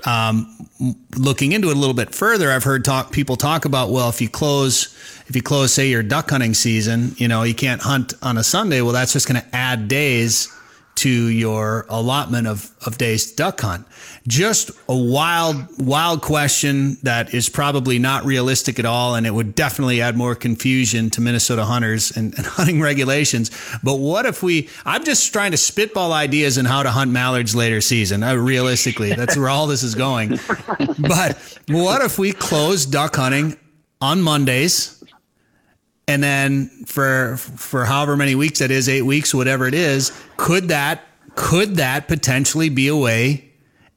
um, 0.06 0.70
looking 1.18 1.52
into 1.52 1.70
it 1.70 1.76
a 1.76 1.80
little 1.80 1.96
bit 1.96 2.14
further, 2.14 2.52
I've 2.52 2.64
heard 2.64 2.86
talk 2.86 3.12
people 3.12 3.36
talk 3.36 3.66
about 3.66 3.90
well, 3.90 4.10
if 4.10 4.22
you 4.22 4.30
close, 4.30 4.96
if 5.28 5.36
you 5.36 5.42
close, 5.42 5.74
say 5.74 5.90
your 5.90 6.04
duck 6.04 6.30
hunting 6.30 6.54
season, 6.54 7.14
you 7.18 7.28
know, 7.28 7.44
you 7.44 7.56
can't 7.56 7.82
hunt 7.82 8.14
on 8.22 8.38
a 8.38 8.44
Sunday. 8.44 8.82
Well, 8.82 8.94
that's 8.94 9.14
just 9.14 9.28
going 9.28 9.42
to 9.42 9.56
add 9.56 9.88
days 9.88 10.52
to 10.96 11.10
your 11.10 11.86
allotment 11.90 12.48
of 12.48 12.72
of 12.86 12.98
days 12.98 13.32
to 13.32 13.36
duck 13.36 13.62
hunt. 13.62 13.86
Just 14.28 14.72
a 14.88 14.96
wild, 14.96 15.58
wild 15.78 16.22
question 16.22 16.98
that 17.04 17.34
is 17.34 17.50
probably 17.50 18.00
not 18.00 18.26
realistic 18.26 18.80
at 18.80 18.86
all, 18.86 19.16
and 19.16 19.28
it 19.28 19.32
would 19.32 19.56
definitely 19.56 20.02
add 20.02 20.16
more 20.16 20.36
confusion 20.36 21.10
to 21.12 21.22
Minnesota 21.22 21.66
hunters 21.66 22.16
and, 22.16 22.34
and 22.38 22.46
hunting 22.46 22.82
regulations. 22.82 23.52
But 23.84 23.96
what 23.96 24.26
if 24.26 24.42
we? 24.42 24.70
I'm 24.86 25.04
just 25.04 25.32
trying 25.34 25.52
to 25.52 25.58
spitball 25.58 26.14
ideas 26.14 26.58
on 26.58 26.66
how 26.66 26.84
to 26.84 26.92
hunt 26.92 27.12
mallards 27.12 27.56
later 27.56 27.82
season. 27.82 28.24
Uh, 28.24 28.36
realistically, 28.36 29.14
that's 29.14 29.38
where 29.38 29.50
all 29.50 29.68
this 29.68 29.84
is 29.84 29.96
going. 29.96 30.40
But 30.98 31.38
what 31.68 32.02
if 32.02 32.18
we 32.18 32.32
close 32.32 32.86
duck 32.86 33.16
hunting 33.16 33.58
on 34.02 34.22
Mondays? 34.22 34.95
And 36.08 36.24
then 36.24 36.70
for 36.86 37.38
for 37.38 37.86
however 37.86 38.16
many 38.16 38.36
weeks 38.36 38.60
that 38.60 38.72
is, 38.72 38.88
eight 38.88 39.04
weeks, 39.04 39.34
whatever 39.34 39.68
it 39.68 39.74
is, 39.74 40.12
could 40.38 40.68
that 40.70 41.02
could 41.36 41.76
that 41.76 42.08
potentially 42.08 42.70
be 42.70 42.88
a 42.88 42.96
way 42.96 43.44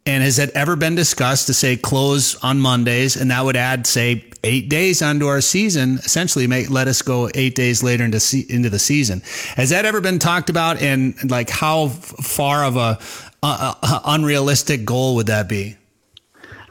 And 0.08 0.22
has 0.22 0.38
it 0.38 0.48
ever 0.54 0.74
been 0.74 0.94
discussed 0.94 1.48
to 1.48 1.54
say 1.54 1.76
close 1.76 2.34
on 2.42 2.58
Mondays, 2.60 3.14
and 3.14 3.30
that 3.30 3.44
would 3.44 3.56
add, 3.56 3.86
say, 3.86 4.24
eight 4.42 4.70
days 4.70 5.02
onto 5.02 5.26
our 5.26 5.42
season, 5.42 5.98
essentially 5.98 6.46
make 6.46 6.70
let 6.70 6.88
us 6.88 7.02
go 7.02 7.28
eight 7.34 7.54
days 7.54 7.82
later 7.82 8.04
into 8.04 8.18
into 8.48 8.70
the 8.70 8.78
season. 8.78 9.20
Has 9.56 9.68
that 9.68 9.84
ever 9.84 10.00
been 10.00 10.18
talked 10.18 10.48
about? 10.48 10.80
And 10.80 11.30
like, 11.30 11.50
how 11.50 11.88
far 11.88 12.64
of 12.64 12.76
a, 12.78 12.98
uh, 13.42 13.74
uh, 13.82 14.00
unrealistic 14.06 14.86
goal 14.86 15.16
would 15.16 15.26
that 15.26 15.46
be? 15.46 15.76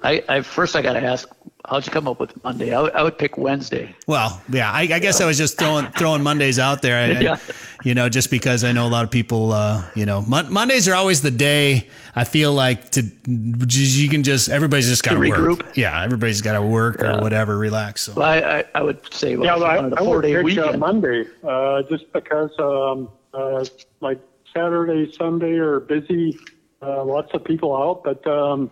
I, 0.02 0.24
I 0.28 0.42
first 0.42 0.76
I 0.76 0.82
got 0.82 0.94
to 0.94 1.04
ask, 1.04 1.30
how'd 1.68 1.86
you 1.86 1.92
come 1.92 2.08
up 2.08 2.20
with 2.20 2.42
Monday? 2.44 2.70
I, 2.70 2.76
w- 2.76 2.94
I 2.94 3.04
would 3.04 3.18
pick 3.18 3.38
Wednesday. 3.38 3.94
Well, 4.08 4.42
yeah, 4.50 4.72
I, 4.72 4.82
I 4.82 5.00
guess 5.00 5.22
I 5.22 5.26
was 5.26 5.38
just 5.38 5.58
throwing 5.58 5.86
throwing 5.92 6.24
Mondays 6.24 6.60
out 6.60 6.82
there. 6.82 6.98
I, 7.18 7.20
Yeah. 7.20 7.38
you 7.84 7.94
know, 7.94 8.10
just 8.10 8.32
because 8.32 8.64
I 8.64 8.72
know 8.72 8.88
a 8.88 8.90
lot 8.90 9.04
of 9.04 9.12
people, 9.12 9.52
uh, 9.52 9.84
you 9.96 10.06
know, 10.06 10.22
Mon- 10.24 10.52
Mondays 10.52 10.88
are 10.88 10.96
always 10.96 11.22
the 11.22 11.32
day 11.32 11.88
I 12.16 12.24
feel 12.24 12.54
like 12.54 12.90
to 12.92 13.04
you 13.28 14.10
can 14.10 14.24
just 14.24 14.50
everybody's 14.50 14.88
just 14.88 15.04
got 15.04 15.14
to 15.14 15.20
work. 15.20 15.38
regroup? 15.38 15.76
Yeah, 15.76 16.02
everybody's 16.04 16.42
got 16.42 16.54
to 16.54 16.62
work 16.62 17.04
or 17.04 17.20
whatever, 17.22 17.58
relax. 17.58 18.02
So. 18.04 18.14
Well, 18.14 18.28
I, 18.28 18.38
I, 18.60 18.64
I 18.76 18.82
would 18.82 19.14
say 19.14 19.36
well, 19.36 19.46
Yeah, 19.46 19.54
if 19.56 19.60
you 19.60 19.66
I, 19.66 19.76
wanted 19.78 19.94
a 19.94 19.96
I 19.96 20.00
four 20.00 20.16
would 20.16 20.22
day 20.24 20.30
pick 20.34 20.40
uh, 20.40 20.44
weekend. 20.44 20.80
Monday, 20.80 21.26
uh, 21.44 21.84
just 21.84 22.12
because 22.14 22.52
um, 22.60 23.10
uh, 23.34 23.64
like 24.02 24.20
Saturday, 24.54 25.12
Sunday 25.12 25.54
are 25.58 25.80
busy, 25.82 26.40
uh, 26.82 27.04
lots 27.04 27.32
of 27.34 27.44
people 27.44 27.76
out, 27.76 28.04
but 28.04 28.26
um, 28.26 28.72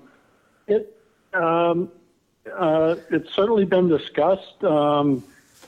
it 0.67 0.97
um, 1.33 1.91
uh, 2.53 2.95
it's 3.11 3.33
certainly 3.33 3.65
been 3.65 3.87
discussed, 3.87 4.63
um, 4.63 5.23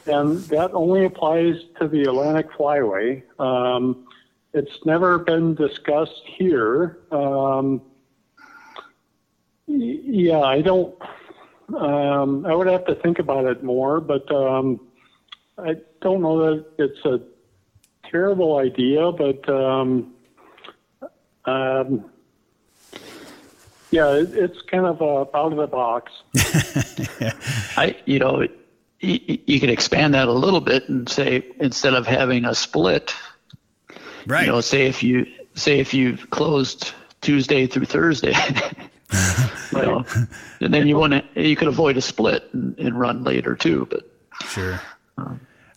and 0.05 0.39
that 0.45 0.71
only 0.73 1.05
applies 1.05 1.55
to 1.79 1.87
the 1.87 2.03
Atlantic 2.03 2.49
Flyway. 2.51 3.23
Um, 3.39 4.07
it's 4.53 4.85
never 4.85 5.19
been 5.19 5.55
discussed 5.55 6.23
here. 6.25 6.99
Um, 7.11 7.81
yeah, 9.67 10.39
I 10.39 10.61
don't. 10.61 10.95
Um, 11.75 12.45
I 12.45 12.55
would 12.55 12.67
have 12.67 12.85
to 12.85 12.95
think 12.95 13.19
about 13.19 13.45
it 13.45 13.61
more, 13.63 13.99
but 13.99 14.31
um, 14.33 14.79
I 15.57 15.75
don't 16.01 16.21
know 16.21 16.55
that 16.55 16.65
it's 16.77 17.05
a 17.05 17.19
terrible 18.09 18.57
idea, 18.57 19.11
but 19.11 19.49
um, 19.49 20.13
yeah, 23.91 24.11
it's 24.13 24.61
kind 24.63 24.85
of 24.85 25.01
uh, 25.01 25.21
out 25.33 25.51
of 25.51 25.57
the 25.57 25.67
box. 25.67 26.11
I, 27.77 27.95
you 28.05 28.19
know, 28.19 28.47
you, 28.99 29.39
you 29.45 29.59
could 29.59 29.69
expand 29.69 30.13
that 30.13 30.27
a 30.27 30.33
little 30.33 30.61
bit 30.61 30.89
and 30.89 31.07
say 31.07 31.45
instead 31.59 31.93
of 31.93 32.05
having 32.07 32.45
a 32.45 32.55
split, 32.55 33.15
right. 34.25 34.45
you 34.45 34.51
know, 34.51 34.61
say 34.61 34.87
if 34.87 35.03
you 35.03 35.25
say 35.55 35.79
if 35.79 35.93
you've 35.93 36.29
closed 36.29 36.93
Tuesday 37.21 37.67
through 37.67 37.85
Thursday, 37.85 38.33
you 39.71 39.81
know, 39.81 40.05
and 40.59 40.73
then 40.73 40.87
you 40.87 40.97
want 40.97 41.13
to 41.13 41.23
you 41.41 41.55
could 41.55 41.67
avoid 41.67 41.97
a 41.97 42.01
split 42.01 42.49
and, 42.53 42.77
and 42.79 42.99
run 42.99 43.23
later 43.23 43.55
too. 43.55 43.87
But 43.89 44.09
Sure. 44.45 44.81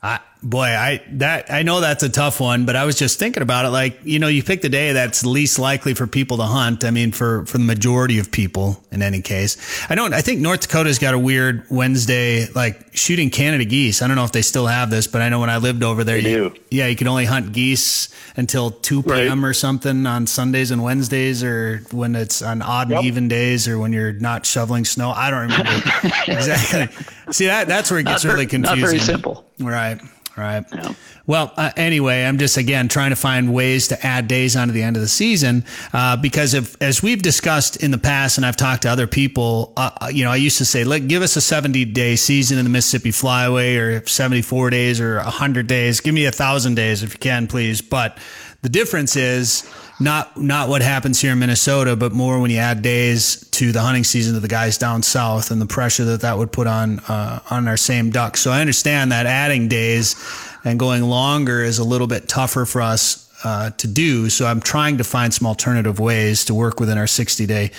I, 0.02 0.20
boy, 0.43 0.66
I 0.66 1.03
that 1.12 1.51
I 1.51 1.62
know 1.62 1.80
that's 1.80 2.03
a 2.03 2.09
tough 2.09 2.41
one, 2.41 2.64
but 2.66 2.76
I 2.76 2.84
was 2.84 2.97
just 2.97 3.18
thinking 3.18 3.43
about 3.43 3.64
it. 3.64 3.70
Like, 3.70 4.01
you 4.05 4.18
know, 4.18 4.28
you 4.28 4.43
pick 4.43 4.62
the 4.62 4.68
day 4.68 4.93
that's 4.93 5.24
least 5.24 5.59
likely 5.59 5.95
for 5.95 6.07
people 6.07 6.38
to 6.38 6.45
hunt. 6.45 6.84
I 6.84 6.91
mean, 6.91 7.12
for 7.12 7.45
for 7.47 7.59
the 7.59 7.64
majority 7.64 8.18
of 8.18 8.30
people, 8.30 8.82
in 8.91 9.03
any 9.03 9.20
case, 9.20 9.57
I 9.91 9.95
don't. 9.95 10.14
I 10.14 10.20
think 10.20 10.41
North 10.41 10.62
Dakota's 10.62 10.99
got 10.99 11.14
a 11.14 11.18
weird 11.18 11.64
Wednesday, 11.70 12.47
like 12.53 12.95
shooting 12.97 13.30
Canada 13.30 13.64
geese. 13.64 14.03
I 14.03 14.07
don't 14.07 14.16
know 14.16 14.24
if 14.24 14.32
they 14.32 14.43
still 14.43 14.66
have 14.66 14.91
this, 14.91 15.07
but 15.07 15.22
I 15.22 15.28
know 15.28 15.41
when 15.41 15.51
I 15.51 15.59
lived 15.59 15.82
over 15.82 16.05
there, 16.05 16.18
you, 16.18 16.55
yeah, 16.70 16.86
you 16.86 16.97
could 16.97 17.07
only 17.07 17.24
hunt 17.24 17.53
geese 17.53 18.09
until 18.36 18.70
two 18.70 19.03
p.m. 19.03 19.45
or 19.45 19.53
something 19.53 20.07
on 20.07 20.26
Sundays 20.26 20.70
and 20.70 20.82
Wednesdays, 20.82 21.43
or 21.45 21.82
when 21.93 22.16
it's 22.16 22.43
on 22.43 22.62
odd 22.62 22.91
and 22.91 23.05
even 23.05 23.28
days, 23.28 23.68
or 23.68 23.78
when 23.78 23.93
you're 23.93 24.12
not 24.12 24.47
shoveling 24.47 24.84
snow. 24.84 25.11
I 25.11 25.30
don't 25.30 25.43
remember 25.43 25.70
exactly. 26.26 26.88
See 27.32 27.47
that 27.47 27.68
that's 27.68 27.91
where 27.91 28.01
it 28.01 28.07
gets 28.07 28.24
really 28.24 28.47
confusing. 28.47 28.80
not 28.80 28.88
very 28.88 28.99
simple. 28.99 29.45
Right, 29.59 30.01
right. 30.37 30.64
Yeah. 30.72 30.95
Well, 31.26 31.53
uh, 31.57 31.70
anyway, 31.76 32.24
I'm 32.24 32.39
just 32.39 32.57
again 32.57 32.89
trying 32.89 33.11
to 33.11 33.16
find 33.16 33.53
ways 33.53 33.89
to 33.89 34.07
add 34.07 34.28
days 34.28 34.57
onto 34.57 34.72
the 34.72 34.83
end 34.83 34.97
of 34.97 35.03
the 35.03 35.09
season 35.09 35.64
uh, 35.93 36.16
because 36.16 36.55
if, 36.55 36.76
as 36.83 37.03
we've 37.03 37.22
discussed 37.22 37.76
in 37.76 37.91
the 37.91 37.99
past, 37.99 38.37
and 38.37 38.47
I've 38.47 38.57
talked 38.57 38.83
to 38.83 38.89
other 38.89 39.07
people, 39.07 39.72
uh, 39.76 39.91
uh, 40.01 40.07
you 40.09 40.24
know, 40.24 40.31
I 40.31 40.37
used 40.37 40.59
to 40.59 40.64
say, 40.64 40.85
"Let 40.85 41.09
give 41.09 41.22
us 41.22 41.37
a 41.37 41.41
70 41.41 41.85
day 41.87 42.16
season 42.16 42.59
in 42.59 42.64
the 42.64 42.70
Mississippi 42.70 43.11
Flyway, 43.11 43.78
or 43.78 44.07
74 44.07 44.70
days, 44.70 45.01
or 45.01 45.16
100 45.16 45.66
days. 45.66 46.01
Give 46.01 46.14
me 46.14 46.26
a 46.26 46.33
thousand 46.33 46.74
days 46.74 47.03
if 47.03 47.12
you 47.12 47.18
can, 47.18 47.47
please." 47.47 47.81
But 47.81 48.18
the 48.62 48.68
difference 48.68 49.16
is 49.16 49.70
not 50.01 50.36
not 50.40 50.68
what 50.68 50.82
happens 50.82 51.20
here 51.20 51.32
in 51.32 51.38
Minnesota, 51.38 51.94
but 51.94 52.12
more 52.12 52.40
when 52.40 52.51
you 52.51 52.57
add 52.57 52.82
days 52.82 53.48
to 53.51 53.70
the 53.70 53.80
hunting 53.80 54.05
season 54.05 54.34
to 54.34 54.40
the 54.40 54.48
guys 54.48 54.78
down 54.78 55.03
south 55.03 55.51
and 55.51 55.61
the 55.61 55.66
pressure 55.66 56.05
that 56.07 56.22
that 56.22 56.38
would 56.38 56.51
put 56.51 56.66
on 56.66 57.01
uh, 57.01 57.40
on 57.51 57.68
our 57.68 57.76
same 57.76 58.11
ducks. 58.11 58.40
So 58.40 58.51
I 58.51 58.61
understand 58.61 59.12
that 59.12 59.26
adding 59.26 59.68
days 59.68 60.16
and 60.64 60.78
going 60.78 61.03
longer 61.03 61.62
is 61.62 61.78
a 61.78 61.84
little 61.84 62.07
bit 62.07 62.28
tougher 62.28 62.64
for 62.64 62.80
us 62.80 63.30
uh, 63.44 63.70
to 63.70 63.86
do. 63.86 64.30
So 64.30 64.46
I'm 64.46 64.61
trying 64.61 64.98
to 64.98 65.05
find 65.05 65.32
some 65.32 65.46
alternative 65.46 66.01
ways 66.01 66.46
to 66.46 66.55
work 66.55 66.80
within 66.80 66.98
our 66.98 67.07
60 67.07 67.46
day 67.46 67.70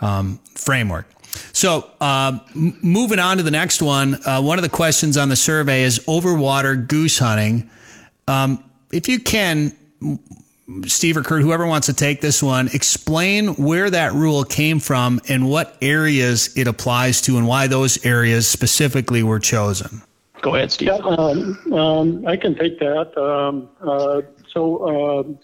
um, 0.00 0.38
framework. 0.54 1.06
So, 1.52 1.90
um, 2.00 2.40
m- 2.54 2.78
moving 2.82 3.18
on 3.18 3.36
to 3.36 3.42
the 3.42 3.50
next 3.50 3.82
one, 3.82 4.14
uh, 4.26 4.40
one 4.40 4.58
of 4.58 4.62
the 4.62 4.70
questions 4.70 5.18
on 5.18 5.28
the 5.28 5.36
survey 5.36 5.82
is 5.82 5.98
overwater 6.00 6.86
goose 6.86 7.18
hunting. 7.18 7.70
Um, 8.26 8.64
if 8.90 9.08
you 9.08 9.18
can, 9.18 9.76
Steve 10.86 11.16
or 11.16 11.22
Kurt, 11.22 11.42
whoever 11.42 11.66
wants 11.66 11.86
to 11.86 11.92
take 11.92 12.20
this 12.20 12.42
one, 12.42 12.68
explain 12.72 13.54
where 13.54 13.88
that 13.88 14.12
rule 14.12 14.42
came 14.42 14.80
from 14.80 15.20
and 15.28 15.48
what 15.48 15.76
areas 15.80 16.56
it 16.56 16.66
applies 16.66 17.20
to 17.22 17.38
and 17.38 17.46
why 17.46 17.66
those 17.68 18.04
areas 18.04 18.48
specifically 18.48 19.22
were 19.22 19.38
chosen. 19.38 20.02
Go 20.42 20.54
ahead, 20.54 20.72
Steve. 20.72 20.88
Yeah, 20.88 20.94
um, 20.96 21.72
um, 21.72 22.26
I 22.26 22.36
can 22.36 22.54
take 22.54 22.78
that. 22.80 23.16
Um, 23.16 23.68
uh, 23.80 24.22
so 24.52 25.24
um 25.24 25.38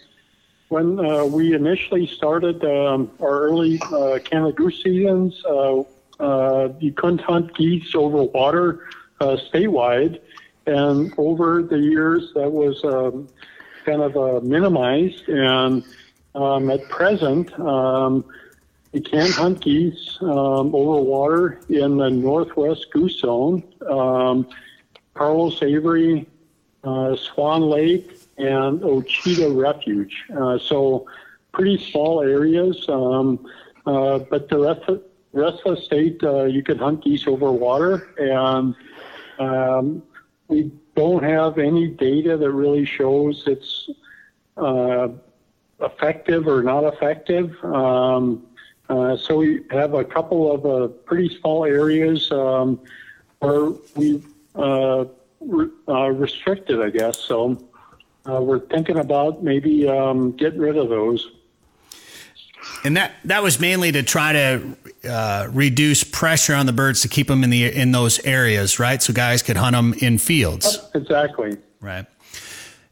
when 0.72 0.98
uh, 0.98 1.26
we 1.26 1.54
initially 1.54 2.06
started 2.06 2.64
um, 2.64 3.10
our 3.20 3.42
early 3.42 3.78
uh, 3.92 4.18
Canada 4.24 4.52
goose 4.52 4.82
seasons, 4.82 5.44
uh, 5.44 5.82
uh, 6.18 6.72
you 6.80 6.92
couldn't 6.92 7.20
hunt 7.20 7.54
geese 7.54 7.94
over 7.94 8.22
water 8.22 8.88
uh, 9.20 9.36
statewide, 9.52 10.18
and 10.66 11.12
over 11.18 11.62
the 11.62 11.78
years 11.78 12.32
that 12.34 12.50
was 12.50 12.82
um, 12.84 13.28
kind 13.84 14.02
of 14.02 14.16
uh, 14.16 14.40
minimized. 14.42 15.28
And 15.28 15.84
um, 16.34 16.70
at 16.70 16.88
present, 16.88 17.52
um, 17.60 18.24
you 18.92 19.00
can't 19.00 19.32
hunt 19.32 19.60
geese 19.60 20.18
um, 20.20 20.74
over 20.74 21.00
water 21.00 21.60
in 21.68 21.96
the 21.96 22.10
northwest 22.10 22.86
goose 22.92 23.20
zone. 23.20 23.62
Um, 23.88 24.46
Carlos 25.14 25.62
Avery, 25.62 26.26
uh, 26.84 27.16
Swan 27.16 27.62
Lake, 27.62 28.18
and 28.38 28.80
Ochita 28.80 29.54
Refuge. 29.54 30.24
Uh, 30.34 30.58
so 30.58 31.06
pretty 31.52 31.78
small 31.90 32.22
areas, 32.22 32.84
um, 32.88 33.46
uh, 33.86 34.18
but 34.18 34.48
the 34.48 34.58
rest 34.58 34.82
of, 34.88 35.02
rest 35.32 35.62
of 35.66 35.76
the 35.76 35.82
state, 35.82 36.22
uh, 36.22 36.44
you 36.44 36.62
could 36.62 36.78
hunt 36.78 37.04
geese 37.04 37.26
over 37.26 37.52
water, 37.52 38.08
and 38.18 38.74
um, 39.38 40.02
we 40.48 40.70
don't 40.94 41.22
have 41.22 41.58
any 41.58 41.88
data 41.88 42.36
that 42.36 42.50
really 42.50 42.84
shows 42.84 43.44
it's 43.46 43.90
uh, 44.56 45.08
effective 45.80 46.46
or 46.46 46.62
not 46.62 46.84
effective. 46.84 47.52
Um, 47.64 48.46
uh, 48.88 49.16
so 49.16 49.38
we 49.38 49.62
have 49.70 49.94
a 49.94 50.04
couple 50.04 50.52
of 50.52 50.66
uh, 50.66 50.88
pretty 50.88 51.38
small 51.40 51.64
areas 51.64 52.30
um, 52.30 52.80
where 53.38 53.70
we 53.96 54.22
uh, 54.54 55.06
re- 55.40 55.70
uh, 55.88 56.10
restricted, 56.10 56.80
I 56.80 56.90
guess. 56.90 57.18
So 57.18 57.62
uh, 58.28 58.40
we're 58.42 58.60
thinking 58.60 58.98
about 58.98 59.42
maybe 59.42 59.88
um, 59.88 60.32
getting 60.32 60.60
rid 60.60 60.76
of 60.76 60.88
those. 60.88 61.30
And 62.84 62.96
that 62.96 63.12
that 63.24 63.42
was 63.42 63.60
mainly 63.60 63.92
to 63.92 64.02
try 64.02 64.32
to 64.32 64.76
uh, 65.08 65.48
reduce 65.50 66.04
pressure 66.04 66.54
on 66.54 66.66
the 66.66 66.72
birds 66.72 67.02
to 67.02 67.08
keep 67.08 67.26
them 67.26 67.42
in 67.44 67.50
the 67.50 67.64
in 67.72 67.92
those 67.92 68.24
areas, 68.24 68.78
right? 68.78 69.02
So 69.02 69.12
guys 69.12 69.42
could 69.42 69.56
hunt 69.56 69.74
them 69.74 69.94
in 69.94 70.18
fields. 70.18 70.78
Exactly. 70.94 71.58
Right. 71.80 72.06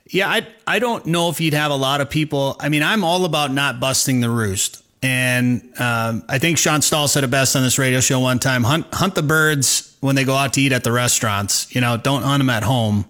Yeah, 0.06 0.28
I 0.28 0.46
I 0.66 0.80
don't 0.80 1.06
know 1.06 1.30
if 1.30 1.40
you'd 1.40 1.54
have 1.54 1.70
a 1.70 1.76
lot 1.76 2.00
of 2.00 2.10
people. 2.10 2.56
I 2.58 2.68
mean, 2.68 2.82
I'm 2.82 3.04
all 3.04 3.24
about 3.24 3.52
not 3.52 3.78
busting 3.78 4.20
the 4.20 4.30
roost, 4.30 4.82
and 5.02 5.62
um, 5.78 6.24
I 6.28 6.38
think 6.38 6.58
Sean 6.58 6.82
Stahl 6.82 7.06
said 7.06 7.22
it 7.22 7.30
best 7.30 7.54
on 7.54 7.62
this 7.62 7.78
radio 7.78 8.00
show 8.00 8.18
one 8.18 8.40
time: 8.40 8.64
hunt 8.64 8.92
hunt 8.92 9.14
the 9.14 9.22
birds 9.22 9.96
when 10.00 10.16
they 10.16 10.24
go 10.24 10.34
out 10.34 10.54
to 10.54 10.60
eat 10.60 10.72
at 10.72 10.82
the 10.82 10.90
restaurants. 10.90 11.72
You 11.74 11.80
know, 11.80 11.96
don't 11.96 12.22
hunt 12.22 12.40
them 12.40 12.50
at 12.50 12.64
home. 12.64 13.04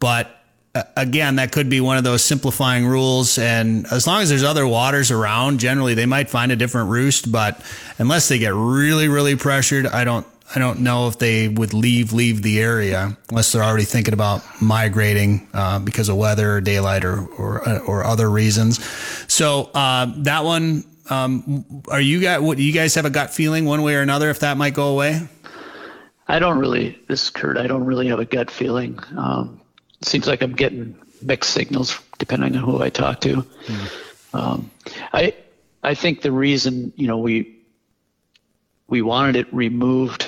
But 0.00 0.39
again, 0.96 1.36
that 1.36 1.52
could 1.52 1.68
be 1.68 1.80
one 1.80 1.96
of 1.96 2.04
those 2.04 2.22
simplifying 2.22 2.86
rules. 2.86 3.38
And 3.38 3.86
as 3.92 4.06
long 4.06 4.22
as 4.22 4.28
there's 4.28 4.44
other 4.44 4.66
waters 4.66 5.10
around, 5.10 5.60
generally 5.60 5.94
they 5.94 6.06
might 6.06 6.30
find 6.30 6.52
a 6.52 6.56
different 6.56 6.90
roost. 6.90 7.30
But 7.30 7.60
unless 7.98 8.28
they 8.28 8.38
get 8.38 8.54
really 8.54 9.08
really 9.08 9.36
pressured, 9.36 9.86
I 9.86 10.04
don't 10.04 10.26
I 10.54 10.58
don't 10.58 10.80
know 10.80 11.08
if 11.08 11.18
they 11.18 11.48
would 11.48 11.74
leave 11.74 12.12
leave 12.12 12.42
the 12.42 12.60
area 12.60 13.16
unless 13.28 13.52
they're 13.52 13.64
already 13.64 13.84
thinking 13.84 14.14
about 14.14 14.42
migrating 14.60 15.48
uh, 15.54 15.78
because 15.78 16.08
of 16.08 16.16
weather 16.16 16.56
or 16.56 16.60
daylight 16.60 17.04
or 17.04 17.26
or, 17.26 17.80
or 17.80 18.04
other 18.04 18.30
reasons. 18.30 18.84
So 19.26 19.70
uh, 19.74 20.06
that 20.24 20.44
one 20.44 20.84
Um, 21.10 21.82
are 21.90 22.00
you 22.00 22.20
guys? 22.20 22.40
What 22.40 22.56
do 22.56 22.62
you 22.62 22.72
guys 22.72 22.94
have 22.94 23.04
a 23.04 23.10
gut 23.10 23.34
feeling 23.34 23.64
one 23.64 23.82
way 23.82 23.96
or 23.96 24.02
another 24.02 24.30
if 24.30 24.38
that 24.40 24.56
might 24.56 24.74
go 24.74 24.92
away? 24.92 25.20
I 26.28 26.38
don't 26.38 26.58
really. 26.60 26.96
This 27.08 27.24
is 27.24 27.30
Kurt. 27.30 27.58
I 27.58 27.66
don't 27.66 27.84
really 27.84 28.06
have 28.06 28.20
a 28.20 28.24
gut 28.24 28.48
feeling. 28.48 29.00
Um, 29.18 29.59
seems 30.02 30.26
like 30.26 30.42
I'm 30.42 30.54
getting 30.54 30.96
mixed 31.22 31.52
signals 31.52 32.00
depending 32.18 32.56
on 32.56 32.62
who 32.62 32.82
I 32.82 32.90
talk 32.90 33.20
to. 33.22 33.36
Mm. 33.36 34.34
Um, 34.34 34.70
I 35.12 35.34
I 35.82 35.94
think 35.94 36.22
the 36.22 36.32
reason 36.32 36.92
you 36.96 37.06
know 37.06 37.18
we 37.18 37.56
we 38.88 39.02
wanted 39.02 39.36
it 39.36 39.52
removed 39.52 40.26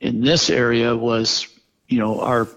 in 0.00 0.20
this 0.20 0.50
area 0.50 0.96
was 0.96 1.48
you 1.88 1.98
know 1.98 2.20
our 2.20 2.48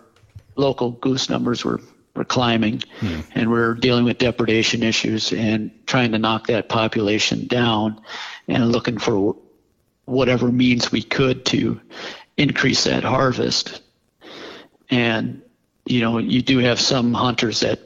local 0.55 0.91
goose 0.91 1.29
numbers 1.29 1.65
were 1.65 1.81
were 2.15 2.25
climbing 2.25 2.83
hmm. 2.99 3.21
and 3.35 3.49
we're 3.49 3.73
dealing 3.73 4.03
with 4.03 4.17
depredation 4.17 4.83
issues 4.83 5.31
and 5.31 5.71
trying 5.87 6.11
to 6.11 6.19
knock 6.19 6.47
that 6.47 6.67
population 6.67 7.47
down 7.47 8.01
and 8.49 8.69
looking 8.69 8.97
for 8.97 9.37
whatever 10.05 10.51
means 10.51 10.91
we 10.91 11.01
could 11.01 11.45
to 11.45 11.79
increase 12.35 12.83
that 12.83 13.03
harvest 13.03 13.81
and 14.89 15.41
you 15.85 16.01
know 16.01 16.17
you 16.17 16.41
do 16.41 16.59
have 16.59 16.79
some 16.79 17.13
hunters 17.13 17.61
that 17.61 17.79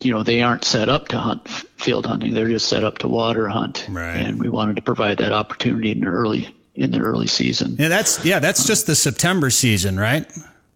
you 0.00 0.12
know 0.12 0.22
they 0.22 0.42
aren't 0.42 0.64
set 0.64 0.88
up 0.88 1.08
to 1.08 1.18
hunt 1.18 1.48
field 1.48 2.06
hunting. 2.06 2.34
They're 2.34 2.48
just 2.48 2.68
set 2.68 2.84
up 2.84 2.98
to 2.98 3.08
water 3.08 3.48
hunt. 3.48 3.86
Right. 3.88 4.16
and 4.16 4.40
we 4.40 4.48
wanted 4.48 4.76
to 4.76 4.82
provide 4.82 5.18
that 5.18 5.32
opportunity 5.32 5.90
in 5.90 6.00
the 6.00 6.06
early 6.06 6.54
in 6.74 6.90
the 6.90 7.00
early 7.00 7.26
season. 7.26 7.76
Yeah 7.78 7.88
that's 7.88 8.24
yeah 8.24 8.38
that's 8.38 8.66
just 8.66 8.86
the 8.86 8.94
september 8.94 9.50
season 9.50 9.98
right 9.98 10.30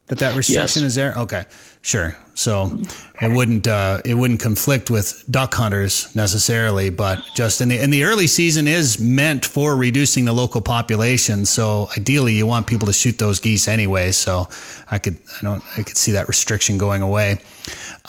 that 0.08 0.18
that 0.18 0.36
restriction 0.36 0.82
yes. 0.82 0.90
is 0.90 0.94
there? 0.94 1.14
Okay 1.16 1.44
sure. 1.88 2.16
So 2.34 2.78
it 3.20 3.32
wouldn't 3.32 3.66
uh, 3.66 4.00
it 4.04 4.14
wouldn't 4.14 4.40
conflict 4.40 4.90
with 4.90 5.24
duck 5.30 5.54
hunters 5.54 6.14
necessarily 6.14 6.90
but 6.90 7.20
just 7.34 7.60
in 7.60 7.68
the 7.68 7.82
in 7.82 7.90
the 7.90 8.04
early 8.04 8.26
season 8.26 8.68
is 8.68 9.00
meant 9.00 9.44
for 9.44 9.74
reducing 9.74 10.24
the 10.24 10.32
local 10.32 10.60
population. 10.60 11.44
So 11.46 11.88
ideally 11.96 12.34
you 12.34 12.46
want 12.46 12.66
people 12.66 12.86
to 12.86 12.92
shoot 12.92 13.18
those 13.18 13.40
geese 13.40 13.66
anyway. 13.66 14.12
So 14.12 14.48
i 14.90 14.98
could 14.98 15.16
i 15.38 15.42
don't 15.42 15.64
i 15.76 15.82
could 15.82 15.96
see 15.96 16.12
that 16.12 16.28
restriction 16.28 16.78
going 16.78 17.02
away. 17.02 17.38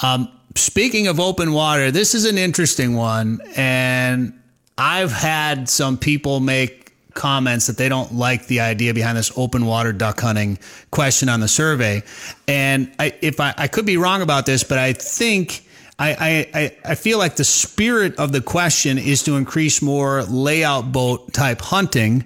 Um, 0.03 0.29
speaking 0.55 1.07
of 1.07 1.19
open 1.19 1.53
water, 1.53 1.89
this 1.89 2.13
is 2.13 2.25
an 2.25 2.37
interesting 2.37 2.95
one. 2.95 3.39
And 3.55 4.33
I've 4.77 5.11
had 5.11 5.69
some 5.69 5.97
people 5.97 6.39
make 6.39 6.88
comments 7.19 7.67
that 7.67 7.77
they 7.77 7.89
don't 7.89 8.15
like 8.15 8.47
the 8.47 8.61
idea 8.61 8.93
behind 8.93 9.17
this 9.17 9.31
open 9.37 9.65
water 9.65 9.93
duck 9.93 10.19
hunting 10.21 10.57
question 10.89 11.29
on 11.29 11.41
the 11.41 11.47
survey. 11.47 12.01
And 12.47 12.91
I, 12.97 13.13
if 13.21 13.39
I, 13.39 13.53
I 13.57 13.67
could 13.67 13.85
be 13.85 13.97
wrong 13.97 14.21
about 14.21 14.45
this, 14.45 14.63
but 14.63 14.79
I 14.79 14.93
think. 14.93 15.65
I, 16.01 16.47
I, 16.53 16.77
I 16.91 16.95
feel 16.95 17.17
like 17.17 17.35
the 17.35 17.43
spirit 17.43 18.15
of 18.19 18.31
the 18.31 18.39
question 18.39 18.97
is 18.97 19.23
to 19.23 19.35
increase 19.35 19.81
more 19.81 20.23
layout 20.23 20.93
boat 20.93 21.33
type 21.33 21.59
hunting. 21.59 22.25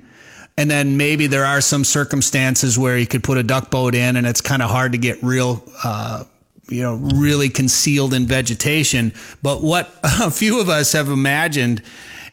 And 0.56 0.70
then 0.70 0.96
maybe 0.96 1.26
there 1.26 1.44
are 1.44 1.60
some 1.60 1.84
circumstances 1.84 2.78
where 2.78 3.00
you 3.00 3.08
could 3.08 3.24
put 3.24 3.39
a 3.39 3.41
duck 3.41 3.72
boat 3.72 3.96
in 3.96 4.16
and 4.16 4.28
it's 4.28 4.41
kind 4.41 4.62
of 4.62 4.70
hard 4.70 4.91
to 4.91 5.00
get 5.00 5.24
real 5.24 5.64
uh, 5.84 6.24
you 6.70 6.82
know, 6.82 6.96
really 6.96 7.50
concealed 7.50 8.14
in 8.14 8.26
vegetation. 8.26 9.14
But 9.41 9.62
what 9.62 9.89
a 10.04 10.32
few 10.32 10.60
of 10.60 10.70
us 10.70 10.94
have 10.94 11.10
imagined 11.10 11.82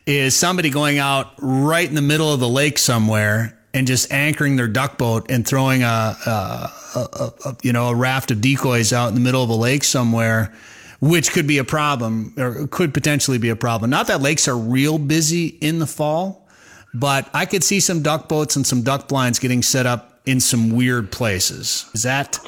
is 0.07 0.35
somebody 0.35 0.71
going 0.71 0.99
out 0.99 1.33
right 1.39 1.89
in 1.89 1.95
the 1.95 2.03
middle 2.03 2.33
of 2.33 2.41
the 2.41 2.49
lake 2.49 2.79
somewhere 2.79 3.59
and 3.73 3.87
just 3.87 4.11
anchoring 4.13 4.57
their 4.57 4.69
duck 4.69 4.99
boat 4.99 5.31
and 5.31 5.47
throwing 5.47 5.83
a, 5.83 5.87
a, 5.87 6.73
a, 6.97 7.33
a 7.47 7.57
you 7.63 7.73
know 7.73 7.89
a 7.89 7.95
raft 7.95 8.31
of 8.31 8.41
decoys 8.41 8.93
out 8.93 9.09
in 9.09 9.15
the 9.15 9.21
middle 9.21 9.43
of 9.43 9.51
a 9.51 9.55
lake 9.55 9.85
somewhere 9.85 10.53
which 11.01 11.33
could 11.33 11.47
be 11.47 11.59
a 11.59 11.65
problem 11.65 12.35
or 12.37 12.67
could 12.67 12.93
potentially 12.93 13.39
be 13.39 13.49
a 13.49 13.57
problem. 13.57 13.91
Not 13.91 14.07
that 14.09 14.21
lakes 14.21 14.47
are 14.49 14.57
real 14.57 14.99
busy 14.99 15.47
in 15.47 15.79
the 15.79 15.87
fall, 15.87 16.47
but 16.93 17.29
I 17.33 17.47
could 17.47 17.65
see 17.65 17.81
some 17.81 18.03
duck 18.03 18.29
boats 18.29 18.55
and 18.57 18.67
some 18.67 18.83
duck 18.83 19.09
blinds 19.09 19.39
getting 19.39 19.63
set 19.63 19.87
up 19.87 20.21
in 20.27 20.41
some 20.41 20.71
weird 20.71 21.11
places. 21.11 21.89
Is 21.95 22.03
that 22.03 22.39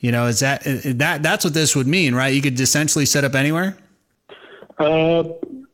you 0.00 0.12
know, 0.12 0.26
is 0.26 0.40
that 0.40 0.62
that 0.64 1.22
that's 1.22 1.44
what 1.44 1.54
this 1.54 1.74
would 1.74 1.86
mean, 1.86 2.14
right? 2.14 2.32
You 2.32 2.42
could 2.42 2.60
essentially 2.60 3.06
set 3.06 3.24
up 3.24 3.34
anywhere. 3.34 3.76
Uh, 4.78 5.24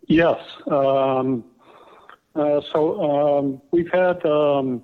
yes. 0.06 0.40
Um, 0.66 1.44
uh, 2.34 2.60
so 2.72 3.38
um, 3.38 3.62
we've 3.70 3.90
had 3.90 4.24
um, 4.24 4.82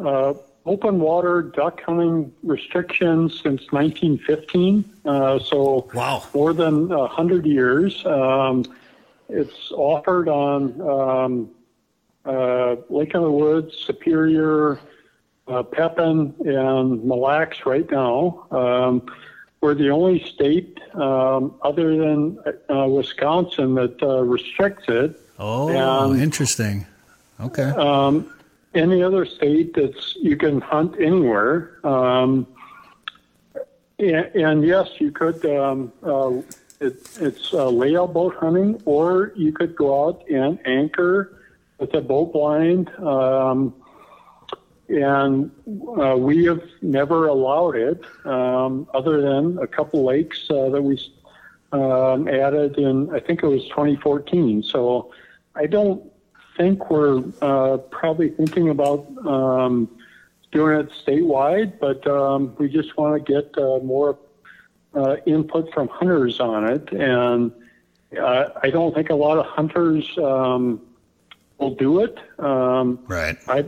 uh, 0.00 0.34
open 0.66 1.00
water 1.00 1.42
duck 1.42 1.82
hunting 1.82 2.32
restrictions 2.42 3.40
since 3.42 3.72
1915. 3.72 4.84
Uh, 5.04 5.38
so 5.38 5.88
wow. 5.94 6.22
more 6.34 6.52
than 6.52 6.90
hundred 6.90 7.46
years. 7.46 8.04
Um, 8.06 8.64
it's 9.28 9.72
offered 9.72 10.28
on 10.28 10.80
um, 10.80 11.50
uh, 12.24 12.76
Lake 12.90 13.14
of 13.14 13.22
the 13.22 13.30
Woods, 13.30 13.74
Superior, 13.76 14.78
uh, 15.48 15.62
Pepin 15.62 16.34
and 16.44 17.04
Mille 17.04 17.20
Lacs 17.20 17.66
right 17.66 17.90
now. 17.90 18.46
We're 19.62 19.74
the 19.74 19.90
only 19.90 20.24
state 20.24 20.80
um, 20.94 21.54
other 21.62 21.96
than 21.96 22.36
uh, 22.68 22.88
Wisconsin 22.88 23.76
that 23.76 24.02
uh, 24.02 24.22
restricts 24.22 24.86
it. 24.88 25.20
Oh, 25.38 26.10
and, 26.10 26.20
interesting. 26.20 26.84
Okay. 27.40 27.70
Um, 27.70 28.34
any 28.74 29.04
other 29.04 29.24
state 29.24 29.74
that's 29.74 30.16
you 30.16 30.36
can 30.36 30.60
hunt 30.60 30.96
anywhere. 31.00 31.78
Um, 31.86 32.48
and, 34.00 34.26
and, 34.34 34.64
yes, 34.64 34.88
you 34.98 35.12
could. 35.12 35.46
Um, 35.46 35.92
uh, 36.02 36.42
it, 36.80 37.08
it's 37.20 37.52
layout 37.52 38.12
boat 38.12 38.34
hunting, 38.34 38.82
or 38.84 39.32
you 39.36 39.52
could 39.52 39.76
go 39.76 40.08
out 40.08 40.24
and 40.28 40.58
anchor 40.66 41.38
with 41.78 41.94
a 41.94 42.00
boat 42.00 42.32
blind. 42.32 42.88
Um, 42.98 43.74
and 44.92 45.50
uh, 45.98 46.16
we 46.16 46.44
have 46.44 46.62
never 46.82 47.26
allowed 47.26 47.76
it, 47.76 48.04
um, 48.24 48.86
other 48.94 49.20
than 49.20 49.58
a 49.58 49.66
couple 49.66 50.04
lakes 50.04 50.46
uh, 50.50 50.68
that 50.68 50.82
we 50.82 51.00
um, 51.72 52.28
added 52.28 52.76
in, 52.78 53.14
I 53.14 53.20
think 53.20 53.42
it 53.42 53.46
was 53.46 53.64
2014. 53.68 54.62
So 54.62 55.12
I 55.54 55.66
don't 55.66 56.02
think 56.56 56.90
we're 56.90 57.24
uh, 57.40 57.78
probably 57.78 58.30
thinking 58.30 58.68
about 58.68 59.06
um, 59.26 59.88
doing 60.50 60.80
it 60.80 60.90
statewide, 61.04 61.78
but 61.80 62.06
um, 62.06 62.54
we 62.58 62.68
just 62.68 62.96
want 62.96 63.24
to 63.24 63.32
get 63.32 63.56
uh, 63.56 63.78
more 63.78 64.18
uh, 64.94 65.16
input 65.26 65.72
from 65.72 65.88
hunters 65.88 66.38
on 66.40 66.68
it. 66.68 66.92
And 66.92 67.52
uh, 68.20 68.50
I 68.62 68.68
don't 68.68 68.94
think 68.94 69.08
a 69.08 69.14
lot 69.14 69.38
of 69.38 69.46
hunters 69.46 70.06
um, 70.18 70.82
will 71.56 71.74
do 71.74 72.00
it. 72.00 72.18
Um, 72.38 72.98
right. 73.06 73.38
I, 73.48 73.64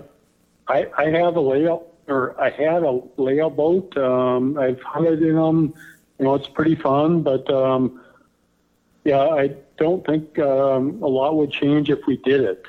I, 0.69 0.87
I 0.97 1.05
have 1.11 1.37
a 1.37 1.41
layout, 1.41 1.87
or 2.09 2.41
I 2.41 2.51
had 2.51 2.83
a 2.83 3.01
layout 3.17 3.57
boat. 3.57 3.97
Um, 3.97 4.59
I've 4.59 4.81
hunted 4.83 5.23
in 5.23 5.37
them. 5.37 5.75
You 6.19 6.27
know, 6.27 6.35
it's 6.35 6.49
pretty 6.49 6.77
fun, 6.77 7.23
but 7.23 7.51
um, 7.51 8.01
yeah, 9.05 9.21
I 9.21 9.55
don't 9.77 10.07
think 10.07 10.39
um, 10.39 11.03
a 11.03 11.07
lot 11.07 11.37
would 11.37 11.51
change 11.51 11.91
if 11.91 12.01
we 12.07 12.17
did 12.19 12.41
it. 12.41 12.65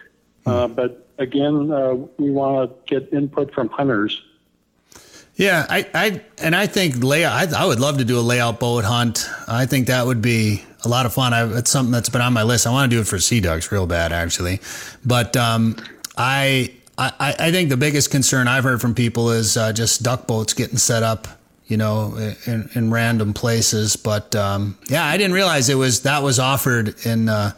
Uh, 0.46 0.68
hmm. 0.68 0.74
but 0.74 1.08
again, 1.18 1.72
uh, 1.72 1.94
we 2.18 2.32
want 2.32 2.88
to 2.88 3.00
get 3.00 3.14
input 3.14 3.54
from 3.54 3.70
hunters. 3.70 4.22
Yeah, 5.36 5.66
I, 5.70 5.86
I 5.94 6.22
and 6.38 6.56
I 6.56 6.66
think 6.66 7.04
layout. 7.04 7.54
I, 7.54 7.64
I 7.64 7.66
would 7.66 7.80
love 7.80 7.98
to 7.98 8.06
do 8.06 8.18
a 8.18 8.22
layout 8.22 8.60
boat 8.60 8.86
hunt. 8.86 9.30
I 9.48 9.66
think 9.66 9.88
that 9.88 10.06
would 10.06 10.22
be 10.22 10.64
a 10.86 10.88
lot 10.88 11.06
of 11.06 11.14
fun. 11.14 11.34
I, 11.34 11.58
it's 11.58 11.70
something 11.70 11.92
that's 11.92 12.10
been 12.10 12.22
on 12.22 12.32
my 12.32 12.44
list. 12.44 12.66
I 12.66 12.72
want 12.72 12.90
to 12.90 12.96
do 12.96 13.02
it 13.02 13.08
for 13.08 13.20
sea 13.20 13.42
ducks 13.42 13.72
real 13.72 13.86
bad, 13.86 14.14
actually. 14.14 14.62
But 15.06 15.36
um, 15.36 15.76
I 16.18 16.74
I, 16.98 17.36
I 17.40 17.52
think 17.52 17.70
the 17.70 17.78
biggest 17.78 18.10
concern 18.10 18.48
I've 18.48 18.64
heard 18.64 18.80
from 18.80 18.96
people 18.96 19.32
is 19.32 19.58
uh, 19.58 19.74
just 19.74 20.02
duck 20.02 20.28
boats 20.28 20.54
getting 20.54 20.78
set 20.78 21.04
up, 21.04 21.28
you 21.68 21.78
know, 21.78 22.16
in, 22.46 22.70
in 22.74 22.92
random 22.92 23.34
places. 23.34 23.96
But 23.98 24.36
um, 24.36 24.78
yeah, 24.88 25.06
I 25.06 25.18
didn't 25.18 25.34
realize 25.34 25.70
it 25.70 25.76
was 25.76 26.04
that 26.04 26.24
was 26.24 26.40
offered 26.40 26.96
in 27.06 27.28
uh, 27.28 27.52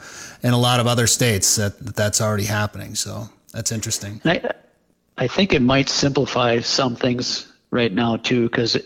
in 0.43 0.53
a 0.53 0.57
lot 0.57 0.79
of 0.79 0.87
other 0.87 1.07
states 1.07 1.55
that, 1.57 1.77
that 1.79 1.95
that's 1.95 2.19
already 2.19 2.45
happening. 2.45 2.95
So 2.95 3.29
that's 3.53 3.71
interesting. 3.71 4.21
I, 4.25 4.41
I 5.17 5.27
think 5.27 5.53
it 5.53 5.61
might 5.61 5.89
simplify 5.89 6.59
some 6.59 6.95
things 6.95 7.51
right 7.69 7.91
now 7.91 8.17
too, 8.17 8.49
because 8.49 8.77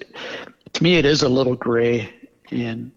to 0.73 0.83
me 0.83 0.95
it 0.95 1.05
is 1.05 1.23
a 1.23 1.29
little 1.29 1.55
gray, 1.55 2.13
and 2.51 2.91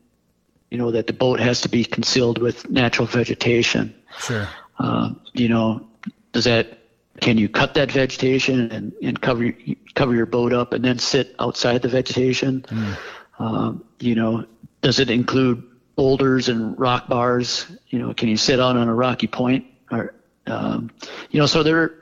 you 0.70 0.78
know 0.78 0.90
that 0.90 1.06
the 1.06 1.12
boat 1.12 1.38
has 1.38 1.60
to 1.60 1.68
be 1.68 1.84
concealed 1.84 2.38
with 2.38 2.68
natural 2.68 3.06
vegetation. 3.06 3.94
Sure. 4.18 4.48
Uh, 4.78 5.14
you 5.34 5.48
know, 5.48 5.86
does 6.32 6.44
that 6.44 6.78
can 7.20 7.38
you 7.38 7.48
cut 7.48 7.74
that 7.74 7.90
vegetation 7.90 8.70
and, 8.70 8.92
and 9.02 9.20
cover 9.20 9.52
cover 9.94 10.14
your 10.14 10.26
boat 10.26 10.52
up 10.52 10.72
and 10.72 10.84
then 10.84 10.98
sit 10.98 11.34
outside 11.38 11.82
the 11.82 11.88
vegetation? 11.88 12.62
Mm. 12.62 12.96
Um, 13.38 13.84
you 14.00 14.14
know, 14.14 14.46
does 14.80 15.00
it 15.00 15.10
include 15.10 15.62
boulders 15.96 16.48
and 16.48 16.78
rock 16.78 17.08
bars? 17.08 17.66
You 17.88 17.98
know, 17.98 18.14
can 18.14 18.28
you 18.28 18.36
sit 18.36 18.60
out 18.60 18.76
on 18.76 18.88
a 18.88 18.94
rocky 18.94 19.26
point? 19.26 19.66
Or 19.90 20.14
um, 20.46 20.90
you 21.30 21.40
know, 21.40 21.46
so 21.46 21.62
there 21.62 21.94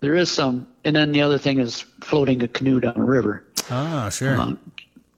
there 0.00 0.14
is 0.14 0.30
some. 0.30 0.66
And 0.84 0.94
then 0.96 1.12
the 1.12 1.22
other 1.22 1.38
thing 1.38 1.58
is 1.58 1.80
floating 2.00 2.42
a 2.42 2.48
canoe 2.48 2.80
down 2.80 2.96
a 2.96 3.04
river. 3.04 3.44
Ah, 3.70 4.08
sure. 4.08 4.40
Um, 4.40 4.58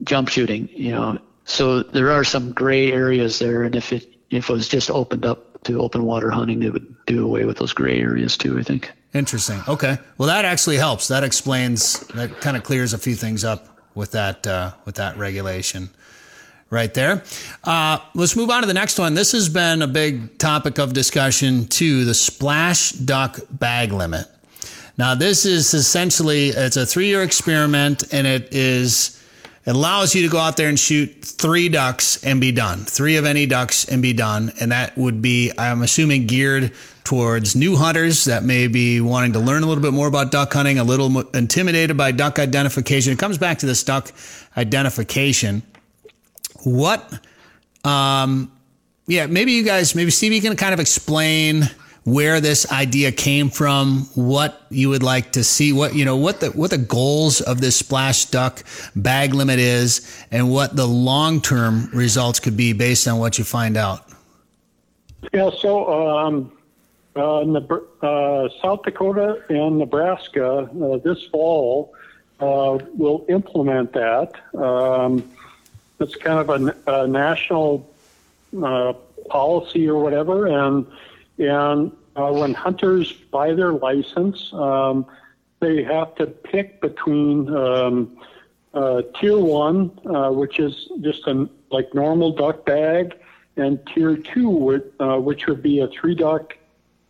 jump 0.03 0.29
shooting. 0.29 0.69
You 0.73 0.91
know, 0.91 1.19
so 1.45 1.83
there 1.83 2.11
are 2.11 2.23
some 2.23 2.51
gray 2.51 2.91
areas 2.91 3.39
there, 3.39 3.63
and 3.63 3.75
if 3.75 3.93
it 3.93 4.07
if 4.29 4.49
it 4.49 4.53
was 4.53 4.67
just 4.67 4.89
opened 4.89 5.25
up 5.25 5.63
to 5.63 5.81
open 5.81 6.03
water 6.03 6.29
hunting, 6.29 6.63
it 6.63 6.73
would 6.73 6.95
do 7.05 7.25
away 7.25 7.45
with 7.45 7.57
those 7.57 7.73
gray 7.73 7.99
areas 7.99 8.37
too. 8.37 8.59
I 8.59 8.63
think. 8.63 8.91
Interesting. 9.13 9.61
Okay. 9.67 9.97
Well, 10.17 10.27
that 10.27 10.45
actually 10.45 10.77
helps. 10.77 11.07
That 11.07 11.23
explains. 11.23 11.99
That 12.09 12.41
kind 12.41 12.55
of 12.55 12.63
clears 12.63 12.93
a 12.93 12.97
few 12.97 13.15
things 13.15 13.43
up 13.43 13.79
with 13.95 14.11
that 14.11 14.45
uh, 14.45 14.73
with 14.85 14.95
that 14.95 15.17
regulation 15.17 15.89
right 16.69 16.93
there. 16.93 17.23
Uh, 17.63 17.97
let's 18.13 18.35
move 18.35 18.51
on 18.51 18.61
to 18.61 18.67
the 18.67 18.73
next 18.73 18.99
one. 18.99 19.15
This 19.15 19.31
has 19.31 19.49
been 19.49 19.81
a 19.81 19.87
big 19.87 20.37
topic 20.37 20.77
of 20.77 20.93
discussion 20.93 21.65
too. 21.65 22.05
The 22.05 22.13
splash 22.13 22.91
duck 22.91 23.39
bag 23.49 23.91
limit. 23.91 24.27
Now, 24.97 25.15
this 25.15 25.45
is 25.45 25.73
essentially 25.73 26.49
it's 26.49 26.77
a 26.77 26.85
three 26.85 27.07
year 27.07 27.23
experiment, 27.23 28.13
and 28.13 28.27
it 28.27 28.53
is 28.53 29.19
it 29.65 29.75
allows 29.75 30.15
you 30.15 30.23
to 30.23 30.29
go 30.29 30.39
out 30.39 30.57
there 30.57 30.69
and 30.69 30.79
shoot 30.79 31.23
three 31.23 31.69
ducks 31.69 32.23
and 32.23 32.41
be 32.41 32.51
done. 32.51 32.85
Three 32.85 33.17
of 33.17 33.25
any 33.25 33.45
ducks 33.45 33.85
and 33.85 34.01
be 34.01 34.13
done. 34.13 34.51
And 34.59 34.71
that 34.71 34.97
would 34.97 35.21
be, 35.21 35.51
I'm 35.57 35.81
assuming, 35.81 36.27
geared 36.27 36.73
towards 37.09 37.55
new 37.55 37.75
hunters 37.75 38.25
that 38.25 38.43
may 38.43 38.67
be 38.67 39.01
wanting 39.01 39.33
to 39.33 39.39
learn 39.39 39.63
a 39.63 39.65
little 39.65 39.81
bit 39.81 39.93
more 39.93 40.07
about 40.07 40.29
duck 40.29 40.53
hunting, 40.53 40.77
a 40.77 40.83
little 40.83 41.21
intimidated 41.31 41.97
by 41.97 42.11
duck 42.11 42.37
identification. 42.37 43.11
It 43.11 43.17
comes 43.17 43.39
back 43.39 43.57
to 43.59 43.65
this 43.65 43.83
duck 43.83 44.11
identification. 44.55 45.63
What, 46.65 47.11
um, 47.83 48.51
yeah, 49.07 49.25
maybe 49.25 49.53
you 49.53 49.63
guys, 49.63 49.95
maybe 49.95 50.11
Steve, 50.11 50.33
you 50.33 50.39
can 50.39 50.55
kind 50.55 50.71
of 50.71 50.79
explain 50.79 51.63
where 52.03 52.39
this 52.39 52.71
idea 52.71 53.11
came 53.11 53.49
from, 53.49 54.07
what 54.13 54.61
you 54.69 54.89
would 54.89 55.01
like 55.01 55.31
to 55.31 55.43
see, 55.43 55.73
what 55.73 55.95
you 55.95 56.05
know, 56.05 56.15
what 56.15 56.41
the 56.41 56.49
what 56.51 56.69
the 56.69 56.77
goals 56.77 57.41
of 57.41 57.59
this 57.59 57.75
splash 57.75 58.25
duck 58.25 58.63
bag 58.95 59.33
limit 59.33 59.57
is, 59.57 60.23
and 60.29 60.51
what 60.51 60.75
the 60.75 60.85
long 60.85 61.41
term 61.41 61.89
results 61.91 62.39
could 62.39 62.55
be 62.55 62.71
based 62.71 63.07
on 63.07 63.17
what 63.17 63.39
you 63.39 63.43
find 63.43 63.77
out. 63.77 64.07
Yeah, 65.33 65.49
so 65.49 65.91
um, 65.91 66.51
uh, 67.15 67.41
uh, 67.41 68.49
South 68.61 68.83
Dakota 68.83 69.43
and 69.49 69.79
Nebraska 69.79 70.69
uh, 70.69 70.97
this 70.97 71.25
fall 71.25 71.93
uh, 72.39 72.77
will 72.95 73.25
implement 73.29 73.93
that. 73.93 74.33
Um, 74.55 75.29
it's 75.99 76.15
kind 76.15 76.39
of 76.39 76.49
a, 76.49 76.75
a 76.87 77.07
national 77.07 77.89
uh, 78.63 78.93
policy 79.29 79.89
or 79.89 80.01
whatever, 80.01 80.47
and 80.47 80.85
and 81.37 81.91
when 82.15 82.53
hunters 82.53 83.13
buy 83.31 83.53
their 83.53 83.71
license, 83.71 84.51
um, 84.53 85.05
they 85.61 85.83
have 85.83 86.15
to 86.15 86.27
pick 86.27 86.81
between 86.81 87.53
um, 87.55 88.17
tier 89.19 89.39
one, 89.39 89.87
which 90.35 90.59
is 90.59 90.89
just 91.01 91.27
a 91.27 91.49
like 91.71 91.93
normal 91.93 92.31
duck 92.31 92.65
bag, 92.65 93.15
and 93.55 93.79
tier 93.87 94.15
two, 94.17 94.49
which, 94.49 94.83
which 94.99 95.47
would 95.47 95.63
be 95.63 95.79
a 95.79 95.87
three 95.87 96.15
duck 96.15 96.55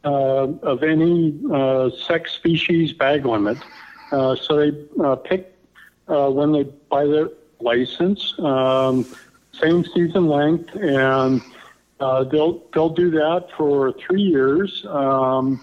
of 0.04 0.84
any 0.84 1.40
uh, 1.52 1.90
sex 1.90 2.32
species 2.32 2.94
bag 2.94 3.26
limit. 3.26 3.58
so 4.12 4.38
they 4.58 4.72
pick 5.24 5.56
when 6.08 6.52
they 6.52 6.64
buy 6.90 7.06
their 7.06 7.30
license, 7.62 8.34
um, 8.40 9.06
same 9.54 9.84
season 9.86 10.28
length, 10.28 10.74
and 10.76 11.42
uh, 12.00 12.24
they'll 12.24 12.64
they'll 12.74 12.90
do 12.90 13.12
that 13.12 13.48
for 13.58 13.94
three 13.94 14.22
years. 14.22 14.86
Um, 14.88 15.60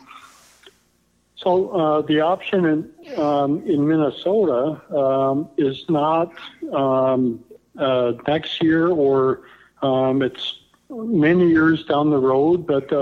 so 1.37 1.70
uh, 1.70 2.03
the 2.03 2.20
option 2.20 2.64
in 2.66 3.18
um, 3.18 3.62
in 3.66 3.87
Minnesota 3.87 4.80
um, 4.95 5.49
is 5.57 5.84
not 5.89 6.32
um, 6.72 7.43
uh, 7.78 8.12
next 8.26 8.62
year 8.62 8.89
or 8.89 9.43
um, 9.82 10.22
it's 10.22 10.59
many 10.91 11.49
years 11.49 11.84
down 11.84 12.11
the 12.11 12.18
road, 12.18 12.66
but 12.66 12.93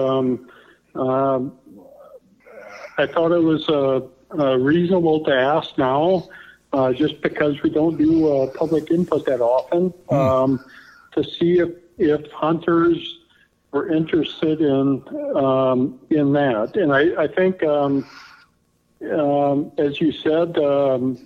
um, 0.95 1.59
I 2.97 3.07
thought 3.07 3.33
it 3.33 3.43
was 3.43 3.69
uh, 3.69 4.59
reasonable 4.59 5.25
to 5.25 5.35
ask 5.35 5.77
now, 5.79 6.29
uh, 6.73 6.93
just 6.93 7.21
because 7.21 7.63
we 7.63 7.71
don't 7.71 7.97
do 7.97 8.29
uh, 8.33 8.47
public 8.51 8.91
input 8.91 9.27
that 9.27 9.41
often, 9.41 9.93
mm. 10.09 10.65
to 11.13 11.25
see 11.25 11.59
if 11.59 11.71
if 11.99 12.31
hunters 12.33 13.19
were 13.75 13.93
interested 13.93 14.61
in 14.61 15.03
um, 15.37 15.99
in 16.11 16.33
that. 16.33 16.77
And 16.77 16.93
I, 16.93 17.25
I 17.25 17.27
think, 17.27 17.63
um, 17.63 18.07
um, 19.13 19.73
as 19.79 20.01
you 20.01 20.13
said, 20.13 20.57
um, 20.59 21.19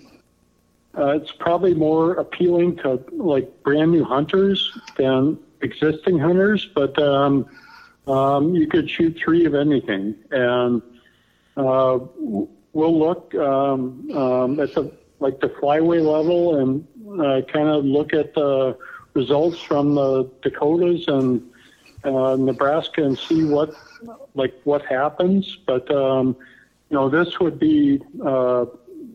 uh, 0.97 1.19
it's 1.19 1.33
probably 1.33 1.75
more 1.75 2.14
appealing 2.14 2.77
to 2.77 3.05
like 3.12 3.62
brand 3.62 3.93
new 3.93 4.05
hunters 4.05 4.73
than 4.97 5.39
existing 5.61 6.19
hunters. 6.19 6.66
But 6.75 6.99
um, 6.99 7.47
um, 8.09 8.55
you 8.55 8.67
could 8.67 8.89
shoot 8.89 9.19
three 9.23 9.45
of 9.45 9.55
anything, 9.55 10.15
and 10.31 10.83
uh, 11.57 11.99
we'll 12.73 12.99
look 12.99 13.35
at 13.35 14.75
the 14.75 14.93
like 15.21 15.41
the 15.41 15.49
flyway 15.49 16.01
level 16.01 16.61
and 16.61 16.87
uh, 17.21 17.43
kind 17.53 17.69
of 17.69 17.85
look 17.85 18.15
at 18.15 18.35
the 18.35 18.77
results 19.15 19.61
from 19.61 19.95
the 19.95 20.31
Dakotas 20.43 21.07
and 21.09 21.43
uh, 22.05 22.37
Nebraska 22.37 23.03
and 23.03 23.19
see 23.19 23.45
what 23.45 23.75
like 24.35 24.55
what 24.65 24.85
happens. 24.85 25.59
But 25.67 25.91
um, 25.91 26.37
you 26.91 26.97
know, 26.97 27.09
this 27.09 27.39
would 27.41 27.59
be 27.59 28.01
uh, 28.25 28.67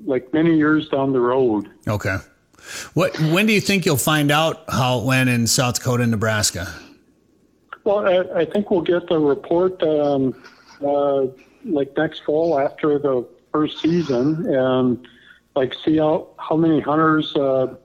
like 0.06 0.34
many 0.34 0.56
years 0.56 0.89
down 0.89 1.14
the 1.14 1.22
road. 1.22 1.70
Okay. 1.88 2.18
What 2.94 3.18
when 3.20 3.46
do 3.46 3.54
you 3.54 3.62
think 3.62 3.86
you'll 3.86 3.98
find 3.98 4.32
out 4.32 4.64
how 4.70 5.00
it 5.00 5.06
went 5.06 5.30
in 5.30 5.48
South 5.48 5.76
Dakota 5.76 6.04
and 6.04 6.12
Nebraska? 6.12 6.74
Well, 7.84 8.08
I, 8.08 8.42
I 8.42 8.46
think 8.46 8.72
we'll 8.72 8.82
get 8.82 9.08
the 9.08 9.20
report 9.20 9.82
um, 9.84 10.42
uh, 10.82 11.28
like 11.66 11.96
next 11.98 12.24
fall 12.24 12.60
after 12.60 12.98
the 13.00 13.28
first 13.52 13.82
season, 13.82 14.46
and 14.54 15.08
like 15.56 15.74
see 15.74 15.98
how 15.98 16.30
how 16.38 16.56
many 16.56 16.80
hunters 16.80 17.36
uh, 17.36 17.76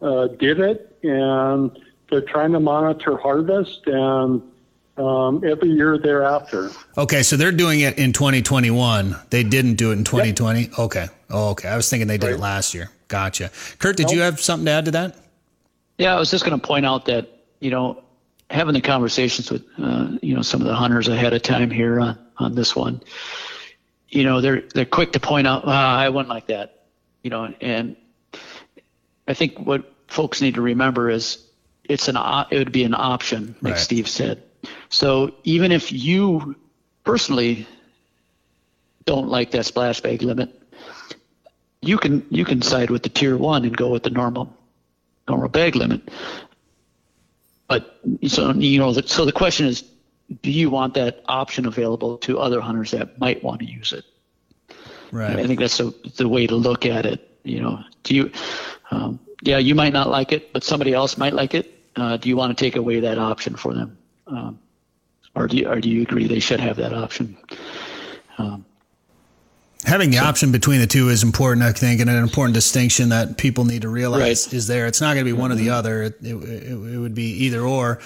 uh, 0.00 0.26
did 0.28 0.60
it 0.60 0.92
and 1.02 1.78
they're 2.10 2.20
trying 2.20 2.52
to 2.52 2.60
monitor 2.60 3.16
harvest 3.16 3.86
and 3.86 4.42
um, 4.98 5.42
every 5.44 5.70
year 5.70 5.98
thereafter. 5.98 6.70
Okay, 6.98 7.22
so 7.22 7.36
they're 7.36 7.52
doing 7.52 7.80
it 7.80 7.98
in 7.98 8.12
2021. 8.12 9.16
They 9.30 9.42
didn't 9.42 9.74
do 9.74 9.90
it 9.90 9.94
in 9.94 10.04
2020. 10.04 10.60
Yep. 10.60 10.78
Okay. 10.78 11.06
Oh, 11.30 11.50
okay. 11.50 11.68
I 11.68 11.76
was 11.76 11.88
thinking 11.88 12.08
they 12.08 12.18
did 12.18 12.26
right. 12.26 12.34
it 12.34 12.40
last 12.40 12.74
year. 12.74 12.90
Gotcha. 13.08 13.50
Kurt, 13.78 13.96
did 13.96 14.04
nope. 14.04 14.14
you 14.14 14.20
have 14.20 14.40
something 14.40 14.66
to 14.66 14.70
add 14.70 14.84
to 14.84 14.90
that? 14.92 15.16
Yeah, 15.98 16.14
I 16.14 16.18
was 16.18 16.30
just 16.30 16.44
going 16.44 16.58
to 16.58 16.66
point 16.66 16.84
out 16.84 17.06
that 17.06 17.28
you 17.60 17.70
know 17.70 18.01
having 18.52 18.74
the 18.74 18.80
conversations 18.80 19.50
with 19.50 19.64
uh, 19.78 20.08
you 20.20 20.34
know 20.34 20.42
some 20.42 20.60
of 20.60 20.66
the 20.66 20.74
hunters 20.74 21.08
ahead 21.08 21.32
of 21.32 21.42
time 21.42 21.70
here 21.70 21.98
on, 21.98 22.18
on 22.36 22.54
this 22.54 22.76
one. 22.76 23.00
You 24.08 24.24
know, 24.24 24.40
they're 24.40 24.62
they're 24.74 24.84
quick 24.84 25.12
to 25.12 25.20
point 25.20 25.46
out, 25.46 25.62
ah, 25.66 25.98
I 25.98 26.10
went 26.10 26.28
like 26.28 26.46
that. 26.48 26.86
You 27.22 27.30
know, 27.30 27.54
and 27.60 27.96
I 29.26 29.34
think 29.34 29.58
what 29.58 29.90
folks 30.06 30.42
need 30.42 30.54
to 30.54 30.62
remember 30.62 31.08
is 31.08 31.44
it's 31.84 32.08
an 32.08 32.16
it 32.50 32.58
would 32.58 32.72
be 32.72 32.84
an 32.84 32.94
option, 32.94 33.56
like 33.62 33.74
right. 33.74 33.80
Steve 33.80 34.08
said. 34.08 34.42
So 34.90 35.34
even 35.44 35.72
if 35.72 35.90
you 35.90 36.56
personally 37.04 37.66
don't 39.06 39.28
like 39.28 39.50
that 39.52 39.64
splash 39.64 40.00
bag 40.00 40.22
limit, 40.22 40.50
you 41.80 41.98
can 41.98 42.24
you 42.30 42.44
can 42.44 42.62
side 42.62 42.90
with 42.90 43.02
the 43.02 43.08
tier 43.08 43.36
one 43.36 43.64
and 43.64 43.76
go 43.76 43.88
with 43.88 44.02
the 44.02 44.10
normal 44.10 44.54
normal 45.28 45.48
bag 45.48 45.74
limit. 45.74 46.02
But 47.72 47.98
so 48.26 48.52
you 48.52 48.78
know, 48.78 48.92
so 48.92 49.24
the 49.24 49.32
question 49.32 49.64
is, 49.64 49.82
do 50.42 50.50
you 50.50 50.68
want 50.68 50.92
that 50.92 51.24
option 51.26 51.64
available 51.64 52.18
to 52.18 52.38
other 52.38 52.60
hunters 52.60 52.90
that 52.90 53.18
might 53.18 53.42
want 53.42 53.60
to 53.60 53.64
use 53.64 53.94
it? 53.94 54.04
Right. 55.10 55.38
I 55.38 55.46
think 55.46 55.58
that's 55.58 55.78
the, 55.78 55.94
the 56.18 56.28
way 56.28 56.46
to 56.46 56.54
look 56.54 56.84
at 56.84 57.06
it. 57.06 57.38
You 57.44 57.62
know, 57.62 57.82
do 58.02 58.14
you? 58.14 58.30
Um, 58.90 59.18
yeah, 59.40 59.56
you 59.56 59.74
might 59.74 59.94
not 59.94 60.10
like 60.10 60.32
it, 60.32 60.52
but 60.52 60.62
somebody 60.62 60.92
else 60.92 61.16
might 61.16 61.32
like 61.32 61.54
it. 61.54 61.72
Uh, 61.96 62.18
do 62.18 62.28
you 62.28 62.36
want 62.36 62.54
to 62.54 62.62
take 62.62 62.76
away 62.76 63.00
that 63.00 63.16
option 63.16 63.56
for 63.56 63.72
them, 63.72 63.96
um, 64.26 64.58
or 65.34 65.48
do 65.48 65.56
you, 65.56 65.66
or 65.66 65.80
do 65.80 65.88
you 65.88 66.02
agree 66.02 66.26
they 66.26 66.40
should 66.40 66.60
have 66.60 66.76
that 66.76 66.92
option? 66.92 67.38
Um, 68.36 68.66
Having 69.84 70.10
the 70.10 70.18
so, 70.18 70.24
option 70.24 70.52
between 70.52 70.80
the 70.80 70.86
two 70.86 71.08
is 71.08 71.22
important, 71.22 71.64
I 71.64 71.72
think, 71.72 72.00
and 72.00 72.08
an 72.08 72.22
important 72.22 72.54
distinction 72.54 73.08
that 73.08 73.36
people 73.36 73.64
need 73.64 73.82
to 73.82 73.88
realize 73.88 74.46
right. 74.46 74.54
is 74.54 74.66
there. 74.66 74.86
It's 74.86 75.00
not 75.00 75.14
going 75.14 75.26
to 75.26 75.32
be 75.32 75.32
one 75.32 75.50
or 75.50 75.56
the 75.56 75.66
mm-hmm. 75.66 75.74
other. 75.74 76.02
It, 76.04 76.18
it, 76.22 76.34
it, 76.34 76.98
would 76.98 77.14
be 77.14 77.44
either 77.44 77.62
or. 77.62 78.00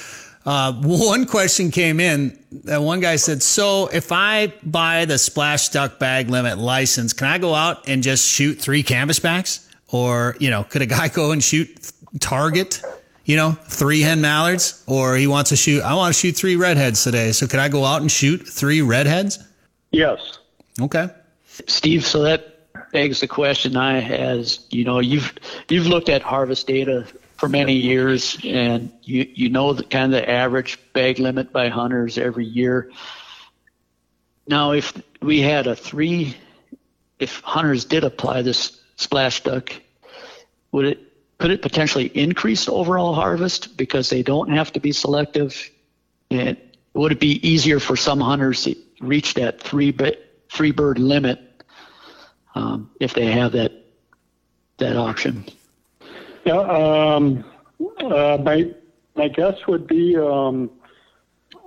Uh, 0.47 0.73
one 0.83 1.27
question 1.27 1.71
came 1.71 2.01
in. 2.01 2.39
That 2.65 2.81
one 2.83 3.01
guy 3.01 3.17
said, 3.17 3.43
"So 3.43 3.89
if 3.89 4.11
I 4.11 4.55
buy 4.63 5.05
the 5.05 5.19
splash 5.19 5.69
duck 5.69 5.99
bag 5.99 6.31
limit 6.31 6.57
license, 6.57 7.13
can 7.13 7.27
I 7.27 7.39
go 7.39 7.55
out 7.55 7.89
and 7.89 8.03
just 8.03 8.27
shoot 8.27 8.55
three 8.55 8.83
canvasbacks?" 8.83 9.67
Or, 9.89 10.37
you 10.41 10.51
know, 10.51 10.65
could 10.65 10.83
a 10.83 10.87
guy 10.87 11.09
go 11.15 11.33
and 11.33 11.43
shoot 11.43 11.93
target, 12.21 12.83
you 13.25 13.37
know, 13.37 13.53
three 13.53 14.01
hen 14.01 14.21
mallards? 14.21 14.83
Or 14.87 15.17
he 15.17 15.27
wants 15.27 15.51
to 15.51 15.57
shoot, 15.57 15.83
I 15.83 15.95
want 15.95 16.15
to 16.15 16.21
shoot 16.21 16.37
three 16.37 16.57
redheads 16.57 17.05
today. 17.05 17.33
So 17.33 17.47
could 17.47 17.61
I 17.61 17.69
go 17.69 17.85
out 17.85 18.01
and 18.01 18.11
shoot 18.11 18.47
three 18.49 18.83
redheads? 18.83 19.39
Yes. 19.91 20.39
Okay. 20.81 21.09
Steve, 21.67 22.05
so 22.05 22.23
that 22.23 22.93
begs 22.93 23.21
the 23.21 23.29
question 23.29 23.77
I 23.77 24.03
as, 24.03 24.67
you 24.71 24.85
know, 24.85 25.01
you've, 25.01 25.33
you've 25.69 25.87
looked 25.87 26.09
at 26.09 26.23
harvest 26.23 26.67
data 26.67 27.07
for 27.37 27.49
many 27.49 27.75
years, 27.75 28.39
and 28.45 28.93
you 29.03 29.29
you 29.35 29.49
know 29.51 29.73
the 29.73 29.85
kind 29.85 30.15
of 30.15 30.21
the 30.21 30.29
average 30.29 30.79
bag 30.93 31.19
limit 31.19 31.53
by 31.53 31.69
hunters 31.69 32.19
every 32.19 32.47
year. 32.47 32.91
Now, 34.49 34.73
if 34.73 35.01
we 35.21 35.41
had 35.41 35.67
a 35.67 35.77
three, 35.77 36.37
if 37.19 37.41
hunters 37.41 37.85
did 37.85 38.05
apply 38.05 38.43
this 38.43 38.81
splash 38.97 39.43
duck, 39.43 39.73
would 40.73 40.87
it 40.87 41.39
could 41.39 41.51
it 41.51 41.61
potentially 41.61 42.07
increase 42.07 42.69
overall 42.69 43.15
harvest 43.15 43.77
because 43.77 44.09
they 44.09 44.23
don't 44.23 44.51
have 44.51 44.73
to 44.73 44.81
be 44.81 44.93
selective? 44.93 45.71
And 46.31 46.57
would 46.95 47.13
it 47.13 47.21
be 47.21 47.47
easier 47.47 47.79
for 47.79 47.97
some 47.97 48.21
hunters 48.21 48.65
to 48.65 48.75
reach 49.01 49.35
that 49.35 49.61
three 49.61 49.95
three 50.49 50.71
bird 50.71 50.99
limit 50.99 51.46
um, 52.57 52.91
if 53.01 53.13
they 53.15 53.27
have 53.27 53.53
that 53.53 53.73
that 54.79 54.97
option? 54.97 55.45
Yeah, 56.45 56.59
um, 56.59 57.45
uh, 58.01 58.39
my 58.43 58.73
my 59.15 59.29
guess 59.29 59.67
would 59.67 59.87
be 59.87 60.17
um, 60.17 60.71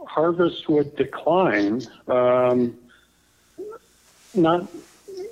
harvest 0.07 0.67
would 0.67 0.95
decline. 0.95 1.81
Um, 2.07 2.77
not, 4.33 4.67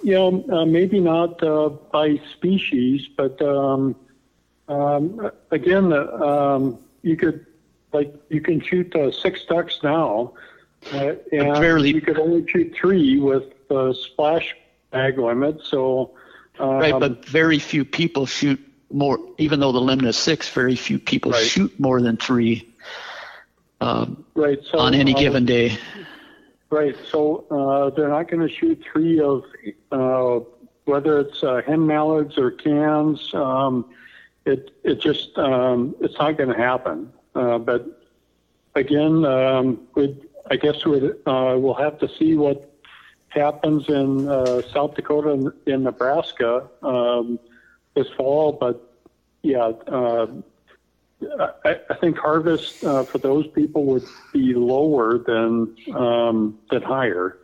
you 0.03 0.13
know, 0.13 0.45
uh, 0.51 0.65
maybe 0.65 0.99
not 0.99 1.41
uh, 1.43 1.69
by 1.69 2.19
species, 2.33 3.07
but 3.15 3.41
um, 3.41 3.95
um, 4.67 5.31
again, 5.51 5.93
um, 5.93 6.79
you 7.01 7.15
could 7.15 7.45
like 7.93 8.13
you 8.29 8.41
can 8.41 8.59
shoot 8.61 8.95
uh, 8.95 9.11
six 9.11 9.43
ducks 9.45 9.79
now, 9.81 10.33
uh, 10.93 11.13
and 11.31 11.57
Fairly. 11.57 11.93
you 11.93 12.01
could 12.01 12.19
only 12.19 12.47
shoot 12.47 12.75
three 12.75 13.19
with 13.19 13.67
the 13.69 13.93
splash 13.93 14.55
bag 14.91 15.17
limit. 15.17 15.61
So, 15.63 16.15
right, 16.59 16.97
but 16.99 17.25
very 17.25 17.59
few 17.59 17.85
people 17.85 18.25
shoot 18.25 18.59
more, 18.91 19.19
even 19.37 19.59
though 19.59 19.71
the 19.71 19.81
limit 19.81 20.05
is 20.05 20.17
six, 20.17 20.49
very 20.49 20.75
few 20.75 20.99
people 20.99 21.31
right. 21.31 21.45
shoot 21.45 21.77
more 21.79 22.01
than 22.01 22.17
three 22.17 22.67
um, 23.81 24.25
right, 24.33 24.59
so, 24.63 24.79
on 24.79 24.93
any 24.93 25.13
given 25.13 25.45
day. 25.45 25.77
Right. 26.69 26.95
So 27.09 27.45
uh, 27.49 27.95
they're 27.95 28.09
not 28.09 28.29
going 28.29 28.45
to 28.45 28.53
shoot 28.53 28.83
three 28.91 29.19
of 29.21 29.43
uh, 29.91 30.39
whether 30.85 31.19
it's 31.19 31.43
uh, 31.43 31.61
hen 31.65 31.85
mallards 31.85 32.37
or 32.37 32.51
cans. 32.51 33.33
Um, 33.33 33.85
it 34.45 34.71
it 34.83 34.99
just 34.99 35.37
um, 35.37 35.95
it's 36.01 36.17
not 36.17 36.37
going 36.37 36.49
to 36.49 36.57
happen. 36.57 37.13
Uh, 37.35 37.57
but 37.57 38.01
again, 38.75 39.23
um, 39.25 39.87
we 39.95 40.17
I 40.49 40.57
guess 40.57 40.85
we 40.85 41.11
uh, 41.25 41.55
we'll 41.57 41.73
have 41.73 41.99
to 41.99 42.09
see 42.17 42.35
what 42.35 42.66
happens 43.37 43.87
in 43.87 44.27
uh, 44.27 44.61
South 44.73 44.95
Dakota 44.95 45.31
and 45.31 45.51
in 45.65 45.83
Nebraska. 45.83 46.67
Um, 46.81 47.39
this 47.97 48.07
fall. 48.15 48.53
But 48.53 48.93
yeah, 49.41 49.71
uh, 49.87 50.27
I, 51.65 51.79
I, 51.89 51.93
think 51.95 52.17
harvest 52.17 52.83
uh, 52.83 53.03
for 53.03 53.17
those 53.17 53.47
people 53.47 53.85
would 53.85 54.05
be 54.31 54.53
lower 54.53 55.17
than 55.17 55.75
um, 55.95 56.59
than 56.69 56.83
higher. 56.83 57.37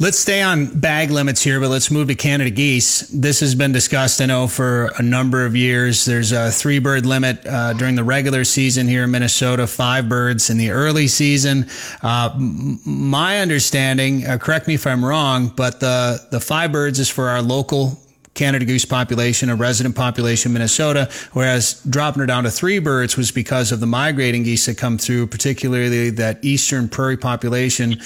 Let's 0.00 0.18
stay 0.18 0.42
on 0.42 0.80
bag 0.80 1.12
limits 1.12 1.40
here, 1.40 1.60
but 1.60 1.68
let's 1.68 1.88
move 1.88 2.08
to 2.08 2.16
Canada 2.16 2.50
geese. 2.50 3.02
This 3.10 3.38
has 3.38 3.54
been 3.54 3.70
discussed, 3.70 4.20
I 4.20 4.26
know, 4.26 4.48
for 4.48 4.86
a 4.98 5.02
number 5.02 5.46
of 5.46 5.54
years. 5.54 6.04
There's 6.04 6.32
a 6.32 6.50
three 6.50 6.80
bird 6.80 7.06
limit 7.06 7.46
uh, 7.46 7.74
during 7.74 7.94
the 7.94 8.02
regular 8.02 8.42
season 8.42 8.88
here 8.88 9.04
in 9.04 9.12
Minnesota, 9.12 9.68
five 9.68 10.08
birds 10.08 10.50
in 10.50 10.58
the 10.58 10.72
early 10.72 11.06
season. 11.06 11.68
Uh, 12.02 12.34
my 12.36 13.38
understanding, 13.38 14.26
uh, 14.26 14.36
correct 14.36 14.66
me 14.66 14.74
if 14.74 14.84
I'm 14.84 15.04
wrong, 15.04 15.52
but 15.54 15.78
the, 15.78 16.26
the 16.32 16.40
five 16.40 16.72
birds 16.72 16.98
is 16.98 17.08
for 17.08 17.28
our 17.28 17.40
local 17.40 17.96
Canada 18.34 18.64
goose 18.64 18.84
population, 18.84 19.48
a 19.48 19.54
resident 19.54 19.94
population 19.94 20.50
in 20.50 20.54
Minnesota, 20.54 21.08
whereas 21.32 21.80
dropping 21.88 22.20
her 22.20 22.26
down 22.26 22.44
to 22.44 22.50
three 22.50 22.78
birds 22.78 23.16
was 23.16 23.30
because 23.30 23.72
of 23.72 23.80
the 23.80 23.86
migrating 23.86 24.42
geese 24.42 24.66
that 24.66 24.76
come 24.76 24.98
through, 24.98 25.26
particularly 25.28 26.10
that 26.10 26.44
eastern 26.44 26.88
prairie 26.88 27.16
population, 27.16 28.00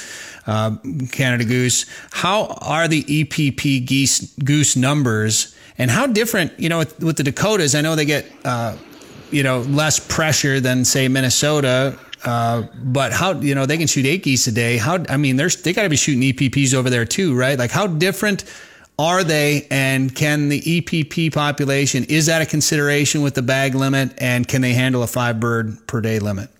uh, 0.47 0.77
Canada 1.13 1.45
goose. 1.45 1.87
How 2.11 2.47
are 2.61 2.89
the 2.89 3.03
EPP 3.05 3.87
geese 3.87 4.33
goose 4.45 4.77
numbers, 4.77 5.55
and 5.79 5.91
how 5.91 6.07
different? 6.07 6.59
You 6.59 6.69
know, 6.69 6.79
with, 6.79 7.03
with 7.03 7.17
the 7.17 7.25
Dakotas, 7.25 7.75
I 7.75 7.81
know 7.81 7.95
they 7.95 8.05
get. 8.05 8.27
Uh, 8.45 8.77
you 9.31 9.43
know, 9.43 9.59
less 9.61 9.99
pressure 9.99 10.59
than 10.59 10.87
say 10.87 11.07
Minnesota 11.07 11.99
uh, 12.25 12.63
but 12.83 13.13
how 13.13 13.41
you 13.41 13.55
know 13.55 13.67
they 13.67 13.79
can 13.79 13.87
shoot 13.87 14.05
eight 14.05 14.23
geese 14.23 14.47
a 14.47 14.53
day? 14.53 14.77
How 14.77 15.05
I 15.09 15.17
mean, 15.17 15.37
there's 15.37 15.63
they 15.63 15.73
got 15.73 15.83
to 15.83 15.89
be 15.89 15.97
shooting 15.97 16.23
EPPs 16.23 16.75
over 16.75 16.91
there 16.91 17.05
too, 17.05 17.37
right? 17.37 17.59
Like 17.59 17.71
how 17.71 17.87
different 17.87 18.45
are 18.99 19.23
they 19.23 19.67
and 19.71 20.15
can 20.15 20.49
the 20.49 20.61
EPP 20.61 21.33
population, 21.33 22.05
is 22.05 22.27
that 22.27 22.43
a 22.43 22.47
consideration 22.47 23.23
with 23.23 23.35
the 23.35 23.43
bag 23.43 23.75
limit 23.75 24.13
and 24.19 24.47
can 24.49 24.61
they 24.61 24.73
handle 24.73 25.03
a 25.03 25.07
five 25.07 25.39
bird 25.39 25.87
per 25.87 26.01
day 26.01 26.19
limit? 26.19 26.51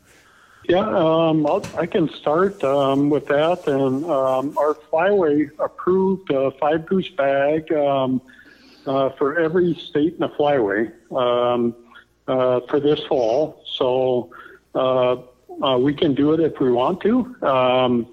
Yeah, 0.69 0.87
um, 0.87 1.47
i 1.79 1.87
can 1.87 2.11
start 2.11 2.63
um, 2.63 3.09
with 3.09 3.27
that. 3.27 3.67
And 3.67 4.05
um, 4.05 4.57
our 4.59 4.75
flyway 4.75 5.51
approved 5.59 6.31
a 6.31 6.51
five 6.53 6.85
goose 6.85 7.09
bag 7.09 7.73
um, 7.73 8.21
uh, 8.87 9.09
for 9.11 9.39
every 9.41 9.75
state 9.75 10.15
in 10.15 10.21
the 10.21 10.29
flyway 10.29 10.93
um, 11.11 11.75
uh, 12.29 12.61
for 12.69 12.81
this 12.81 13.01
fall. 13.07 13.65
So 13.67 14.31
uh, 14.75 15.17
uh, 15.63 15.79
we 15.79 15.95
can 15.95 16.15
do 16.15 16.35
it 16.35 16.41
if 16.41 16.61
we 16.61 16.71
want 16.71 17.01
to. 17.01 17.35
Um, 17.43 18.07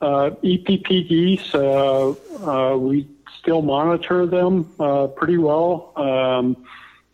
uh, 0.00 0.30
EPP 0.42 1.08
geese, 1.08 1.54
uh, 1.54 2.74
we 2.78 3.06
still 3.40 3.62
monitor 3.62 4.26
them 4.26 4.70
uh, 4.78 5.06
pretty 5.06 5.38
well 5.38 5.92
um, 5.96 6.56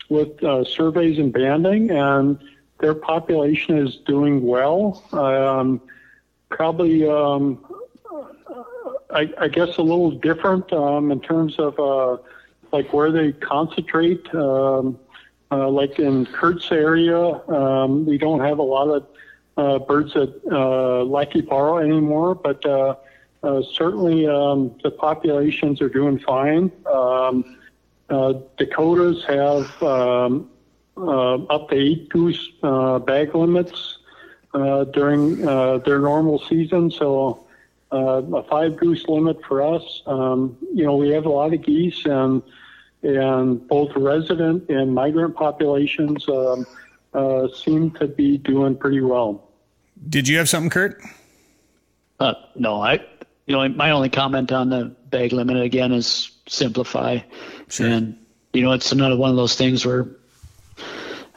with 0.09 0.43
uh, 0.43 0.65
surveys 0.65 1.19
and 1.19 1.33
banding, 1.33 1.91
and 1.91 2.39
their 2.81 2.95
population 2.95 3.79
is 3.79 3.97
doing 4.07 4.45
well. 4.45 5.03
Um, 5.13 5.81
probably, 6.49 7.09
um, 7.09 7.65
I, 9.11 9.33
I, 9.39 9.49
guess, 9.49 9.77
a 9.77 9.83
little 9.83 10.11
different 10.11 10.73
um, 10.73 11.13
in 11.13 11.21
terms 11.21 11.59
of 11.59 11.79
uh, 11.79 12.17
like 12.73 12.93
where 12.93 13.13
they 13.13 13.33
concentrate. 13.33 14.35
Um, 14.35 14.99
uh, 15.53 15.69
like 15.69 16.01
in 16.01 16.27
Kurt's 16.27 16.73
area, 16.73 17.17
um, 17.17 18.05
we 18.05 18.19
don't 18.19 18.41
have 18.41 18.59
a 18.59 18.63
lot 18.63 18.89
of 18.89 19.07
uh, 19.57 19.79
birds 19.79 20.17
at 20.17 20.31
uh, 20.51 21.05
Lac 21.05 21.31
qui 21.31 21.43
anymore, 21.49 22.35
but 22.35 22.67
uh, 23.47 23.63
certainly, 23.73 24.27
um, 24.27 24.75
the 24.83 24.91
populations 24.91 25.81
are 25.81 25.89
doing 25.89 26.19
fine. 26.19 26.73
Um, 26.93 27.57
uh, 28.11 28.35
Dakotas 28.57 29.25
have 29.25 29.83
um, 29.83 30.51
uh, 30.97 31.35
up 31.45 31.69
to 31.71 31.77
eight 31.77 32.09
goose 32.09 32.51
uh, 32.65 32.99
bag 32.99 33.37
limits 33.37 33.99
uh, 34.53 34.85
during 34.85 35.47
uh, 35.47 35.79
their 35.79 36.01
normal 36.01 36.41
season, 36.41 36.91
so 36.91 37.47
a 37.93 38.43
five 38.51 38.77
goose 38.77 39.07
limit 39.07 39.39
for 39.45 39.63
us. 39.63 40.03
Um, 40.07 40.57
you 40.75 40.85
know, 40.85 40.97
we 40.97 41.11
have 41.11 41.25
a 41.25 41.31
lot 41.31 41.55
of 41.55 41.63
geese, 41.63 42.05
and 42.05 42.43
and 43.03 43.67
both 43.69 43.95
resident 43.95 44.69
and 44.69 44.93
migrant 44.93 45.37
populations 45.37 46.29
um, 46.29 46.67
seem 47.55 47.93
to 47.93 48.09
be 48.09 48.39
doing 48.39 48.77
pretty 48.77 49.01
well. 49.01 49.49
Did 50.09 50.27
you 50.27 50.37
have 50.39 50.49
something, 50.49 50.71
Kurt? 50.71 51.01
no, 52.57 52.83
I 52.83 53.01
you 53.47 53.55
know, 53.55 53.69
my 53.69 53.93
only 53.93 54.09
comment 54.09 54.53
on 54.53 54.71
the 54.71 54.85
bag 55.09 55.33
limit 55.33 55.57
again 55.57 55.93
is 55.93 56.33
simplify. 56.49 57.21
Sure. 57.69 57.87
And, 57.87 58.19
you 58.53 58.63
know, 58.63 58.73
it's 58.73 58.93
another 58.93 59.17
one 59.17 59.31
of 59.31 59.37
those 59.37 59.55
things 59.55 59.87
where 59.87 60.09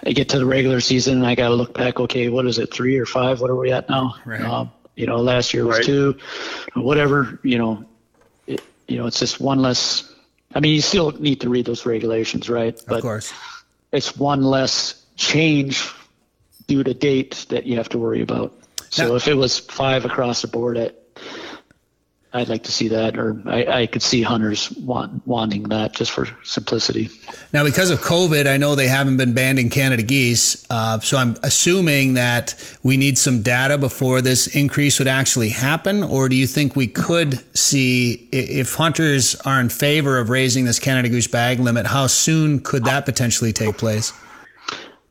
I 0.04 0.12
get 0.12 0.30
to 0.30 0.40
the 0.40 0.46
regular 0.46 0.80
season 0.80 1.18
and 1.18 1.28
I 1.28 1.36
got 1.36 1.50
to 1.50 1.56
look 1.56 1.74
back, 1.74 2.00
okay, 2.00 2.30
what 2.30 2.46
is 2.46 2.58
it, 2.58 2.74
three 2.74 2.98
or 2.98 3.06
five? 3.06 3.42
What 3.42 3.52
are 3.52 3.56
we 3.56 3.72
at 3.72 3.90
now? 3.90 4.16
Right. 4.26 4.42
Um, 4.42 4.72
you 4.96 5.06
know, 5.06 5.18
last 5.18 5.54
year 5.54 5.66
was 5.66 5.78
right. 5.78 5.86
two, 5.86 6.18
whatever, 6.74 7.40
you 7.44 7.58
know, 7.58 7.86
it, 8.48 8.62
you 8.88 8.98
know, 8.98 9.08
it's 9.08 9.20
just 9.20 9.40
one 9.40 9.62
less. 9.62 10.12
I 10.54 10.60
mean, 10.60 10.74
you 10.74 10.82
still 10.82 11.12
need 11.12 11.42
to 11.42 11.50
read 11.50 11.66
those 11.66 11.86
regulations, 11.86 12.50
right? 12.50 12.82
But 12.88 12.98
of 12.98 13.02
course. 13.04 13.34
It's 13.92 14.18
one 14.18 14.44
less 14.44 15.06
change 15.16 15.90
due 16.68 16.84
to 16.84 16.94
date 16.94 17.46
that 17.50 17.66
you 17.66 17.78
have 17.78 17.90
to 17.90 17.98
worry 17.98 18.22
about. 18.22 18.54
So 18.90 19.10
now, 19.10 19.16
if 19.16 19.28
it 19.28 19.36
was 19.36 19.60
five 19.60 20.06
across 20.06 20.42
the 20.42 20.48
board 20.48 20.78
at 20.78 20.99
I'd 22.32 22.48
like 22.48 22.64
to 22.66 22.72
see 22.72 22.88
that, 22.90 23.18
or 23.18 23.42
I, 23.48 23.82
I 23.82 23.88
could 23.88 24.04
see 24.04 24.22
hunters 24.22 24.72
want, 24.74 25.26
wanting 25.26 25.64
that 25.70 25.94
just 25.94 26.12
for 26.12 26.28
simplicity. 26.44 27.10
Now, 27.54 27.64
because 27.64 27.90
of 27.90 28.02
COVID, 28.02 28.46
I 28.46 28.58
know 28.58 28.76
they 28.76 28.88
haven't 28.88 29.18
been 29.18 29.34
banding 29.34 29.72
Canada 29.72 30.04
geese, 30.04 30.64
uh, 30.70 31.00
so 31.00 31.18
I'm 31.18 31.38
assuming 31.42 32.14
that 32.14 32.54
we 32.84 32.98
need 32.98 33.18
some 33.18 33.42
data 33.42 33.80
before 33.80 34.22
this 34.22 34.46
increase 34.56 35.00
would 35.00 35.08
actually 35.08 35.50
happen. 35.50 36.04
Or 36.04 36.30
do 36.30 36.36
you 36.36 36.46
think 36.46 36.76
we 36.76 36.86
could 36.86 37.44
see 37.58 38.30
if 38.32 38.76
hunters 38.76 39.34
are 39.42 39.60
in 39.60 39.70
favor 39.70 40.20
of 40.20 40.30
raising 40.30 40.66
this 40.66 40.78
Canada 40.78 41.10
goose 41.10 41.28
bag 41.28 41.60
limit? 41.60 41.88
How 41.88 42.06
soon 42.06 42.60
could 42.60 42.84
that 42.86 43.06
potentially 43.06 43.54
take 43.54 43.80
place? 43.80 44.14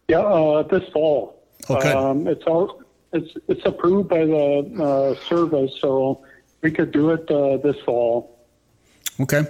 Yeah, 0.06 0.20
uh, 0.20 0.62
this 0.62 0.88
fall. 0.90 1.42
Okay. 1.68 1.92
Um, 1.92 2.28
it's 2.28 2.44
all 2.44 2.80
it's 3.12 3.34
it's 3.48 3.64
approved 3.64 4.08
by 4.08 4.24
the 4.24 4.70
uh, 4.80 5.28
service, 5.28 5.72
so 5.80 6.24
we 6.60 6.70
could 6.70 6.92
do 6.92 7.10
it 7.10 7.30
uh, 7.30 7.56
this 7.58 7.76
fall. 7.84 8.38
Okay. 9.20 9.42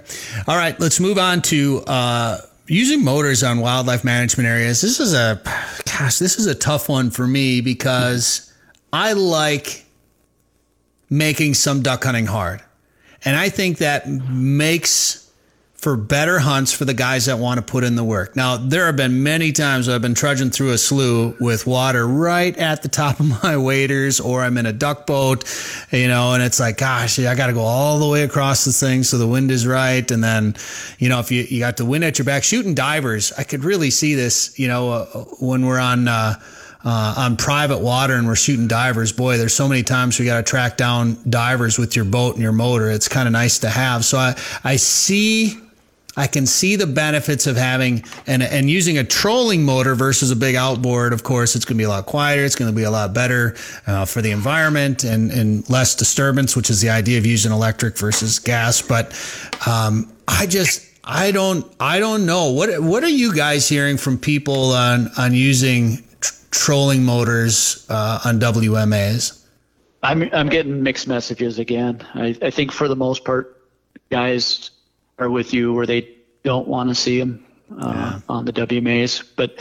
All 0.47 0.57
right. 0.57 0.79
Let's 0.79 0.99
move 0.99 1.17
on 1.17 1.41
to 1.43 1.83
uh, 1.85 2.41
using 2.67 3.03
motors 3.03 3.43
on 3.43 3.59
wildlife 3.59 4.03
management 4.03 4.47
areas. 4.47 4.81
This 4.81 4.99
is 4.99 5.13
a 5.13 5.41
gosh, 5.85 6.17
this 6.19 6.39
is 6.39 6.47
a 6.47 6.55
tough 6.55 6.89
one 6.89 7.11
for 7.11 7.27
me 7.27 7.61
because 7.61 8.51
I 8.93 9.13
like 9.13 9.85
making 11.09 11.55
some 11.55 11.81
duck 11.81 12.03
hunting 12.03 12.25
hard. 12.25 12.61
And 13.25 13.35
I 13.35 13.49
think 13.49 13.79
that 13.79 14.07
makes 14.07 15.28
for 15.79 15.95
better 15.95 16.39
hunts 16.39 16.73
for 16.73 16.83
the 16.83 16.93
guys 16.93 17.27
that 17.27 17.39
want 17.39 17.57
to 17.57 17.61
put 17.65 17.85
in 17.85 17.95
the 17.95 18.03
work. 18.03 18.35
Now, 18.35 18.57
there 18.57 18.85
have 18.87 18.97
been 18.97 19.23
many 19.23 19.53
times 19.53 19.87
I've 19.87 20.01
been 20.01 20.13
trudging 20.13 20.49
through 20.49 20.71
a 20.71 20.77
slough 20.77 21.39
with 21.39 21.65
water 21.65 22.05
right 22.05 22.55
at 22.57 22.81
the 22.81 22.89
top 22.89 23.21
of 23.21 23.27
my 23.43 23.55
waders, 23.55 24.19
or 24.19 24.43
I'm 24.43 24.57
in 24.57 24.65
a 24.65 24.73
duck 24.73 25.07
boat, 25.07 25.45
you 25.89 26.09
know, 26.09 26.33
and 26.33 26.43
it's 26.43 26.59
like, 26.59 26.77
gosh, 26.77 27.17
I 27.17 27.33
got 27.33 27.47
to 27.47 27.53
go 27.53 27.61
all 27.61 27.97
the 27.99 28.09
way 28.09 28.23
across 28.23 28.65
the 28.65 28.73
thing 28.73 29.03
so 29.03 29.17
the 29.17 29.27
wind 29.27 29.51
is 29.51 29.65
right. 29.65 30.09
And 30.11 30.21
then, 30.21 30.55
you 30.97 31.07
know, 31.07 31.19
if 31.21 31.31
you, 31.31 31.43
you 31.43 31.59
got 31.59 31.77
the 31.77 31.85
wind 31.85 32.03
at 32.03 32.19
your 32.19 32.25
back, 32.25 32.43
shooting 32.43 32.73
divers, 32.73 33.31
I 33.37 33.43
could 33.43 33.63
really 33.63 33.89
see 33.89 34.15
this, 34.15 34.59
you 34.59 34.67
know, 34.67 34.91
uh, 34.91 35.05
when 35.39 35.65
we're 35.65 35.79
on, 35.79 36.09
uh, 36.09 36.33
uh, 36.83 37.13
on 37.17 37.37
private 37.37 37.79
water 37.79 38.15
and 38.15 38.27
we're 38.27 38.35
shooting 38.35 38.67
divers, 38.67 39.13
boy, 39.13 39.37
there's 39.37 39.53
so 39.53 39.69
many 39.69 39.83
times 39.83 40.19
we 40.19 40.25
got 40.25 40.37
to 40.37 40.43
track 40.43 40.75
down 40.75 41.17
divers 41.29 41.77
with 41.77 41.95
your 41.95 42.05
boat 42.05 42.33
and 42.33 42.43
your 42.43 42.51
motor. 42.51 42.91
It's 42.91 43.07
kind 43.07 43.29
of 43.29 43.31
nice 43.31 43.59
to 43.59 43.69
have. 43.69 44.03
So 44.03 44.17
I, 44.17 44.35
I 44.65 44.75
see 44.75 45.57
I 46.17 46.27
can 46.27 46.45
see 46.45 46.75
the 46.75 46.87
benefits 46.87 47.47
of 47.47 47.55
having 47.55 48.03
and 48.25 48.41
and 48.41 48.69
using 48.69 48.97
a 48.97 49.03
trolling 49.03 49.63
motor 49.63 49.95
versus 49.95 50.31
a 50.31 50.35
big 50.35 50.55
outboard. 50.55 51.13
Of 51.13 51.23
course, 51.23 51.55
it's 51.55 51.65
going 51.65 51.77
to 51.77 51.81
be 51.81 51.85
a 51.85 51.89
lot 51.89 52.07
quieter. 52.07 52.43
It's 52.43 52.55
going 52.55 52.71
to 52.71 52.75
be 52.75 52.83
a 52.83 52.91
lot 52.91 53.13
better 53.13 53.55
uh, 53.85 54.05
for 54.05 54.21
the 54.21 54.31
environment 54.31 55.03
and 55.03 55.31
and 55.31 55.69
less 55.69 55.95
disturbance, 55.95 56.55
which 56.55 56.69
is 56.69 56.81
the 56.81 56.89
idea 56.89 57.17
of 57.19 57.25
using 57.25 57.51
electric 57.51 57.97
versus 57.97 58.39
gas. 58.39 58.81
But 58.81 59.13
um, 59.67 60.11
I 60.27 60.45
just 60.47 60.85
I 61.03 61.31
don't 61.31 61.65
I 61.79 61.99
don't 61.99 62.25
know 62.25 62.51
what 62.51 62.81
what 62.81 63.03
are 63.03 63.09
you 63.09 63.35
guys 63.35 63.69
hearing 63.69 63.97
from 63.97 64.17
people 64.17 64.71
on 64.71 65.11
on 65.17 65.33
using 65.33 66.03
tr- 66.21 66.33
trolling 66.49 67.03
motors 67.03 67.85
uh, 67.89 68.19
on 68.25 68.39
WMAs? 68.39 69.45
I'm 70.01 70.27
I'm 70.33 70.49
getting 70.49 70.81
mixed 70.81 71.07
messages 71.07 71.59
again. 71.59 72.05
I, 72.15 72.35
I 72.41 72.49
think 72.49 72.71
for 72.71 72.87
the 72.87 72.95
most 72.95 73.25
part, 73.25 73.61
guys 74.09 74.71
are 75.19 75.29
with 75.29 75.53
you 75.53 75.73
where 75.73 75.85
they 75.85 76.15
don't 76.43 76.67
want 76.67 76.89
to 76.89 76.95
see 76.95 77.19
them 77.19 77.45
uh, 77.77 77.93
yeah. 77.93 78.19
on 78.29 78.45
the 78.45 78.53
WMAs. 78.53 79.23
But 79.35 79.57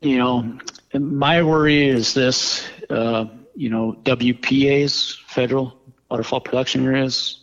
you 0.00 0.18
know, 0.18 0.58
my 0.94 1.42
worry 1.42 1.88
is 1.88 2.14
this: 2.14 2.66
uh, 2.90 3.26
you 3.54 3.70
know, 3.70 3.96
WPAs, 4.04 5.18
federal 5.26 5.76
waterfowl 6.10 6.40
production 6.40 6.86
areas, 6.86 7.40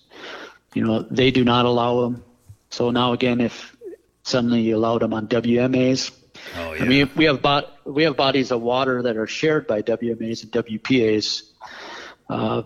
you 0.74 0.86
know, 0.86 1.02
they 1.02 1.32
do 1.32 1.44
not 1.44 1.66
allow 1.66 2.02
them. 2.02 2.24
So 2.70 2.92
now 2.92 3.14
again, 3.14 3.42
if 3.42 3.76
suddenly 4.24 4.62
you 4.62 4.78
allowed 4.78 5.02
them 5.02 5.14
on 5.14 5.28
WMAs, 5.28 6.12
oh, 6.58 6.74
yeah. 6.74 6.84
I 6.84 6.86
mean, 6.86 7.10
we 7.16 7.26
have 7.26 7.42
bot- 7.42 7.86
we 7.86 8.04
have 8.04 8.16
bodies 8.16 8.52
of 8.52 8.62
water 8.62 9.02
that 9.04 9.18
are 9.18 9.28
shared 9.28 9.68
by 9.68 9.82
WMAs 9.82 10.44
and 10.44 10.52
WPAs. 10.52 11.44
Uh, 12.30 12.64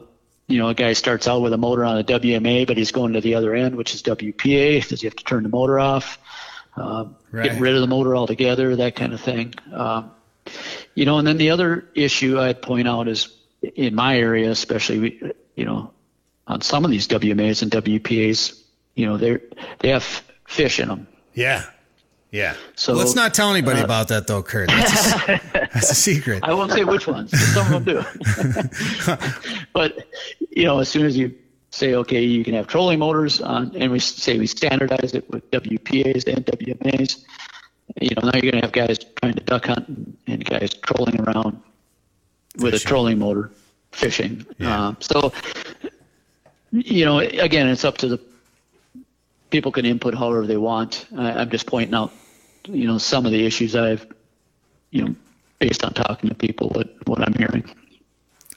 you 0.48 0.60
know, 0.60 0.70
a 0.70 0.74
guy 0.74 0.93
starts 0.93 1.28
out 1.28 1.41
with 1.41 1.54
a 1.54 1.58
motor 1.58 1.84
on 1.84 1.98
a 1.98 2.04
WMA, 2.04 2.66
but 2.66 2.78
he's 2.78 2.91
going 2.91 3.14
to 3.14 3.22
the 3.22 3.36
other 3.36 3.54
end, 3.54 3.76
which 3.76 3.93
is 3.93 4.02
WPA. 4.04 4.88
Does 4.88 5.02
he 5.02 5.08
have 5.08 5.16
to 5.16 5.24
turn 5.24 5.43
the 5.43 5.50
motor 5.50 5.80
off? 5.80 6.18
Uh, 6.76 7.06
right. 7.32 7.52
Get 7.52 7.60
rid 7.60 7.76
of 7.76 7.82
the 7.82 7.88
motor 7.88 8.16
altogether, 8.16 8.76
that 8.78 8.95
kind 8.95 9.14
of 9.14 9.20
thing. 9.20 9.54
Um, 9.74 10.12
you 10.95 11.06
know, 11.06 11.18
and 11.18 11.28
then 11.28 11.38
the 11.38 11.50
other 11.50 11.89
issue 11.93 12.39
I'd 12.39 12.62
point 12.62 12.88
out 12.88 13.08
is 13.08 13.30
in 13.62 13.93
my 13.95 14.18
area, 14.18 14.50
especially, 14.50 15.22
you 15.56 15.66
know, 15.66 15.91
on 16.48 16.62
some 16.62 16.86
of 16.86 16.91
these 16.91 17.08
WMAs 17.08 17.62
and 17.62 17.72
WPAs, 17.72 18.62
you 18.95 19.06
know, 19.06 19.18
they 19.18 19.39
they 19.80 19.89
have 19.89 20.24
fish 20.45 20.80
in 20.80 20.88
them. 20.88 21.08
Yeah. 21.34 21.66
Yeah. 22.32 22.56
So 22.76 22.94
let's 22.94 23.16
not 23.16 23.34
tell 23.34 23.52
anybody 23.52 23.80
uh, 23.82 23.86
about 23.86 24.10
that 24.10 24.28
though, 24.28 24.44
Kurt. 24.44 24.68
That's 24.68 25.14
a, 25.14 25.42
that's 25.54 25.92
a 25.92 25.96
secret. 25.96 26.44
I 26.44 26.54
won't 26.54 26.72
say 26.72 26.84
which 26.84 27.08
ones. 27.08 27.32
Some 27.54 27.74
of 27.74 27.86
them 27.86 28.04
do. 28.04 29.16
but 29.74 30.08
you 30.50 30.66
know, 30.66 30.80
as 30.80 30.90
soon 30.90 31.06
as 31.06 31.18
you 31.18 31.34
say, 31.72 31.94
okay, 31.96 32.22
you 32.22 32.44
can 32.44 32.54
have 32.54 32.68
trolling 32.68 33.00
motors 33.00 33.42
on, 33.42 33.76
and 33.76 33.92
we 33.92 34.00
say 34.00 34.38
we 34.38 34.48
standardize 34.48 35.14
it 35.14 35.30
with 35.30 35.50
WPAs 35.52 36.28
and 36.28 36.46
WMAs, 36.46 37.24
you 38.02 38.10
know, 38.16 38.28
now 38.28 38.32
you're 38.34 38.52
going 38.52 38.62
to 38.62 38.62
have 38.62 38.72
guys 38.72 39.00
trying 39.22 39.34
to 39.34 39.44
duck 39.44 39.66
hunt 39.66 39.88
and, 39.88 40.18
and 40.28 40.46
guys 40.46 40.74
trolling 40.74 41.20
around 41.22 41.62
with 42.58 42.74
fishing. 42.74 42.88
a 42.88 42.90
trolling 42.90 43.20
motor 43.20 43.52
fishing. 43.92 44.46
Yeah. 44.58 44.88
Um, 44.88 44.98
so, 45.00 45.32
you 46.72 47.06
know, 47.06 47.20
again, 47.20 47.68
it's 47.68 47.86
up 47.86 47.98
to 48.00 48.08
the 48.08 48.20
people 49.50 49.72
can 49.72 49.86
input 49.86 50.14
however 50.14 50.45
they 50.48 50.58
want. 50.58 51.06
I, 51.18 51.32
I'm 51.32 51.50
just 51.50 51.68
pointing 51.68 51.93
out, 51.93 52.12
you 52.66 52.88
know, 52.88 52.98
some 52.98 53.26
of 53.26 53.32
the 53.32 53.45
issues 53.45 53.76
I've, 53.76 54.06
you 54.91 55.06
know, 55.06 55.16
based 55.60 55.84
on 55.84 55.93
talking 55.93 56.30
to 56.30 56.36
people, 56.36 56.70
what, 56.70 56.89
what 57.08 57.22
I'm 57.22 57.34
hearing. 57.34 57.70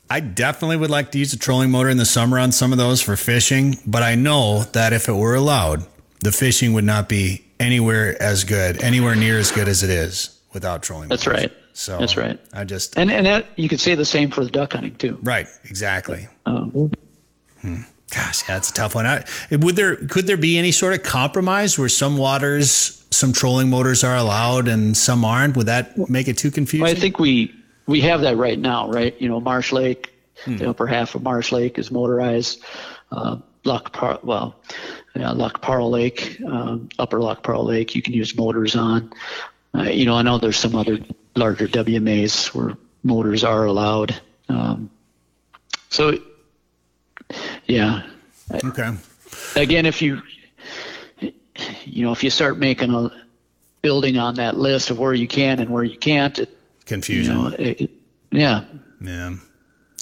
I 0.08 0.20
definitely 0.20 0.76
would 0.76 0.90
like 0.90 1.12
to 1.12 1.18
use 1.18 1.32
a 1.32 1.38
trolling 1.38 1.70
motor 1.70 1.88
in 1.88 1.96
the 1.96 2.04
summer 2.04 2.38
on 2.38 2.50
some 2.50 2.72
of 2.72 2.78
those 2.78 3.00
for 3.00 3.16
fishing, 3.16 3.78
but 3.86 4.02
I 4.02 4.16
know 4.16 4.64
that 4.72 4.92
if 4.92 5.08
it 5.08 5.12
were 5.12 5.36
allowed, 5.36 5.86
the 6.20 6.32
fishing 6.32 6.72
would 6.72 6.84
not 6.84 7.08
be 7.08 7.44
anywhere 7.60 8.20
as 8.20 8.42
good, 8.42 8.82
anywhere 8.82 9.14
near 9.14 9.38
as 9.38 9.52
good 9.52 9.68
as 9.68 9.84
it 9.84 9.90
is 9.90 10.40
without 10.52 10.82
trolling. 10.82 11.08
That's 11.08 11.26
motors. 11.26 11.42
right. 11.42 11.52
So 11.72 11.98
that's 11.98 12.16
right. 12.16 12.38
I 12.52 12.64
just 12.64 12.98
and 12.98 13.10
and 13.10 13.24
that 13.26 13.46
you 13.56 13.68
could 13.68 13.80
say 13.80 13.94
the 13.94 14.04
same 14.04 14.30
for 14.30 14.44
the 14.44 14.50
duck 14.50 14.72
hunting 14.72 14.96
too. 14.96 15.18
Right. 15.22 15.46
Exactly. 15.64 16.26
Um, 16.44 16.92
hmm. 17.62 17.82
Gosh, 18.14 18.42
yeah 18.48 18.54
that's 18.54 18.70
a 18.70 18.72
tough 18.72 18.94
one. 18.94 19.06
I, 19.06 19.24
would 19.50 19.76
there 19.76 19.96
could 19.96 20.26
there 20.26 20.36
be 20.36 20.58
any 20.58 20.72
sort 20.72 20.94
of 20.94 21.02
compromise 21.02 21.78
where 21.78 21.88
some 21.88 22.16
waters, 22.16 23.04
some 23.10 23.32
trolling 23.32 23.70
motors 23.70 24.02
are 24.02 24.16
allowed 24.16 24.68
and 24.68 24.96
some 24.96 25.24
aren't? 25.24 25.56
Would 25.56 25.66
that 25.66 25.96
make 26.10 26.28
it 26.28 26.36
too 26.36 26.50
confusing? 26.50 26.82
Well, 26.82 26.90
I 26.90 26.94
think 26.94 27.18
we 27.18 27.54
we 27.86 28.00
have 28.02 28.20
that 28.22 28.36
right 28.36 28.58
now, 28.58 28.90
right? 28.90 29.20
You 29.20 29.28
know, 29.28 29.40
Marsh 29.40 29.72
Lake, 29.72 30.12
hmm. 30.44 30.56
the 30.56 30.68
upper 30.68 30.86
half 30.86 31.14
of 31.14 31.22
Marsh 31.22 31.52
Lake 31.52 31.78
is 31.78 31.90
motorized. 31.90 32.64
Uh, 33.12 33.38
Lac 33.64 33.92
Par- 33.92 34.20
well, 34.22 34.56
yeah, 35.14 35.48
Parle 35.60 35.90
Lake, 35.90 36.40
um, 36.46 36.88
upper 36.98 37.20
Lac 37.20 37.42
Parle 37.42 37.64
Lake, 37.64 37.94
you 37.94 38.02
can 38.02 38.14
use 38.14 38.34
motors 38.36 38.74
on. 38.74 39.12
Uh, 39.74 39.82
you 39.82 40.04
know, 40.06 40.14
I 40.14 40.22
know 40.22 40.38
there's 40.38 40.56
some 40.56 40.74
other 40.74 40.98
larger 41.36 41.68
WMAs 41.68 42.54
where 42.54 42.76
motors 43.02 43.44
are 43.44 43.64
allowed. 43.64 44.20
Um, 44.48 44.90
so 45.90 46.18
yeah. 47.70 48.02
Okay. 48.64 48.90
Again, 49.56 49.86
if 49.86 50.02
you, 50.02 50.20
you 51.20 52.04
know, 52.04 52.12
if 52.12 52.24
you 52.24 52.30
start 52.30 52.58
making 52.58 52.92
a 52.94 53.10
building 53.82 54.18
on 54.18 54.34
that 54.34 54.56
list 54.56 54.90
of 54.90 54.98
where 54.98 55.14
you 55.14 55.28
can 55.28 55.60
and 55.60 55.70
where 55.70 55.84
you 55.84 55.98
can't, 55.98 56.38
it, 56.38 56.56
confusion. 56.86 57.36
You 57.36 57.42
know, 57.42 57.48
it, 57.58 57.80
it, 57.80 57.90
yeah. 58.30 58.64
Yeah. 59.00 59.36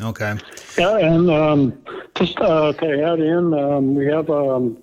Okay. 0.00 0.36
Yeah, 0.78 0.96
and 0.98 1.30
um, 1.30 1.82
just 2.14 2.38
uh, 2.38 2.72
to 2.72 3.02
add 3.02 3.20
in, 3.20 3.54
um, 3.54 3.94
we 3.94 4.06
have 4.06 4.30
um, 4.30 4.78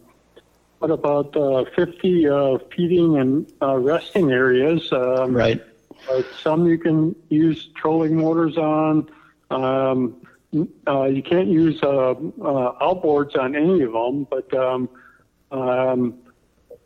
what 0.79 0.91
about 0.91 1.35
uh, 1.35 1.65
50 1.75 2.27
uh, 2.27 2.57
feeding 2.75 3.17
and 3.17 3.51
uh, 3.61 3.77
resting 3.77 4.31
areas. 4.31 4.91
Um, 4.91 5.33
right. 5.33 5.61
some 6.41 6.67
you 6.67 6.77
can 6.77 7.15
use 7.29 7.69
trolling 7.75 8.17
motors 8.17 8.57
on. 8.57 9.09
Um, 9.51 10.21
uh, 10.87 11.03
you 11.05 11.21
can't 11.21 11.47
use 11.47 11.81
uh, 11.83 12.11
uh, 12.11 12.13
outboards 12.79 13.37
on 13.37 13.55
any 13.55 13.81
of 13.81 13.93
them, 13.93 14.27
but 14.29 14.53
um, 14.53 14.89
um, 15.51 16.15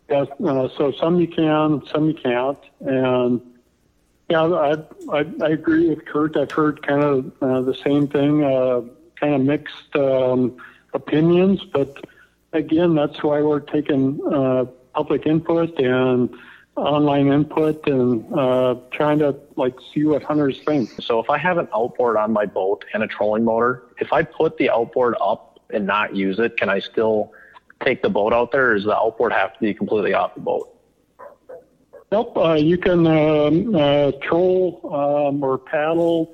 yeah, 0.09 0.25
uh, 0.45 0.67
so 0.77 0.91
some 0.99 1.19
you 1.19 1.27
can, 1.27 1.81
some 1.91 2.07
you 2.07 2.13
can't, 2.13 2.59
and 2.79 3.41
yeah, 4.29 4.43
I, 4.43 4.73
I, 5.11 5.25
I 5.41 5.49
agree 5.49 5.89
with 5.89 6.05
Kurt. 6.05 6.37
I've 6.37 6.51
heard 6.51 6.85
kind 6.85 7.03
of 7.03 7.31
uh, 7.41 7.61
the 7.61 7.73
same 7.73 8.07
thing, 8.07 8.43
uh, 8.43 8.81
kind 9.19 9.35
of 9.35 9.41
mixed 9.41 9.95
um, 9.95 10.57
opinions, 10.93 11.63
but 11.63 11.97
again, 12.53 12.95
that's 12.95 13.21
why 13.23 13.41
we're 13.41 13.59
taking 13.59 14.19
uh, 14.31 14.65
public 14.93 15.25
input 15.25 15.79
and 15.79 16.29
online 16.79 17.31
input 17.31 17.87
and 17.87 18.25
uh, 18.33 18.75
trying 18.91 19.19
to 19.19 19.35
like 19.55 19.75
see 19.93 20.03
what 20.05 20.23
hunters 20.23 20.59
think. 20.65 20.89
So 21.01 21.19
if 21.19 21.29
I 21.29 21.37
have 21.37 21.57
an 21.57 21.67
outboard 21.73 22.17
on 22.17 22.31
my 22.31 22.45
boat 22.45 22.85
and 22.93 23.03
a 23.03 23.07
trolling 23.07 23.45
motor, 23.45 23.83
if 23.99 24.11
I 24.13 24.23
put 24.23 24.57
the 24.57 24.69
outboard 24.69 25.15
up 25.21 25.59
and 25.69 25.85
not 25.85 26.15
use 26.15 26.39
it, 26.39 26.57
can 26.57 26.69
I 26.69 26.79
still 26.79 27.33
take 27.83 28.01
the 28.01 28.09
boat 28.09 28.33
out 28.33 28.51
there, 28.51 28.71
or 28.71 28.75
does 28.75 28.85
the 28.85 28.95
outboard 28.95 29.31
have 29.31 29.53
to 29.53 29.59
be 29.59 29.73
completely 29.73 30.13
off 30.13 30.35
the 30.35 30.41
boat? 30.41 30.75
Nope. 32.11 32.37
Uh, 32.37 32.53
you 32.53 32.77
can 32.77 33.05
um, 33.05 33.75
uh, 33.75 34.11
troll 34.21 34.81
um, 34.93 35.43
or 35.43 35.57
paddle 35.57 36.33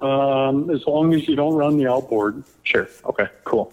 um, 0.00 0.70
as 0.70 0.86
long 0.86 1.14
as 1.14 1.26
you 1.26 1.34
don't 1.34 1.54
run 1.54 1.78
the 1.78 1.90
outboard. 1.90 2.44
Sure. 2.62 2.88
Okay. 3.06 3.26
Cool. 3.44 3.72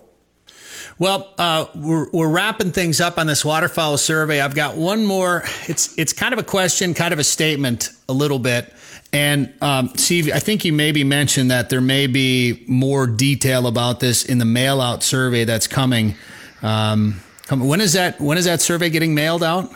Well, 1.01 1.33
uh, 1.39 1.65
we're, 1.73 2.11
we're 2.11 2.29
wrapping 2.29 2.73
things 2.73 3.01
up 3.01 3.17
on 3.17 3.25
this 3.25 3.43
waterfowl 3.43 3.97
survey. 3.97 4.39
I've 4.39 4.53
got 4.53 4.77
one 4.77 5.03
more. 5.03 5.43
It's 5.67 5.97
it's 5.97 6.13
kind 6.13 6.31
of 6.31 6.37
a 6.37 6.43
question, 6.43 6.93
kind 6.93 7.11
of 7.11 7.17
a 7.17 7.23
statement, 7.23 7.89
a 8.07 8.13
little 8.13 8.37
bit. 8.37 8.71
And 9.11 9.51
um, 9.63 9.93
Steve, 9.95 10.29
I 10.31 10.37
think 10.37 10.63
you 10.63 10.71
maybe 10.73 11.03
mentioned 11.03 11.49
that 11.49 11.71
there 11.71 11.81
may 11.81 12.05
be 12.05 12.63
more 12.67 13.07
detail 13.07 13.65
about 13.65 13.99
this 13.99 14.23
in 14.23 14.37
the 14.37 14.45
mail 14.45 14.79
out 14.79 15.01
survey 15.01 15.43
that's 15.43 15.65
coming. 15.65 16.13
Um, 16.61 17.19
when 17.49 17.81
is 17.81 17.93
that? 17.93 18.21
When 18.21 18.37
is 18.37 18.45
that 18.45 18.61
survey 18.61 18.91
getting 18.91 19.15
mailed 19.15 19.41
out? 19.41 19.71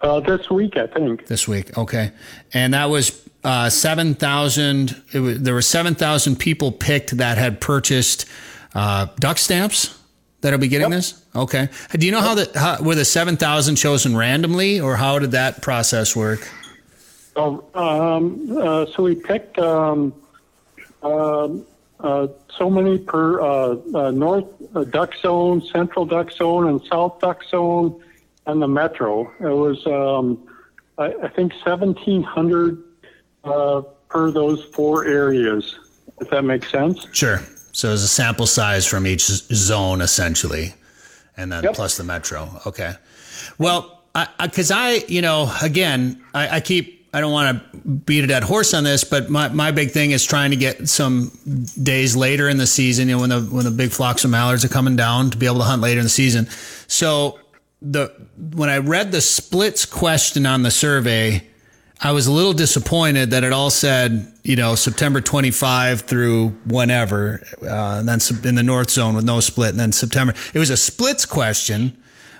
Uh, 0.00 0.18
this 0.18 0.50
week, 0.50 0.76
I 0.76 0.88
think. 0.88 1.26
This 1.26 1.46
week, 1.46 1.78
okay. 1.78 2.10
And 2.52 2.74
that 2.74 2.86
was 2.86 3.28
uh, 3.44 3.70
7,000. 3.70 4.88
There 5.12 5.54
were 5.54 5.62
7,000 5.62 6.34
people 6.34 6.72
picked 6.72 7.16
that 7.18 7.38
had 7.38 7.60
purchased 7.60 8.26
uh, 8.74 9.06
duck 9.20 9.38
stamps 9.38 9.96
that'll 10.40 10.58
be 10.58 10.68
getting 10.68 10.90
yep. 10.90 10.98
this? 10.98 11.24
Okay. 11.34 11.68
Do 11.92 12.06
you 12.06 12.12
know 12.12 12.20
how 12.20 12.34
the 12.34 12.50
how, 12.54 12.82
were 12.82 12.94
the 12.94 13.04
7,000 13.04 13.76
chosen 13.76 14.16
randomly 14.16 14.80
or 14.80 14.96
how 14.96 15.18
did 15.18 15.32
that 15.32 15.62
process 15.62 16.14
work? 16.14 16.48
Oh, 17.34 17.64
um, 17.74 18.56
uh, 18.56 18.86
so 18.86 19.02
we 19.02 19.14
picked 19.14 19.58
um, 19.58 20.14
um 21.02 21.66
uh, 22.00 22.26
so 22.58 22.68
many 22.68 22.98
per 22.98 23.40
uh, 23.40 23.76
uh, 23.94 24.10
north 24.10 24.46
duck 24.90 25.14
zone, 25.16 25.62
central 25.72 26.04
duck 26.04 26.30
zone, 26.30 26.68
and 26.68 26.82
south 26.84 27.20
duck 27.20 27.42
zone, 27.44 28.02
and 28.46 28.60
the 28.60 28.68
metro. 28.68 29.32
It 29.40 29.44
was, 29.44 29.86
um, 29.86 30.46
I, 30.98 31.06
I, 31.24 31.28
think, 31.28 31.52
1,700 31.64 32.82
per 33.42 34.30
those 34.30 34.64
four 34.64 35.06
areas, 35.06 35.78
if 36.20 36.28
that 36.30 36.42
makes 36.42 36.70
sense. 36.70 37.06
Sure. 37.12 37.40
So 37.76 37.88
there's 37.88 38.02
a 38.02 38.08
sample 38.08 38.46
size 38.46 38.86
from 38.86 39.06
each 39.06 39.26
zone, 39.26 40.00
essentially, 40.00 40.72
and 41.36 41.52
then 41.52 41.62
yep. 41.62 41.74
plus 41.74 41.98
the 41.98 42.04
metro. 42.04 42.62
Okay. 42.64 42.94
Well, 43.58 44.02
I 44.14 44.28
because 44.46 44.70
I, 44.70 44.88
I, 44.88 45.04
you 45.08 45.20
know, 45.20 45.54
again, 45.60 46.24
I, 46.32 46.56
I 46.56 46.60
keep 46.60 47.06
I 47.12 47.20
don't 47.20 47.32
want 47.32 47.60
to 47.60 47.78
beat 47.88 48.24
a 48.24 48.26
dead 48.26 48.44
horse 48.44 48.72
on 48.72 48.82
this, 48.82 49.04
but 49.04 49.28
my, 49.28 49.48
my 49.48 49.72
big 49.72 49.90
thing 49.90 50.12
is 50.12 50.24
trying 50.24 50.52
to 50.52 50.56
get 50.56 50.88
some 50.88 51.30
days 51.82 52.16
later 52.16 52.48
in 52.48 52.56
the 52.56 52.66
season, 52.66 53.08
you 53.08 53.16
know, 53.16 53.20
when 53.20 53.28
the 53.28 53.40
when 53.42 53.66
the 53.66 53.70
big 53.70 53.90
flocks 53.90 54.24
of 54.24 54.30
mallards 54.30 54.64
are 54.64 54.68
coming 54.68 54.96
down 54.96 55.28
to 55.32 55.36
be 55.36 55.44
able 55.44 55.58
to 55.58 55.64
hunt 55.64 55.82
later 55.82 56.00
in 56.00 56.06
the 56.06 56.08
season. 56.08 56.48
So 56.86 57.38
the 57.82 58.10
when 58.54 58.70
I 58.70 58.78
read 58.78 59.12
the 59.12 59.20
splits 59.20 59.84
question 59.84 60.46
on 60.46 60.62
the 60.62 60.70
survey, 60.70 61.46
I 62.00 62.12
was 62.12 62.26
a 62.26 62.32
little 62.32 62.52
disappointed 62.52 63.30
that 63.30 63.42
it 63.42 63.52
all 63.52 63.70
said, 63.70 64.30
you 64.42 64.54
know, 64.56 64.74
September 64.74 65.20
25 65.20 66.02
through 66.02 66.48
whenever, 66.66 67.42
uh, 67.62 67.98
and 68.00 68.08
then 68.08 68.18
in 68.44 68.54
the 68.54 68.62
North 68.62 68.90
Zone 68.90 69.14
with 69.14 69.24
no 69.24 69.40
split, 69.40 69.70
and 69.70 69.80
then 69.80 69.92
September. 69.92 70.34
It 70.52 70.58
was 70.58 70.68
a 70.68 70.76
splits 70.76 71.24
question 71.24 71.96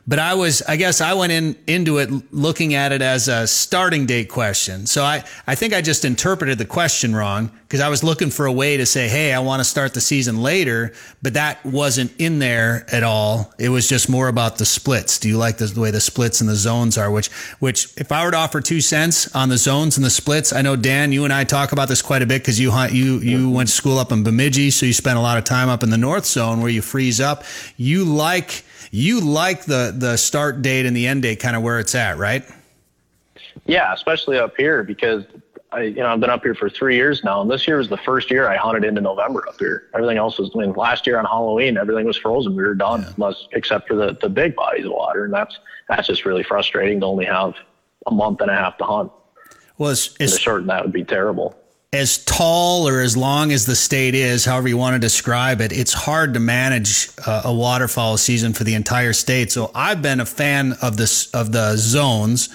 but 0.09 0.21
I 0.21 0.35
was, 0.35 0.63
I 0.63 0.77
guess 0.77 1.01
I 1.01 1.15
went 1.15 1.33
in 1.33 1.57
into 1.67 1.99
it 1.99 2.33
looking 2.33 2.75
at 2.75 2.93
it 2.93 3.03
as 3.03 3.27
a 3.27 3.47
starting 3.47 4.07
date 4.07 4.29
question. 4.29 4.87
So 4.87 5.03
I, 5.03 5.25
I 5.47 5.57
think 5.57 5.75
I 5.75 5.83
just 5.83 6.05
interpreted 6.05 6.59
the 6.59 6.65
question 6.65 7.15
wrong 7.15 7.51
because 7.63 7.81
I 7.81 7.89
was 7.89 8.05
looking 8.05 8.31
for 8.31 8.47
a 8.47 8.53
way 8.53 8.77
to 8.77 8.87
say, 8.87 9.09
Hey, 9.09 9.33
I 9.33 9.41
want 9.41 9.59
to 9.61 9.65
start 9.65 9.95
the 9.95 10.01
season 10.01 10.41
later, 10.41 10.93
but 11.23 11.35
that 11.35 11.65
wasn't 11.67 12.13
in 12.21 12.39
there 12.39 12.87
at 12.93 13.03
all. 13.03 13.53
It 13.59 13.71
was 13.71 13.89
just 13.89 14.09
more 14.09 14.29
about 14.29 14.59
the 14.59 14.65
splits. 14.65 15.19
Do 15.19 15.29
you 15.29 15.39
like 15.39 15.57
the, 15.57 15.67
the 15.67 15.81
way 15.81 15.91
the 15.91 16.01
splits 16.01 16.41
and 16.41 16.49
the 16.49 16.55
zones 16.55 16.97
are? 16.97 17.11
Which, 17.11 17.29
which 17.59 17.93
if 17.97 18.13
I 18.13 18.25
were 18.25 18.31
to 18.31 18.37
offer 18.37 18.61
two 18.61 18.81
cents 18.81 19.35
on 19.35 19.49
the 19.49 19.59
zones 19.59 19.97
and 19.97 20.07
the 20.07 20.11
splits, 20.11 20.53
I 20.53 20.63
know 20.63 20.77
Dan, 20.77 21.11
you 21.11 21.25
and 21.25 21.33
I 21.33 21.43
talk 21.43 21.73
about 21.73 21.89
this 21.89 22.01
quite 22.01 22.23
a 22.23 22.27
bit 22.27 22.43
because 22.43 22.61
you 22.61 22.71
hunt, 22.71 22.93
you, 22.93 23.19
you 23.19 23.51
went 23.51 23.69
to 23.71 23.75
school 23.75 23.99
up 23.99 24.13
in 24.13 24.23
Bemidji. 24.23 24.71
So 24.71 24.87
you 24.87 24.93
spent 24.93 25.19
a 25.19 25.23
lot 25.23 25.37
of 25.37 25.43
time 25.43 25.69
up 25.69 25.83
in 25.83 25.91
the 25.91 25.99
North 25.99 26.27
zone 26.27 26.61
where 26.61 26.71
you 26.71 26.83
freeze 26.83 27.21
up. 27.21 27.43
You 27.77 28.05
like, 28.05 28.63
you 28.97 29.21
like 29.21 29.65
the 29.65 29.95
the 29.97 30.17
start 30.17 30.63
date 30.63 30.87
and 30.87 30.97
the 30.97 31.07
end 31.07 31.23
date 31.23 31.39
kind 31.39 31.55
of 31.55 31.63
where 31.63 31.79
it's 31.79 31.95
at, 31.95 32.17
right? 32.17 32.45
Yeah, 33.67 33.93
especially 33.93 34.39
up 34.39 34.55
here 34.57 34.83
because 34.83 35.25
I 35.71 35.83
you 35.83 35.97
know 35.97 36.07
I've 36.07 36.21
been 36.21 36.31
up 36.31 36.43
here 36.43 36.55
for 36.55 36.71
three 36.71 36.97
years 36.97 37.23
now, 37.23 37.43
and 37.43 37.51
this 37.51 37.69
year 37.69 37.77
was 37.77 37.89
the 37.89 37.99
first 37.99 38.31
year 38.31 38.49
I 38.49 38.57
hunted 38.57 38.85
into 38.85 39.03
November 39.03 39.47
up 39.49 39.59
here. 39.59 39.89
Everything 39.95 40.17
else 40.17 40.39
was 40.39 40.51
I 40.55 40.61
mean 40.61 40.73
last 40.73 41.07
year 41.07 41.19
on 41.19 41.27
Halloween 41.27 41.77
everything 41.77 42.07
was 42.07 42.17
frozen. 42.17 42.57
We 42.57 42.63
were 42.63 42.75
done, 42.75 43.03
yeah. 43.03 43.13
unless 43.17 43.47
except 43.53 43.87
for 43.87 43.95
the 43.95 44.17
the 44.21 44.31
big 44.31 44.57
bodies 44.57 44.87
of 44.87 44.93
water, 44.93 45.25
and 45.25 45.35
that's 45.35 45.59
that's 45.89 46.07
just 46.07 46.25
really 46.25 46.43
frustrating 46.43 47.01
to 47.01 47.07
only 47.07 47.27
have 47.27 47.55
a 48.07 48.11
month 48.11 48.41
and 48.41 48.51
a 48.51 48.55
half 48.55 48.79
to 48.79 48.85
hunt. 48.85 49.13
Well, 49.77 49.91
it's, 49.91 50.17
it's, 50.19 50.37
to 50.37 50.41
shorten 50.41 50.69
that 50.69 50.83
would 50.83 50.93
be 50.93 51.05
terrible 51.05 51.55
as 51.97 52.19
tall 52.19 52.89
or 52.89 53.01
as 53.01 53.17
long 53.17 53.53
as 53.53 53.67
the 53.67 53.75
state 53.75 54.15
is, 54.15 54.45
however 54.45 54.69
you 54.69 54.77
want 54.77 54.95
to 54.95 54.99
describe 54.99 55.61
it, 55.61 55.73
it's 55.73 55.93
hard 55.93 56.35
to 56.35 56.41
manage 56.41 57.09
uh, 57.27 57.43
a 57.45 57.55
waterfowl 57.55 58.17
season 58.17 58.53
for 58.53 58.65
the 58.65 58.75
entire 58.75 59.13
state. 59.13 59.51
So 59.51 59.71
I've 59.75 60.03
been 60.03 60.21
a 60.21 60.27
fan 60.27 60.75
of 60.83 60.97
this 60.97 61.31
of 61.33 61.53
the 61.53 61.77
zones 61.77 62.49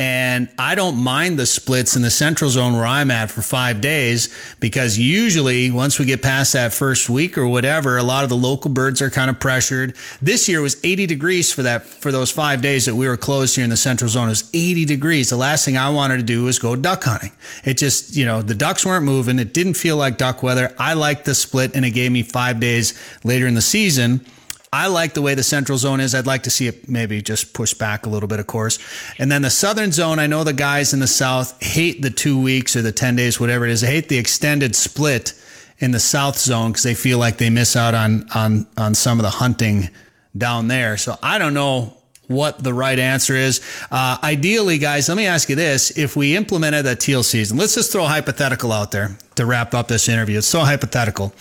and 0.00 0.48
I 0.58 0.74
don't 0.74 0.96
mind 0.96 1.38
the 1.38 1.46
splits 1.46 1.94
in 1.94 2.02
the 2.02 2.10
central 2.10 2.50
zone 2.50 2.72
where 2.72 2.84
I'm 2.84 3.12
at 3.12 3.30
for 3.30 3.42
five 3.42 3.80
days 3.80 4.34
because 4.58 4.98
usually 4.98 5.70
once 5.70 6.00
we 6.00 6.04
get 6.04 6.20
past 6.20 6.52
that 6.54 6.72
first 6.72 7.08
week 7.08 7.38
or 7.38 7.46
whatever, 7.46 7.96
a 7.96 8.02
lot 8.02 8.24
of 8.24 8.28
the 8.28 8.36
local 8.36 8.72
birds 8.72 9.00
are 9.00 9.08
kind 9.08 9.30
of 9.30 9.38
pressured. 9.38 9.94
This 10.20 10.48
year 10.48 10.60
was 10.60 10.84
80 10.84 11.06
degrees 11.06 11.52
for 11.52 11.62
that, 11.62 11.84
for 11.84 12.10
those 12.10 12.32
five 12.32 12.60
days 12.60 12.86
that 12.86 12.96
we 12.96 13.06
were 13.06 13.16
closed 13.16 13.54
here 13.54 13.62
in 13.62 13.70
the 13.70 13.76
central 13.76 14.10
zone. 14.10 14.26
It 14.26 14.30
was 14.30 14.50
80 14.52 14.84
degrees. 14.84 15.30
The 15.30 15.36
last 15.36 15.64
thing 15.64 15.76
I 15.76 15.90
wanted 15.90 16.16
to 16.16 16.24
do 16.24 16.42
was 16.42 16.58
go 16.58 16.74
duck 16.74 17.04
hunting. 17.04 17.30
It 17.64 17.74
just, 17.74 18.16
you 18.16 18.24
know, 18.24 18.42
the 18.42 18.56
ducks 18.56 18.84
weren't 18.84 19.04
moving. 19.04 19.38
It 19.38 19.54
didn't 19.54 19.74
feel 19.74 19.96
like 19.96 20.18
duck 20.18 20.42
weather. 20.42 20.74
I 20.76 20.94
liked 20.94 21.24
the 21.24 21.36
split 21.36 21.76
and 21.76 21.84
it 21.84 21.90
gave 21.90 22.10
me 22.10 22.24
five 22.24 22.58
days 22.58 22.98
later 23.22 23.46
in 23.46 23.54
the 23.54 23.62
season 23.62 24.26
I 24.74 24.88
like 24.88 25.14
the 25.14 25.22
way 25.22 25.36
the 25.36 25.44
central 25.44 25.78
zone 25.78 26.00
is. 26.00 26.16
I'd 26.16 26.26
like 26.26 26.42
to 26.42 26.50
see 26.50 26.66
it 26.66 26.88
maybe 26.88 27.22
just 27.22 27.54
push 27.54 27.74
back 27.74 28.06
a 28.06 28.08
little 28.08 28.28
bit, 28.28 28.40
of 28.40 28.48
course. 28.48 28.80
And 29.20 29.30
then 29.30 29.42
the 29.42 29.50
southern 29.50 29.92
zone, 29.92 30.18
I 30.18 30.26
know 30.26 30.42
the 30.42 30.52
guys 30.52 30.92
in 30.92 30.98
the 30.98 31.06
south 31.06 31.62
hate 31.62 32.02
the 32.02 32.10
two 32.10 32.40
weeks 32.40 32.74
or 32.74 32.82
the 32.82 32.90
10 32.90 33.14
days, 33.14 33.38
whatever 33.38 33.64
it 33.66 33.70
is. 33.70 33.82
They 33.82 33.86
hate 33.86 34.08
the 34.08 34.18
extended 34.18 34.74
split 34.74 35.32
in 35.78 35.92
the 35.92 36.00
south 36.00 36.36
zone 36.36 36.72
because 36.72 36.82
they 36.82 36.94
feel 36.94 37.18
like 37.18 37.36
they 37.36 37.50
miss 37.50 37.76
out 37.76 37.94
on, 37.94 38.26
on, 38.34 38.66
on 38.76 38.94
some 38.96 39.20
of 39.20 39.22
the 39.22 39.30
hunting 39.30 39.90
down 40.36 40.66
there. 40.66 40.96
So 40.96 41.16
I 41.22 41.38
don't 41.38 41.54
know 41.54 41.96
what 42.26 42.60
the 42.60 42.74
right 42.74 42.98
answer 42.98 43.36
is. 43.36 43.60
Uh, 43.92 44.18
ideally, 44.24 44.78
guys, 44.78 45.08
let 45.08 45.16
me 45.16 45.26
ask 45.26 45.48
you 45.48 45.54
this. 45.54 45.96
If 45.96 46.16
we 46.16 46.34
implemented 46.34 46.84
a 46.86 46.96
teal 46.96 47.22
season, 47.22 47.58
let's 47.58 47.76
just 47.76 47.92
throw 47.92 48.06
a 48.06 48.08
hypothetical 48.08 48.72
out 48.72 48.90
there 48.90 49.16
to 49.36 49.46
wrap 49.46 49.72
up 49.72 49.86
this 49.86 50.08
interview. 50.08 50.38
It's 50.38 50.48
so 50.48 50.60
hypothetical. 50.60 51.32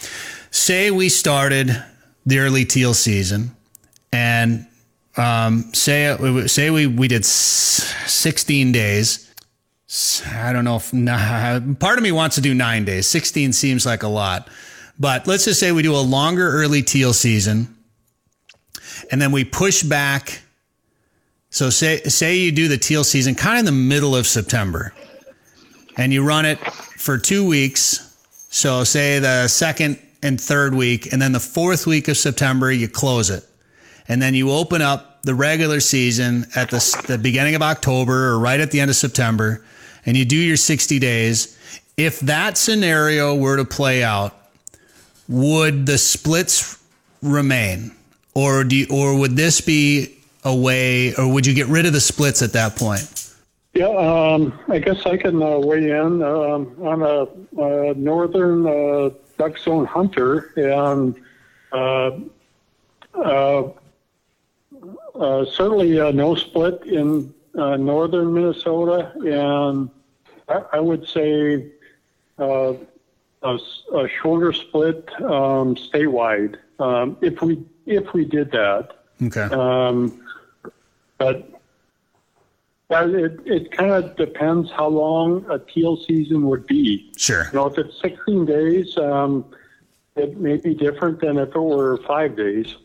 Say 0.51 0.91
we 0.91 1.09
started 1.09 1.83
the 2.25 2.39
early 2.39 2.65
teal 2.65 2.93
season, 2.93 3.55
and 4.11 4.65
um, 5.17 5.73
say 5.73 6.15
say 6.47 6.69
we 6.69 6.87
we 6.87 7.07
did 7.07 7.25
16 7.25 8.71
days. 8.71 9.29
I 10.27 10.53
don't 10.53 10.65
know 10.65 10.77
if 10.77 11.79
part 11.79 11.97
of 11.97 12.03
me 12.03 12.11
wants 12.11 12.35
to 12.35 12.41
do 12.41 12.53
nine 12.53 12.83
days. 12.83 13.07
16 13.07 13.53
seems 13.53 13.85
like 13.85 14.01
a 14.01 14.07
lot, 14.07 14.47
but 14.99 15.27
let's 15.27 15.45
just 15.45 15.59
say 15.59 15.71
we 15.71 15.83
do 15.83 15.95
a 15.95 16.01
longer 16.01 16.49
early 16.49 16.81
teal 16.81 17.13
season, 17.13 17.75
and 19.11 19.21
then 19.21 19.31
we 19.31 19.43
push 19.43 19.83
back. 19.83 20.41
So 21.49 21.69
say 21.69 21.97
say 22.03 22.37
you 22.37 22.51
do 22.51 22.67
the 22.67 22.77
teal 22.77 23.03
season 23.03 23.35
kind 23.35 23.55
of 23.55 23.59
in 23.59 23.65
the 23.65 23.71
middle 23.71 24.15
of 24.15 24.25
September, 24.25 24.93
and 25.97 26.11
you 26.11 26.25
run 26.25 26.45
it 26.45 26.57
for 26.97 27.17
two 27.17 27.47
weeks. 27.47 28.09
So 28.49 28.83
say 28.83 29.19
the 29.19 29.47
second 29.47 29.99
and 30.23 30.39
third 30.39 30.73
week. 30.73 31.11
And 31.11 31.21
then 31.21 31.33
the 31.33 31.39
fourth 31.39 31.85
week 31.85 32.07
of 32.07 32.17
September, 32.17 32.71
you 32.71 32.87
close 32.87 33.29
it. 33.29 33.45
And 34.07 34.21
then 34.21 34.33
you 34.33 34.51
open 34.51 34.81
up 34.81 35.21
the 35.23 35.35
regular 35.35 35.79
season 35.79 36.45
at 36.55 36.69
the, 36.69 37.05
the 37.07 37.17
beginning 37.17 37.55
of 37.55 37.61
October 37.61 38.29
or 38.29 38.39
right 38.39 38.59
at 38.59 38.71
the 38.71 38.79
end 38.79 38.89
of 38.89 38.95
September. 38.95 39.63
And 40.05 40.17
you 40.17 40.25
do 40.25 40.35
your 40.35 40.57
60 40.57 40.99
days. 40.99 41.57
If 41.95 42.19
that 42.21 42.57
scenario 42.57 43.35
were 43.35 43.57
to 43.57 43.65
play 43.65 44.03
out, 44.03 44.35
would 45.29 45.85
the 45.85 45.97
splits 45.97 46.83
remain? 47.21 47.91
Or 48.33 48.63
do 48.63 48.75
you, 48.75 48.87
or 48.89 49.17
would 49.17 49.35
this 49.35 49.61
be 49.61 50.17
a 50.43 50.53
way, 50.53 51.13
or 51.15 51.31
would 51.31 51.45
you 51.45 51.53
get 51.53 51.67
rid 51.67 51.85
of 51.85 51.93
the 51.93 52.01
splits 52.01 52.41
at 52.41 52.53
that 52.53 52.75
point? 52.75 53.09
Yeah, 53.73 53.87
um, 53.87 54.59
I 54.67 54.79
guess 54.79 55.05
I 55.05 55.17
can 55.17 55.41
uh, 55.41 55.57
weigh 55.57 55.89
in. 55.89 56.21
Um, 56.21 56.75
I'm 56.85 57.01
a, 57.01 57.27
a 57.57 57.93
northern 57.95 58.67
uh, 58.67 59.09
duck 59.37 59.57
zone 59.57 59.85
hunter, 59.85 60.53
and 60.57 61.15
uh, 61.71 62.11
uh, 63.15 63.69
uh, 65.15 65.45
certainly 65.45 65.91
no 66.13 66.35
split 66.35 66.83
in 66.85 67.33
northern 67.53 68.33
Minnesota, 68.33 69.11
and 69.25 69.89
I, 70.47 70.63
I 70.73 70.79
would 70.79 71.07
say 71.07 71.67
a, 72.37 72.75
a, 73.43 74.07
shorter 74.21 74.53
split 74.53 75.09
um, 75.21 75.75
statewide 75.75 76.57
um, 76.79 77.17
if 77.21 77.41
we 77.41 77.63
if 77.85 78.13
we 78.13 78.25
did 78.25 78.51
that. 78.51 79.03
Okay. 79.21 79.41
Um, 79.41 80.21
but 81.17 81.52
well, 82.93 83.15
it, 83.15 83.39
it 83.45 83.71
kind 83.71 83.91
of 83.91 84.15
depends 84.15 84.69
how 84.69 84.87
long 84.87 85.45
a 85.49 85.57
teal 85.57 85.97
season 85.97 86.45
would 86.47 86.67
be. 86.67 87.11
Sure. 87.17 87.45
You 87.45 87.53
know, 87.53 87.65
if 87.65 87.77
it's 87.79 87.99
16 88.01 88.45
days, 88.45 88.95
um, 88.99 89.45
it 90.15 90.37
may 90.37 90.57
be 90.57 90.75
different 90.75 91.19
than 91.19 91.39
if 91.39 91.49
it 91.49 91.59
were 91.59 91.97
five 92.05 92.37
days. 92.37 92.75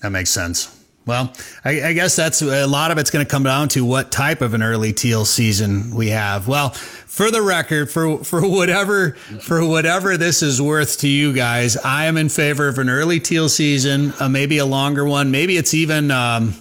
That 0.00 0.10
makes 0.10 0.30
sense. 0.30 0.76
Well, 1.06 1.32
I, 1.64 1.82
I, 1.82 1.92
guess 1.94 2.14
that's 2.14 2.42
a 2.42 2.66
lot 2.66 2.92
of 2.92 2.98
it's 2.98 3.10
going 3.10 3.24
to 3.24 3.30
come 3.30 3.42
down 3.42 3.68
to 3.70 3.84
what 3.84 4.12
type 4.12 4.40
of 4.40 4.54
an 4.54 4.62
early 4.62 4.92
teal 4.92 5.24
season 5.24 5.94
we 5.94 6.10
have. 6.10 6.46
Well, 6.46 6.70
for 6.70 7.30
the 7.30 7.42
record, 7.42 7.90
for 7.90 8.22
for 8.22 8.48
whatever 8.48 9.12
for 9.40 9.66
whatever 9.66 10.16
this 10.16 10.44
is 10.44 10.62
worth 10.62 10.98
to 10.98 11.08
you 11.08 11.32
guys, 11.32 11.76
I 11.76 12.04
am 12.04 12.16
in 12.16 12.28
favor 12.28 12.68
of 12.68 12.78
an 12.78 12.88
early 12.88 13.18
teal 13.18 13.48
season, 13.48 14.12
uh, 14.20 14.28
maybe 14.28 14.58
a 14.58 14.66
longer 14.66 15.04
one. 15.04 15.32
Maybe 15.32 15.56
it's 15.56 15.74
even. 15.74 16.10
Um, 16.12 16.54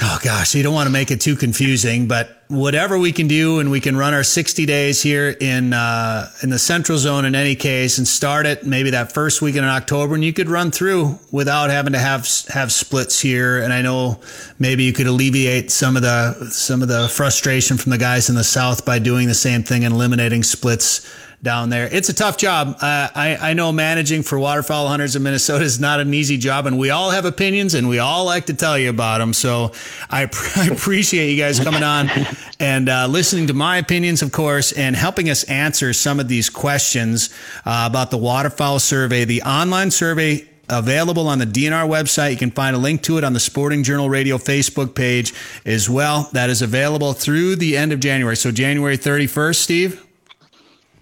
Oh 0.00 0.18
gosh, 0.22 0.54
you 0.54 0.62
don't 0.62 0.74
want 0.74 0.86
to 0.86 0.92
make 0.92 1.10
it 1.10 1.20
too 1.20 1.34
confusing, 1.34 2.06
but 2.06 2.42
whatever 2.46 2.96
we 2.96 3.10
can 3.10 3.26
do, 3.26 3.58
and 3.58 3.68
we 3.68 3.80
can 3.80 3.96
run 3.96 4.14
our 4.14 4.22
60 4.22 4.64
days 4.64 5.02
here 5.02 5.30
in 5.30 5.72
uh, 5.72 6.30
in 6.40 6.50
the 6.50 6.58
Central 6.58 6.98
Zone 6.98 7.24
in 7.24 7.34
any 7.34 7.56
case, 7.56 7.98
and 7.98 8.06
start 8.06 8.46
it 8.46 8.64
maybe 8.64 8.90
that 8.90 9.12
first 9.12 9.42
weekend 9.42 9.64
in 9.64 9.70
October, 9.70 10.14
and 10.14 10.24
you 10.24 10.32
could 10.32 10.48
run 10.48 10.70
through 10.70 11.18
without 11.32 11.70
having 11.70 11.94
to 11.94 11.98
have 11.98 12.28
have 12.48 12.70
splits 12.70 13.18
here. 13.18 13.58
And 13.58 13.72
I 13.72 13.82
know 13.82 14.20
maybe 14.60 14.84
you 14.84 14.92
could 14.92 15.08
alleviate 15.08 15.72
some 15.72 15.96
of 15.96 16.02
the 16.02 16.48
some 16.50 16.80
of 16.80 16.86
the 16.86 17.08
frustration 17.08 17.76
from 17.76 17.90
the 17.90 17.98
guys 17.98 18.28
in 18.28 18.36
the 18.36 18.44
South 18.44 18.84
by 18.84 19.00
doing 19.00 19.26
the 19.26 19.34
same 19.34 19.64
thing 19.64 19.84
and 19.84 19.94
eliminating 19.94 20.44
splits 20.44 21.08
down 21.42 21.70
there. 21.70 21.88
It's 21.90 22.08
a 22.08 22.14
tough 22.14 22.36
job. 22.36 22.76
Uh, 22.80 23.08
I, 23.14 23.38
I 23.40 23.52
know 23.52 23.70
managing 23.70 24.22
for 24.22 24.38
waterfowl 24.38 24.88
hunters 24.88 25.14
in 25.14 25.22
Minnesota 25.22 25.64
is 25.64 25.78
not 25.78 26.00
an 26.00 26.12
easy 26.12 26.36
job, 26.36 26.66
and 26.66 26.78
we 26.78 26.90
all 26.90 27.10
have 27.10 27.24
opinions, 27.24 27.74
and 27.74 27.88
we 27.88 27.98
all 28.00 28.24
like 28.24 28.46
to 28.46 28.54
tell 28.54 28.76
you 28.76 28.90
about 28.90 29.18
them. 29.18 29.32
So 29.32 29.72
I, 30.10 30.22
I 30.56 30.66
appreciate 30.66 31.30
you 31.30 31.40
guys 31.40 31.60
coming 31.60 31.82
on 31.82 32.10
and 32.60 32.88
uh, 32.88 33.06
listening 33.06 33.46
to 33.48 33.54
my 33.54 33.76
opinions, 33.76 34.22
of 34.22 34.32
course, 34.32 34.72
and 34.72 34.96
helping 34.96 35.30
us 35.30 35.44
answer 35.44 35.92
some 35.92 36.18
of 36.18 36.28
these 36.28 36.50
questions 36.50 37.30
uh, 37.64 37.86
about 37.88 38.10
the 38.10 38.18
waterfowl 38.18 38.80
survey, 38.80 39.24
the 39.24 39.42
online 39.42 39.90
survey 39.90 40.48
available 40.68 41.28
on 41.28 41.38
the 41.38 41.46
DNR 41.46 41.88
website. 41.88 42.32
You 42.32 42.36
can 42.36 42.50
find 42.50 42.74
a 42.74 42.78
link 42.78 43.02
to 43.02 43.16
it 43.16 43.24
on 43.24 43.32
the 43.32 43.40
Sporting 43.40 43.84
Journal 43.84 44.10
Radio 44.10 44.38
Facebook 44.38 44.94
page 44.94 45.32
as 45.64 45.88
well. 45.88 46.28
That 46.32 46.50
is 46.50 46.62
available 46.62 47.12
through 47.12 47.56
the 47.56 47.76
end 47.76 47.92
of 47.92 48.00
January. 48.00 48.36
So 48.36 48.50
January 48.50 48.98
31st, 48.98 49.56
Steve? 49.56 50.07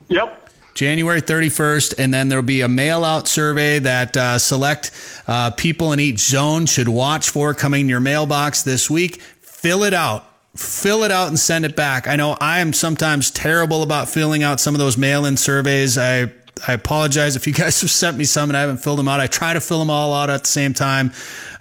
Yep. 0.09 0.51
January 0.75 1.23
31st, 1.23 1.95
and 1.99 2.13
then 2.13 2.29
there'll 2.29 2.45
be 2.45 2.61
a 2.61 2.69
mail 2.69 3.03
out 3.03 3.27
survey 3.27 3.79
that 3.79 4.15
uh, 4.15 4.39
select 4.39 4.91
uh, 5.27 5.51
people 5.53 5.93
in 5.93 6.01
each 6.01 6.19
zone 6.19 6.67
should 6.67 6.89
watch 6.89 7.31
for 7.31 7.55
coming 7.55 7.83
in 7.83 7.89
your 7.89 8.01
mailbox 8.01 8.63
this 8.63 8.91
week. 8.91 9.23
Fill 9.41 9.85
it 9.85 9.95
out. 9.95 10.31
Fill 10.55 11.03
it 11.03 11.11
out 11.11 11.29
and 11.29 11.39
send 11.39 11.65
it 11.65 11.77
back. 11.77 12.07
I 12.07 12.17
know 12.17 12.37
I 12.41 12.61
am 12.61 12.75
sometimes 12.75 13.31
terrible 13.31 13.83
about 13.83 14.09
filling 14.09 14.43
out 14.43 14.61
some 14.61 14.75
of 14.75 14.79
those 14.79 14.99
mail 14.99 15.25
in 15.25 15.39
surveys. 15.39 15.97
I 15.97 16.31
I 16.67 16.73
apologize 16.73 17.37
if 17.37 17.47
you 17.47 17.53
guys 17.53 17.81
have 17.83 17.91
sent 17.91 18.17
me 18.17 18.25
some 18.25 18.51
and 18.51 18.57
I 18.57 18.61
haven't 18.61 18.79
filled 18.79 18.99
them 18.99 19.09
out. 19.09 19.21
I 19.21 19.27
try 19.27 19.53
to 19.53 19.61
fill 19.61 19.79
them 19.79 19.91
all 19.91 20.15
out 20.15 20.31
at 20.31 20.43
the 20.43 20.49
same 20.49 20.75
time. 20.75 21.13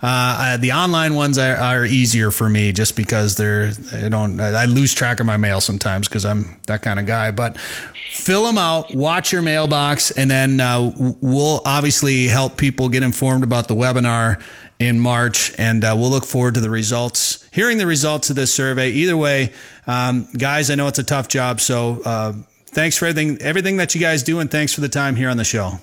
Uh, 0.02 0.58
the 0.58 0.74
online 0.74 1.16
ones 1.16 1.38
are, 1.38 1.56
are, 1.56 1.86
easier 1.86 2.30
for 2.30 2.50
me 2.50 2.72
just 2.72 2.96
because 2.96 3.36
they're 3.36 3.72
I 3.94 4.10
don't 4.10 4.40
I 4.40 4.66
lose 4.66 4.94
track 4.94 5.20
of 5.20 5.26
my 5.26 5.38
mail 5.38 5.62
sometimes 5.62 6.08
because 6.08 6.26
I'm 6.26 6.60
that 6.68 6.82
kind 6.82 7.00
of 7.00 7.06
guy. 7.06 7.32
But 7.32 7.58
fill 7.58 8.46
them 8.46 8.58
out, 8.58 8.94
watch 8.94 9.32
your 9.32 9.42
mailbox, 9.42 10.12
and 10.12 10.30
then 10.30 10.60
uh, 10.60 10.92
we'll 11.22 11.62
obviously 11.66 12.28
help 12.28 12.58
people 12.58 12.90
get 12.90 13.04
informed 13.04 13.44
about 13.44 13.68
the 13.68 13.76
webinar 13.76 14.42
in 14.80 15.00
March, 15.00 15.54
and 15.58 15.84
uh, 15.84 15.96
we'll 15.98 16.10
look 16.10 16.26
forward 16.26 16.56
to 16.56 16.60
the 16.60 16.70
results, 16.70 17.48
hearing 17.52 17.78
the 17.78 17.88
results 17.88 18.30
of 18.30 18.36
this 18.36 18.54
survey. 18.54 18.90
Either 18.90 19.16
way, 19.16 19.54
um, 19.88 20.28
guys, 20.38 20.70
I 20.70 20.76
know 20.76 20.88
it's 20.88 21.00
a 21.00 21.04
tough 21.04 21.28
job, 21.28 21.62
so 21.62 22.02
uh, 22.04 22.34
thanks 22.76 22.96
for 22.98 23.08
everything, 23.08 23.42
everything 23.42 23.78
that 23.78 23.96
you 23.96 24.02
guys 24.02 24.22
do, 24.22 24.40
and 24.40 24.52
thanks 24.52 24.72
for 24.74 24.82
the 24.82 24.90
time 24.90 25.16
here 25.16 25.30
on 25.30 25.38
the 25.38 25.44
show. 25.44 25.80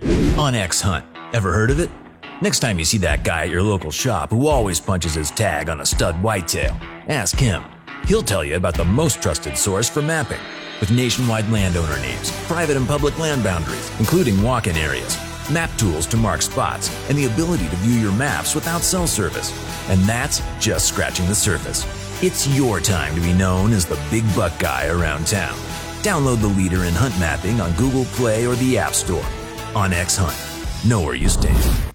onX 0.00 0.80
Hunt, 0.82 1.04
Ever 1.34 1.52
heard 1.52 1.70
of 1.70 1.78
it? 1.78 1.90
Next 2.40 2.60
time 2.60 2.78
you 2.78 2.84
see 2.84 2.98
that 2.98 3.22
guy 3.22 3.42
at 3.42 3.50
your 3.50 3.62
local 3.62 3.90
shop 3.90 4.30
who 4.30 4.46
always 4.46 4.80
punches 4.80 5.14
his 5.14 5.30
tag 5.30 5.68
on 5.68 5.80
a 5.80 5.86
stud 5.86 6.22
whitetail, 6.22 6.76
ask 7.08 7.36
him. 7.36 7.62
He'll 8.08 8.22
tell 8.22 8.42
you 8.42 8.56
about 8.56 8.74
the 8.74 8.86
most 8.86 9.20
trusted 9.20 9.58
source 9.58 9.86
for 9.86 10.00
mapping, 10.00 10.40
with 10.80 10.90
nationwide 10.90 11.46
landowner 11.50 12.00
names, 12.00 12.32
private 12.46 12.74
and 12.74 12.88
public 12.88 13.18
land 13.18 13.44
boundaries, 13.44 13.92
including 14.00 14.42
walk 14.42 14.66
in 14.66 14.76
areas, 14.76 15.18
map 15.50 15.68
tools 15.76 16.06
to 16.06 16.16
mark 16.16 16.40
spots, 16.40 16.88
and 17.10 17.18
the 17.18 17.26
ability 17.26 17.68
to 17.68 17.76
view 17.76 18.00
your 18.00 18.12
maps 18.12 18.54
without 18.54 18.80
cell 18.80 19.06
service. 19.06 19.52
And 19.90 20.00
that's 20.04 20.40
just 20.58 20.88
scratching 20.88 21.26
the 21.26 21.34
surface. 21.34 21.84
It's 22.22 22.48
your 22.56 22.80
time 22.80 23.14
to 23.14 23.20
be 23.20 23.34
known 23.34 23.74
as 23.74 23.84
the 23.84 24.00
big 24.10 24.24
buck 24.34 24.58
guy 24.58 24.86
around 24.86 25.26
town. 25.26 25.58
Download 26.00 26.40
the 26.40 26.48
leader 26.48 26.84
in 26.84 26.94
hunt 26.94 27.12
mapping 27.20 27.60
on 27.60 27.74
Google 27.74 28.06
Play 28.16 28.46
or 28.46 28.54
the 28.54 28.78
App 28.78 28.94
Store. 28.94 29.20
onX 29.74 30.16
Hunt. 30.18 30.88
Know 30.88 31.02
where 31.02 31.14
you 31.14 31.28
stand. 31.28 31.92